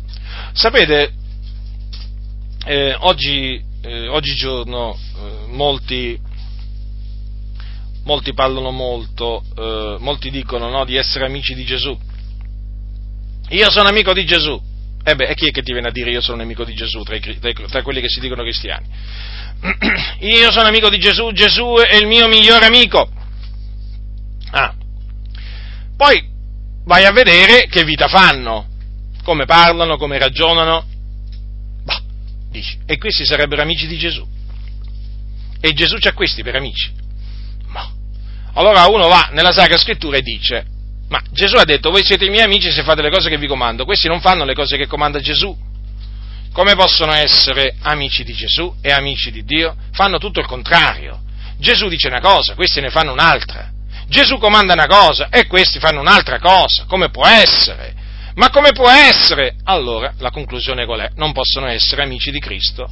[0.53, 1.13] Sapete,
[2.65, 6.19] eh, oggi, eh, oggigiorno eh, molti
[8.05, 11.97] molti parlano molto, eh, molti dicono no, di essere amici di Gesù.
[13.49, 14.59] Io sono amico di Gesù.
[15.03, 17.03] E beh, e chi è che ti viene a dire io sono amico di Gesù
[17.03, 18.87] tra, i, tra quelli che si dicono cristiani?
[20.21, 23.07] io sono amico di Gesù, Gesù è il mio migliore amico.
[24.51, 24.73] Ah.
[25.95, 26.27] Poi
[26.85, 28.67] vai a vedere che vita fanno,
[29.23, 30.85] come parlano, come ragionano.
[31.83, 32.01] Bah,
[32.49, 34.27] dici, e questi sarebbero amici di Gesù.
[35.59, 37.03] E Gesù c'ha questi per amici.
[38.55, 40.65] Allora uno va nella Sacra Scrittura e dice,
[41.09, 43.47] ma Gesù ha detto, voi siete i miei amici se fate le cose che vi
[43.47, 45.55] comando, questi non fanno le cose che comanda Gesù.
[46.53, 49.75] Come possono essere amici di Gesù e amici di Dio?
[49.91, 51.21] Fanno tutto il contrario.
[51.57, 53.71] Gesù dice una cosa, questi ne fanno un'altra.
[54.07, 56.85] Gesù comanda una cosa e questi fanno un'altra cosa.
[56.87, 57.93] Come può essere?
[58.35, 59.55] Ma come può essere?
[59.65, 61.11] Allora, la conclusione qual è?
[61.15, 62.89] Non possono essere amici di Cristo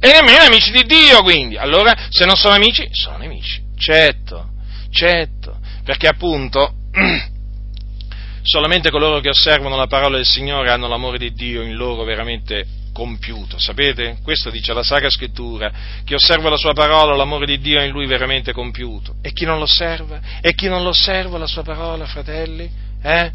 [0.00, 1.56] e nemmeno amici di Dio, quindi.
[1.56, 3.62] Allora, se non sono amici, sono nemici.
[3.76, 4.52] Certo,
[4.94, 6.72] certo, perché appunto
[8.42, 12.64] solamente coloro che osservano la parola del Signore hanno l'amore di Dio in loro veramente
[12.92, 14.18] compiuto, sapete?
[14.22, 15.72] Questo dice la Sacra Scrittura,
[16.04, 19.16] chi osserva la sua parola, l'amore di Dio è in lui veramente compiuto.
[19.20, 20.20] E chi non lo osserva?
[20.40, 22.70] E chi non lo osserva la sua parola, fratelli?
[23.02, 23.32] Eh?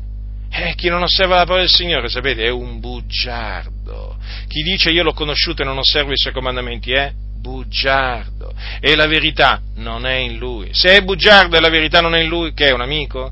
[0.51, 4.17] Eh, chi non osserva la parola del Signore, sapete, è un bugiardo.
[4.47, 8.53] Chi dice io l'ho conosciuto e non osservo i suoi comandamenti è bugiardo.
[8.79, 10.69] E la verità non è in lui.
[10.71, 13.31] Se è bugiardo e la verità non è in lui, che è un amico?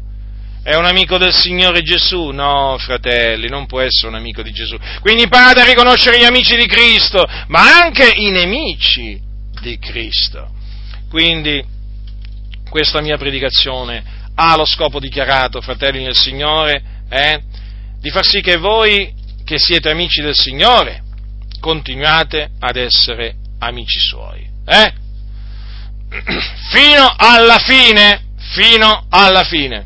[0.63, 2.29] È un amico del Signore Gesù?
[2.31, 4.77] No, fratelli, non può essere un amico di Gesù.
[4.99, 9.17] Quindi imparate a riconoscere gli amici di Cristo, ma anche i nemici
[9.61, 10.49] di Cristo.
[11.09, 11.63] Quindi
[12.69, 14.03] questa mia predicazione
[14.35, 17.41] ha lo scopo dichiarato, fratelli nel Signore, eh,
[17.99, 19.13] di far sì che voi,
[19.45, 21.01] che siete amici del Signore,
[21.61, 24.47] continuate ad essere amici suoi.
[24.65, 24.93] Eh?
[26.69, 29.85] Fino alla fine, fino alla fine.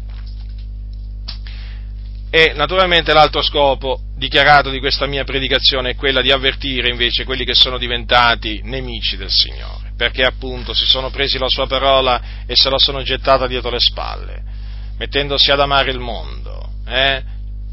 [2.29, 7.43] E naturalmente l'altro scopo dichiarato di questa mia predicazione è quella di avvertire invece quelli
[7.43, 12.55] che sono diventati nemici del Signore, perché appunto si sono presi la sua parola e
[12.55, 14.43] se la sono gettata dietro le spalle,
[14.97, 17.23] mettendosi ad amare il mondo, eh?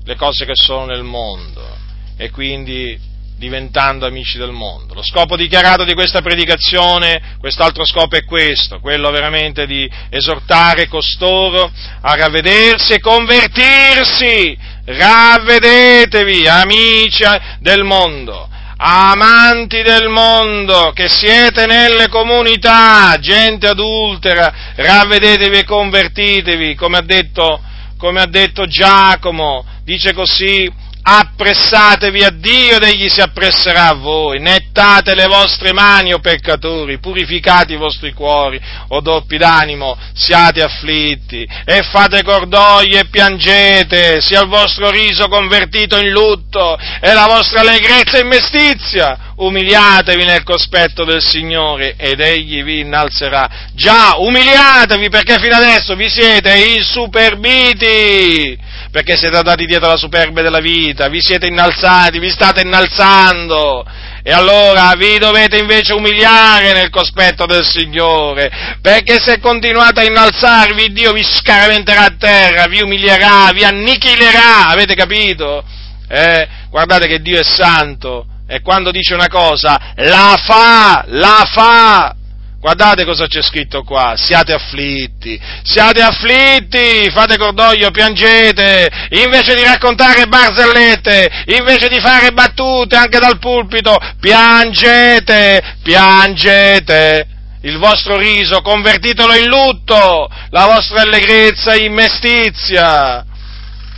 [0.03, 1.77] le cose che sono nel mondo,
[2.17, 2.99] e quindi
[3.39, 4.95] diventando amici del mondo.
[4.95, 11.71] Lo scopo dichiarato di questa predicazione, quest'altro scopo è questo, quello veramente di esortare costoro
[12.01, 14.59] a ravvedersi e convertirsi.
[14.85, 17.25] Ravvedetevi, amici
[17.61, 26.97] del mondo, amanti del mondo, che siete nelle comunità, gente adultera, ravvedetevi e convertitevi, come
[26.97, 27.61] ha detto,
[27.99, 30.71] come ha detto Giacomo, dice così,
[31.03, 36.99] appressatevi a Dio ed egli si appresserà a voi, nettate le vostre mani, o peccatori,
[36.99, 44.43] purificate i vostri cuori, o doppi d'animo, siate afflitti, e fate cordoglio e piangete, sia
[44.43, 51.05] il vostro riso convertito in lutto, e la vostra allegrezza in mestizia, umiliatevi nel cospetto
[51.05, 53.49] del Signore, ed egli vi innalzerà.
[53.73, 58.59] Già, umiliatevi, perché fino adesso vi siete insuperbiti,
[58.99, 63.87] perché siete andati dietro la superbia della vita, vi siete innalzati, vi state innalzando,
[64.25, 68.51] e allora vi dovete invece umiliare nel cospetto del Signore,
[68.83, 74.97] perché se continuate a innalzarvi, Dio vi scaraventerà a terra, vi umilierà, vi annichilerà, avete
[74.97, 75.63] capito?
[76.09, 76.49] Eh?
[76.69, 82.17] Guardate che Dio è santo, e quando dice una cosa, la fa, la fa,
[82.61, 90.27] Guardate cosa c'è scritto qua, siate afflitti, siate afflitti, fate cordoglio, piangete, invece di raccontare
[90.27, 97.27] barzellette, invece di fare battute anche dal pulpito, piangete, piangete.
[97.63, 103.25] Il vostro riso convertitelo in lutto, la vostra allegrezza in mestizia.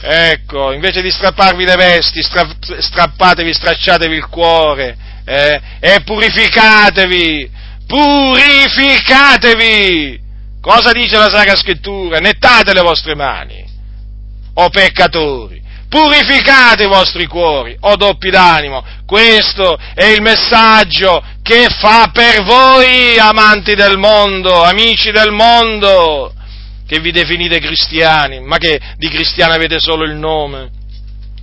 [0.03, 10.19] Ecco, invece di strapparvi le vesti, strappatevi, stracciatevi il cuore eh, e purificatevi purificatevi!
[10.61, 12.19] Cosa dice la Sacra Scrittura?
[12.19, 13.65] Nettate le vostre mani,
[14.55, 15.59] o peccatori!
[15.89, 18.85] Purificate i vostri cuori, o doppi d'animo.
[19.05, 26.33] Questo è il messaggio che fa per voi, amanti del mondo, amici del mondo,
[26.87, 30.79] che vi definite cristiani, ma che di cristiani avete solo il nome.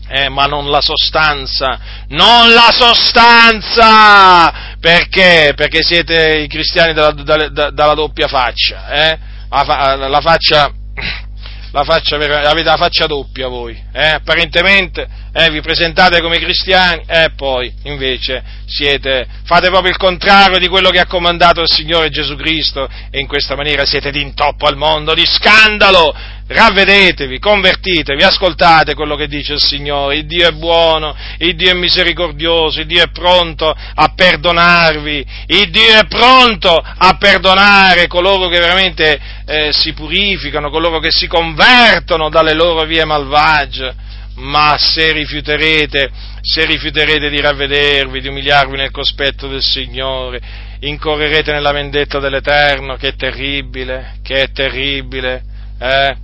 [0.09, 1.79] Eh, ma non la sostanza,
[2.09, 4.53] non la sostanza!
[4.79, 5.51] Perché?
[5.55, 9.19] Perché siete i cristiani dalla, dalla, dalla doppia faccia, eh?
[9.49, 10.71] la, la, faccia,
[11.71, 14.07] la faccia, avete la faccia doppia voi, eh?
[14.09, 15.07] apparentemente
[15.38, 17.03] eh, vi presentate come cristiani?
[17.05, 22.09] E poi invece siete, fate proprio il contrario di quello che ha comandato il Signore
[22.09, 26.11] Gesù Cristo e in questa maniera siete d'intoppo al mondo, di scandalo,
[26.47, 31.76] ravvedetevi, convertitevi, ascoltate quello che dice il Signore, il Dio è buono, il Dio è
[31.76, 38.57] misericordioso, il Dio è pronto a perdonarvi, il Dio è pronto a perdonare coloro che
[38.57, 44.05] veramente eh, si purificano, coloro che si convertono dalle loro vie malvagie
[44.38, 46.09] ma se rifiuterete,
[46.41, 50.39] se rifiuterete di ravvedervi, di umiliarvi nel cospetto del Signore,
[50.80, 55.43] incorrerete nella vendetta dell'Eterno, che è terribile, che è terribile,
[55.80, 56.15] eh?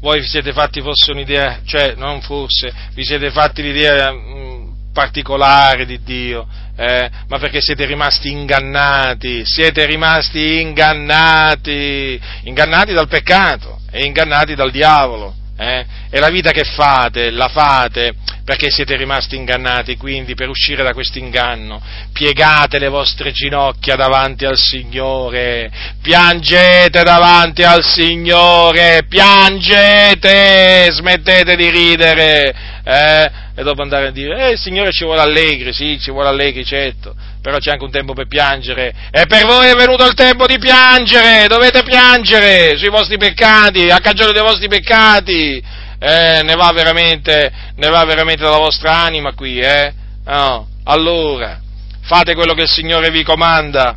[0.00, 4.68] Voi vi siete fatti forse un'idea, cioè non forse, vi siete fatti l'idea mh, mm,
[4.92, 6.46] particolare di Dio,
[6.76, 7.10] eh?
[7.28, 15.44] ma perché siete rimasti ingannati, siete rimasti ingannati, ingannati dal peccato e ingannati dal diavolo
[15.58, 15.86] Eh?
[16.10, 18.14] E la vita che fate, la fate
[18.44, 24.44] perché siete rimasti ingannati, quindi per uscire da questo inganno piegate le vostre ginocchia davanti
[24.44, 25.70] al Signore,
[26.00, 32.54] piangete davanti al Signore, piangete, smettete di ridere,
[32.84, 33.30] eh?
[33.56, 37.16] e dopo andare a dire, eh Signore ci vuole allegri, sì, ci vuole allegri, certo,
[37.46, 40.58] però c'è anche un tempo per piangere, e per voi è venuto il tempo di
[40.58, 45.62] piangere, dovete piangere sui vostri peccati, a cagione dei vostri peccati,
[46.00, 49.94] eh, ne, va veramente, ne va veramente della vostra anima qui, eh?
[50.24, 51.60] No, allora,
[52.02, 53.96] fate quello che il Signore vi comanda,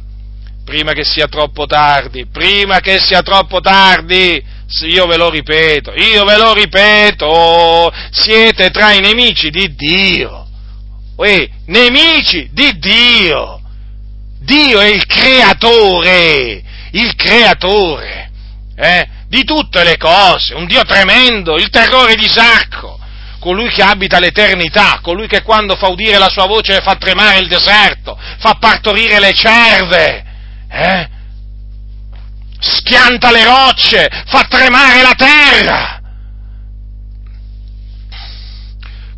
[0.64, 4.46] prima che sia troppo tardi, prima che sia troppo tardi,
[4.86, 10.49] io ve lo ripeto, io ve lo ripeto, siete tra i nemici di Dio.
[11.20, 13.60] Uè, nemici di Dio.
[14.40, 18.32] Dio è il creatore, il creatore
[18.74, 22.98] eh, di tutte le cose, un Dio tremendo, il terrore di Sacco,
[23.40, 27.50] colui che abita l'eternità, colui che quando fa udire la sua voce fa tremare il
[27.50, 30.26] deserto, fa partorire le cerve,
[30.72, 31.10] eh?
[32.60, 35.99] schianta le rocce, fa tremare la terra.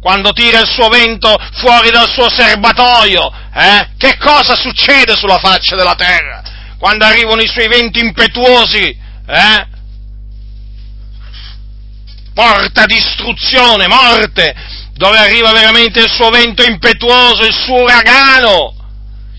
[0.02, 3.90] Quando tira il suo vento fuori dal suo serbatoio, eh?
[4.00, 6.42] che cosa succede sulla faccia della terra?
[6.80, 8.98] Quando arrivano i suoi venti impetuosi,
[9.28, 9.68] eh?
[12.34, 14.56] porta distruzione, morte,
[14.96, 18.74] dove arriva veramente il suo vento impetuoso, il suo uragano.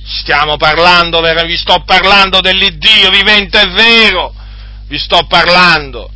[0.04, 4.32] Stiamo parlando, vi sto parlando dell'Iddio vivente e vero,
[4.86, 6.08] vi sto parlando.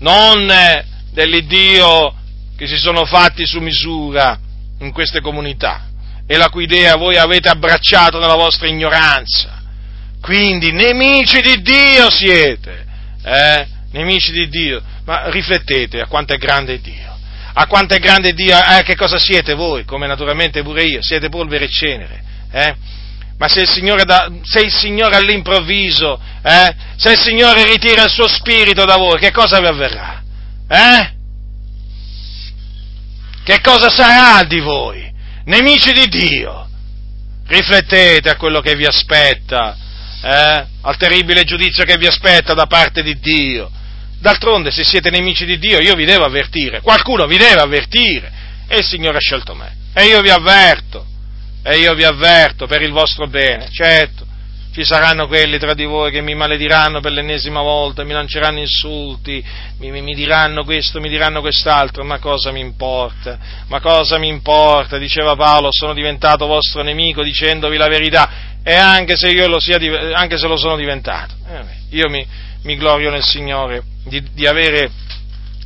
[0.00, 2.14] Non dell'Iddio
[2.56, 4.38] che si sono fatti su misura
[4.80, 5.88] in queste comunità
[6.26, 9.60] e la cui idea voi avete abbracciato nella vostra ignoranza.
[10.20, 12.86] Quindi nemici di Dio siete,
[13.24, 13.66] eh?
[13.92, 17.10] nemici di Dio, ma riflettete a quanto è grande Dio
[17.52, 21.28] a quanto è grande Dio, eh, che cosa siete voi, come naturalmente pure io, siete
[21.28, 22.22] polvere e cenere.
[22.52, 22.74] Eh?
[23.36, 28.28] Ma se il, da, se il Signore, all'improvviso, eh, se il Signore ritira il suo
[28.28, 30.22] spirito da voi, che cosa vi avverrà?
[30.72, 31.12] Eh?
[33.42, 35.12] Che cosa sarà di voi?
[35.46, 36.68] Nemici di Dio.
[37.48, 39.76] Riflettete a quello che vi aspetta,
[40.22, 40.66] eh?
[40.80, 43.68] al terribile giudizio che vi aspetta da parte di Dio.
[44.20, 48.30] D'altronde, se siete nemici di Dio, io vi devo avvertire, qualcuno vi deve avvertire,
[48.68, 51.04] e il Signore ha scelto me, e io vi avverto,
[51.64, 54.24] e io vi avverto per il vostro bene, certo,
[54.80, 59.44] ci saranno quelli tra di voi che mi malediranno per l'ennesima volta, mi lanceranno insulti,
[59.78, 63.38] mi, mi, mi, diranno questo, mi diranno quest'altro, ma cosa mi importa?
[63.66, 64.96] Ma cosa mi importa?
[64.96, 68.30] Diceva Paolo, sono diventato vostro nemico dicendovi la verità,
[68.62, 69.76] e anche se io lo, sia,
[70.14, 72.26] anche se lo sono diventato, eh, io mi,
[72.62, 74.90] mi glorio nel Signore di, di, avere,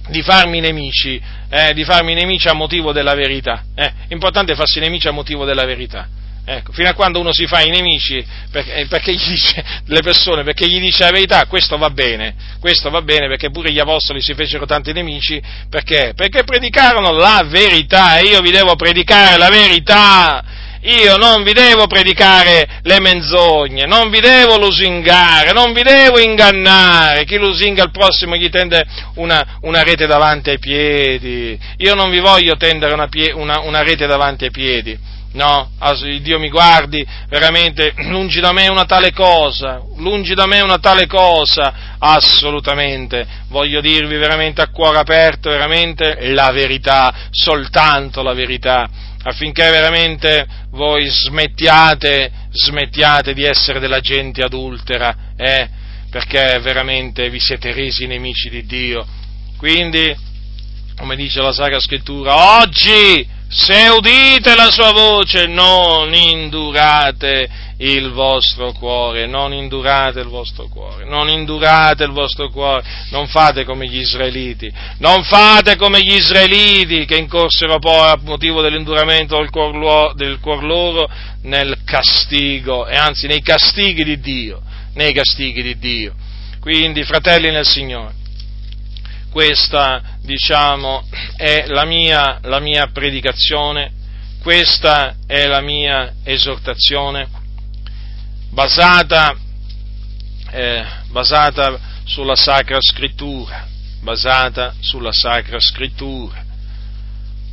[0.09, 3.63] di farmi nemici, eh, di farmi nemici a motivo della verità.
[3.77, 6.09] Eh, importante è farsi nemici a motivo della verità.
[6.47, 10.01] Ecco, fino a quando uno si fa i nemici perché, eh, perché, gli dice le
[10.03, 13.79] persone, perché gli dice la verità, questo va bene, questo va bene perché pure gli
[13.79, 15.41] apostoli si fecero tanti nemici,
[15.71, 16.13] perché?
[16.15, 20.45] Perché predicarono la verità e io vi devo predicare la verità
[20.85, 27.25] io non vi devo predicare le menzogne, non vi devo lusingare, non vi devo ingannare.
[27.25, 28.85] Chi lusinga il prossimo gli tende
[29.15, 31.59] una, una rete davanti ai piedi.
[31.79, 34.99] Io non vi voglio tendere una, una, una rete davanti ai piedi.
[35.35, 35.71] No,
[36.21, 41.07] Dio mi guardi, veramente, lungi da me una tale cosa, lungi da me una tale
[41.07, 48.89] cosa, assolutamente, voglio dirvi veramente a cuore aperto, veramente la verità, soltanto la verità
[49.27, 55.69] affinché veramente voi smettiate, smettiate di essere della gente adultera, eh,
[56.11, 59.05] perché veramente vi siete resi nemici di Dio.
[59.57, 60.15] Quindi,
[60.97, 67.49] come dice la Sacra Scrittura, oggi se udite la sua voce non indurate
[67.79, 73.65] il vostro cuore, non indurate il vostro cuore, non indurate il vostro cuore, non fate
[73.65, 79.51] come gli israeliti, non fate come gli israeliti che incorsero poi a motivo dell'induramento del
[79.51, 81.09] cuor, del cuor loro
[81.43, 84.63] nel castigo, e anzi nei castighi di Dio,
[84.95, 86.15] nei castighi di Dio.
[86.59, 88.15] Quindi, fratelli nel Signore,
[89.31, 91.07] questa, diciamo,
[91.37, 93.93] è la mia, la mia predicazione,
[94.41, 97.29] questa è la mia esortazione
[98.51, 99.37] basata,
[100.51, 103.67] eh, basata sulla Sacra Scrittura,
[104.01, 106.43] basata sulla Sacra Scrittura.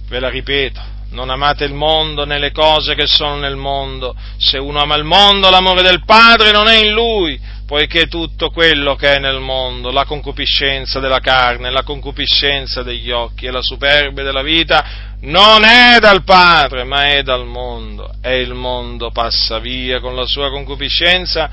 [0.08, 0.82] Ve la ripeto,
[1.12, 4.16] non amate il mondo né le cose che sono nel mondo.
[4.38, 7.40] Se uno ama il mondo, l'amore del Padre non è in lui,
[7.72, 13.46] poiché tutto quello che è nel mondo, la concupiscenza della carne, la concupiscenza degli occhi
[13.46, 18.16] e la superbia della vita, non è dal Padre, ma è dal mondo.
[18.22, 21.50] E il mondo passa via con la sua concupiscenza,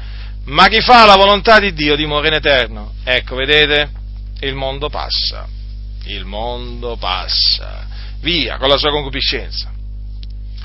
[0.46, 2.94] ma chi fa la volontà di Dio dimora in eterno.
[3.04, 3.88] Ecco, vedete?
[4.40, 5.46] Il mondo passa.
[6.06, 7.86] Il mondo passa
[8.22, 9.70] via con la sua concupiscenza.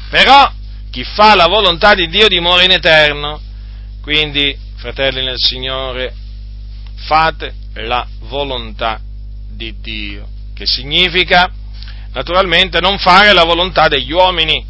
[0.10, 0.52] Però
[0.90, 3.40] chi fa la volontà di Dio dimora in eterno.
[4.02, 6.14] Quindi, fratelli nel Signore,
[7.06, 9.00] fate la volontà
[9.50, 11.50] di Dio, che significa
[12.12, 14.62] naturalmente non fare la volontà degli uomini.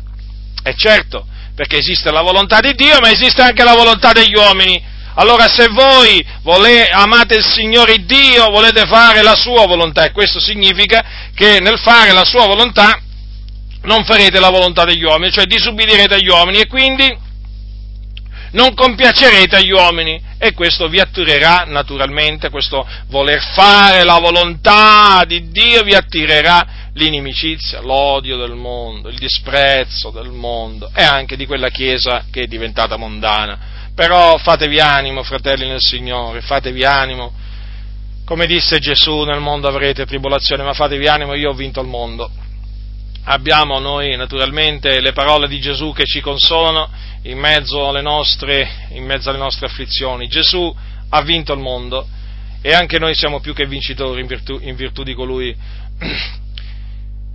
[0.62, 1.26] È certo,
[1.56, 4.80] perché esiste la volontà di Dio, ma esiste anche la volontà degli uomini.
[5.16, 10.40] Allora se voi volete, amate il Signore Dio, volete fare la sua volontà, e questo
[10.40, 13.02] significa che nel fare la sua volontà
[13.82, 17.32] non farete la volontà degli uomini, cioè disubbidirete agli uomini e quindi
[18.54, 25.50] non compiacerete agli uomini e questo vi attirerà naturalmente, questo voler fare la volontà di
[25.50, 31.70] Dio vi attirerà l'inimicizia, l'odio del mondo, il disprezzo del mondo e anche di quella
[31.70, 33.72] Chiesa che è diventata mondana.
[33.96, 37.32] Però fatevi animo, fratelli nel Signore, fatevi animo.
[38.26, 42.30] Come disse Gesù, nel mondo avrete tribolazione, ma fatevi animo, io ho vinto il mondo.
[43.26, 46.90] Abbiamo noi naturalmente le parole di Gesù che ci consolano
[47.24, 50.28] in mezzo alle nostre, mezzo alle nostre afflizioni.
[50.28, 50.76] Gesù
[51.10, 52.06] ha vinto il mondo
[52.62, 55.56] e anche noi siamo più che vincitori in virtù, in virtù di colui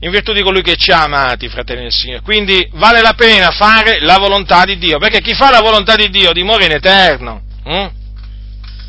[0.00, 2.20] in virtù di colui che ci ha amati, fratelli del Signore.
[2.20, 6.08] Quindi vale la pena fare la volontà di Dio, perché chi fa la volontà di
[6.10, 7.42] Dio dimora in eterno.
[7.64, 7.90] Hm?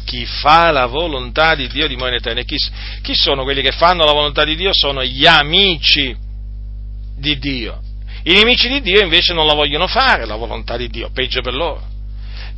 [0.06, 2.42] Chi fa la volontà di Dio dimora in eterno.
[2.42, 2.58] E chi,
[3.02, 4.72] chi sono quelli che fanno la volontà di Dio?
[4.74, 6.28] Sono gli amici
[7.20, 7.82] di Dio.
[8.24, 11.54] I nemici di Dio invece non la vogliono fare, la volontà di Dio, peggio per
[11.54, 11.82] loro.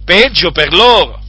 [0.06, 1.22] Peggio per loro.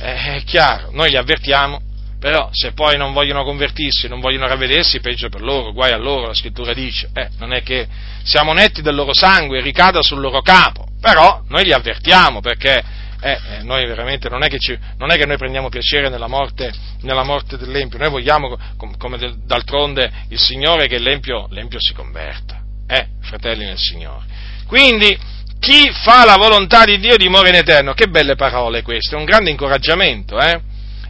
[0.00, 1.80] Eh, è chiaro, noi li avvertiamo,
[2.20, 6.26] però se poi non vogliono convertirsi, non vogliono ravvedersi, peggio per loro, guai a loro,
[6.26, 7.86] la scrittura dice, eh, non è che
[8.22, 12.82] siamo netti del loro sangue, ricada sul loro capo, però noi li avvertiamo perché
[13.20, 16.72] eh, eh, noi veramente non è, ci, non è, che noi prendiamo piacere nella morte,
[17.02, 22.62] nella morte dell'Empio, noi vogliamo, com, come d'altronde il Signore, che l'Empio, l'Empio si converta,
[22.86, 24.24] eh, fratelli nel Signore.
[24.66, 25.18] Quindi,
[25.58, 29.50] chi fa la volontà di Dio dimora in eterno, che belle parole queste, un grande
[29.50, 30.60] incoraggiamento, eh?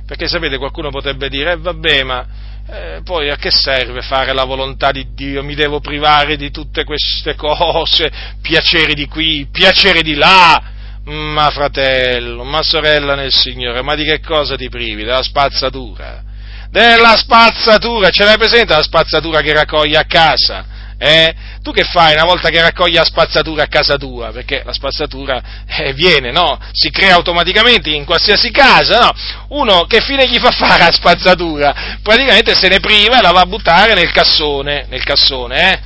[0.06, 2.26] Perché sapete, qualcuno potrebbe dire, eh, vabbè, ma
[2.70, 5.43] eh, poi a che serve fare la volontà di Dio?
[5.43, 8.10] Mi devo privare di tutte queste cose,
[8.40, 10.76] piaceri di qui, piaceri di là.
[11.09, 15.05] Ma fratello, ma sorella nel Signore, ma di che cosa ti privi?
[15.05, 16.22] Della spazzatura?
[16.70, 20.66] Della spazzatura, ce l'hai presente la spazzatura che raccoglie a casa?
[20.98, 21.35] Eh?
[21.62, 24.32] Tu che fai una volta che raccogli la spazzatura a casa tua?
[24.32, 26.59] Perché la spazzatura eh, viene, no?
[26.72, 29.12] Si crea automaticamente in qualsiasi casa, no?
[29.60, 31.97] Uno che fine gli fa fare la spazzatura?
[32.02, 35.80] Praticamente se ne priva e la va a buttare nel cassone, nel cassone, eh?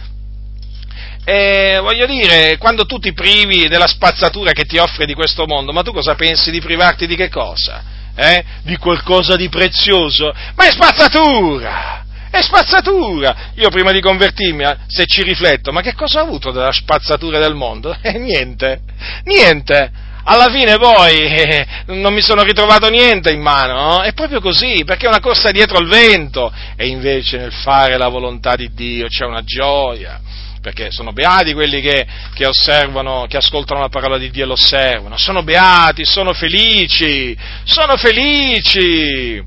[1.24, 5.72] E voglio dire, quando tu ti privi della spazzatura che ti offre di questo mondo,
[5.72, 7.82] ma tu cosa pensi di privarti di che cosa?
[8.16, 8.44] Eh?
[8.62, 10.32] Di qualcosa di prezioso?
[10.56, 12.04] Ma è spazzatura!
[12.28, 13.52] È spazzatura!
[13.54, 17.38] Io prima di convertirmi, eh, se ci rifletto, ma che cosa ho avuto della spazzatura
[17.38, 17.96] del mondo?
[18.02, 18.80] Eh, niente,
[19.24, 19.92] niente!
[20.24, 24.02] Alla fine poi eh, non mi sono ritrovato niente in mano, no?
[24.02, 28.08] è proprio così, perché è una corsa dietro al vento, e invece nel fare la
[28.08, 30.20] volontà di Dio c'è una gioia,
[30.62, 35.18] perché sono beati quelli che, che, osservano, che ascoltano la parola di Dio e l'osservano,
[35.18, 39.42] sono beati, sono felici, sono felici,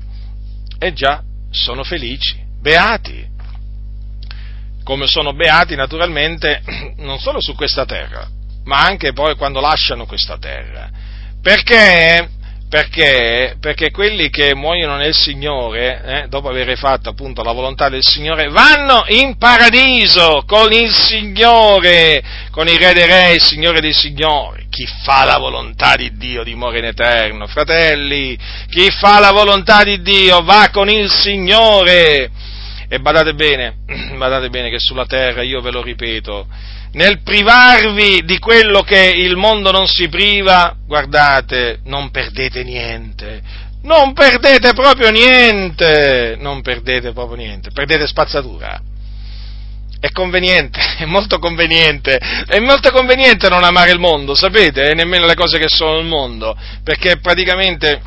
[0.78, 3.26] e già, sono felici beati,
[4.84, 6.62] come sono beati naturalmente
[6.98, 8.28] non solo su questa terra,
[8.64, 10.90] ma anche poi quando lasciano questa terra.
[11.40, 12.28] Perché?
[12.68, 13.56] Perché?
[13.60, 18.48] Perché quelli che muoiono nel Signore, eh, dopo aver fatto appunto la volontà del Signore,
[18.48, 24.66] vanno in paradiso con il Signore, con il Re dei Re, il Signore dei Signori.
[24.68, 28.36] Chi fa la volontà di Dio dimora in eterno, fratelli.
[28.68, 32.30] Chi fa la volontà di Dio va con il Signore.
[32.88, 33.76] E badate bene,
[34.18, 36.46] badate bene che sulla terra, io ve lo ripeto,
[36.96, 43.42] nel privarvi di quello che il mondo non si priva, guardate, non perdete niente,
[43.82, 48.80] non perdete proprio niente, non perdete proprio niente, perdete spazzatura.
[50.00, 55.26] È conveniente, è molto conveniente, è molto conveniente non amare il mondo, sapete, e nemmeno
[55.26, 58.00] le cose che sono nel mondo, perché praticamente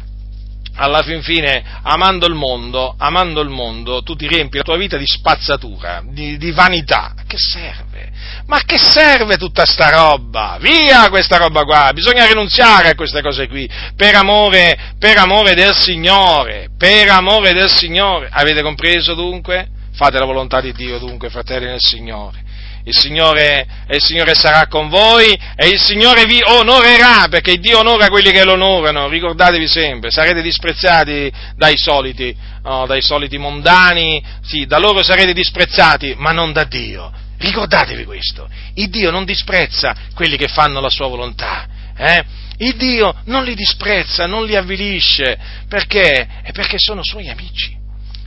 [0.79, 4.95] alla fin fine, amando il mondo, amando il mondo, tu ti riempi la tua vita
[4.95, 7.13] di spazzatura, di, di vanità.
[7.27, 8.09] Che serve?
[8.45, 10.57] Ma che serve tutta sta roba?
[10.61, 11.91] Via questa roba qua!
[11.93, 17.69] Bisogna rinunziare a queste cose qui, per amore, per amore del Signore, per amore del
[17.69, 18.29] Signore.
[18.31, 19.67] Avete compreso dunque?
[19.93, 22.47] Fate la volontà di Dio dunque, fratelli nel Signore
[22.83, 28.07] il Signore, il Signore sarà con voi e il Signore vi onorerà, perché Dio onora
[28.07, 34.65] quelli che lo onorano, ricordatevi sempre, sarete disprezzati dai soliti, no, dai soliti mondani, sì,
[34.65, 37.11] da loro sarete disprezzati, ma non da Dio.
[37.37, 42.23] Ricordatevi questo, il Dio non disprezza quelli che fanno la sua volontà, eh?
[42.57, 45.37] il Dio non li disprezza, non li avvilisce,
[45.69, 46.27] perché?
[46.43, 47.78] È perché sono suoi amici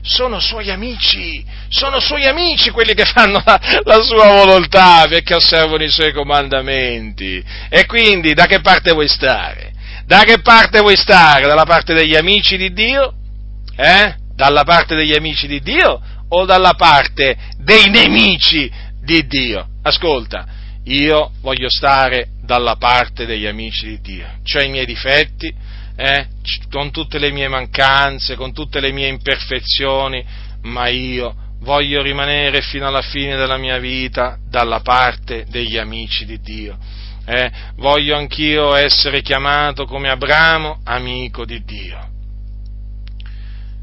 [0.03, 5.85] sono suoi amici, sono suoi amici quelli che fanno la, la, sua volontà perché osservano
[5.85, 7.43] i suoi comandamenti.
[7.69, 9.73] E quindi da che parte vuoi stare?
[10.05, 11.47] Da che parte vuoi stare?
[11.47, 13.15] Dalla parte degli amici di Dio?
[13.77, 14.15] Eh?
[14.35, 18.71] Dalla parte degli amici di Dio o dalla parte dei nemici
[19.01, 19.69] di Dio?
[19.83, 20.47] Ascolta,
[20.85, 24.27] io voglio stare dalla parte degli amici di Dio.
[24.43, 25.55] C'ho i miei difetti,
[25.97, 26.27] eh,
[26.71, 30.25] con tutte le mie mancanze, con tutte le mie imperfezioni,
[30.63, 36.41] ma io voglio rimanere fino alla fine della mia vita dalla parte degli amici di
[36.41, 36.77] Dio.
[37.25, 42.09] Eh, voglio anch'io essere chiamato come Abramo amico di Dio,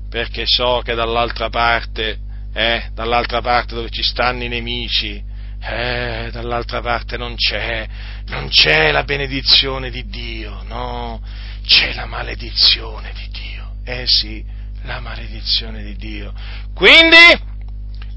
[0.09, 2.19] perché so che dall'altra parte,
[2.53, 5.23] eh, dall'altra parte dove ci stanno i nemici,
[5.61, 7.87] eh, dall'altra parte non c'è,
[8.27, 11.21] non c'è la benedizione di Dio, no,
[11.69, 13.73] c'è la maledizione di Dio.
[13.85, 14.43] Eh sì,
[14.83, 16.33] la maledizione di Dio.
[16.73, 17.15] Quindi,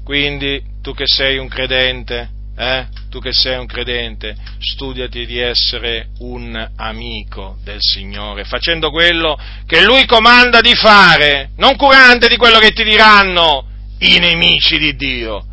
[0.03, 6.09] quindi tu che sei un credente, eh, tu che sei un credente, studiati di essere
[6.19, 12.57] un amico del Signore, facendo quello che Lui comanda di fare, non curante di quello
[12.57, 13.67] che ti diranno
[13.99, 15.45] i nemici di Dio.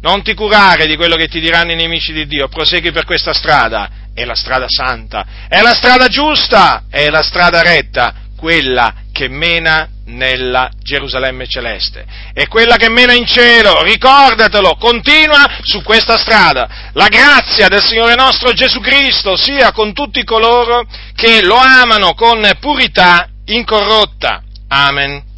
[0.00, 3.32] Non ti curare di quello che ti diranno i nemici di Dio, prosegui per questa
[3.32, 9.28] strada è la strada santa, è la strada giusta, è la strada retta, quella che
[9.28, 16.90] mena nella Gerusalemme celeste, è quella che mena in cielo, ricordatelo, continua su questa strada.
[16.92, 22.50] La grazia del Signore nostro Gesù Cristo sia con tutti coloro che lo amano con
[22.58, 24.42] purità incorrotta.
[24.68, 25.30] Amen.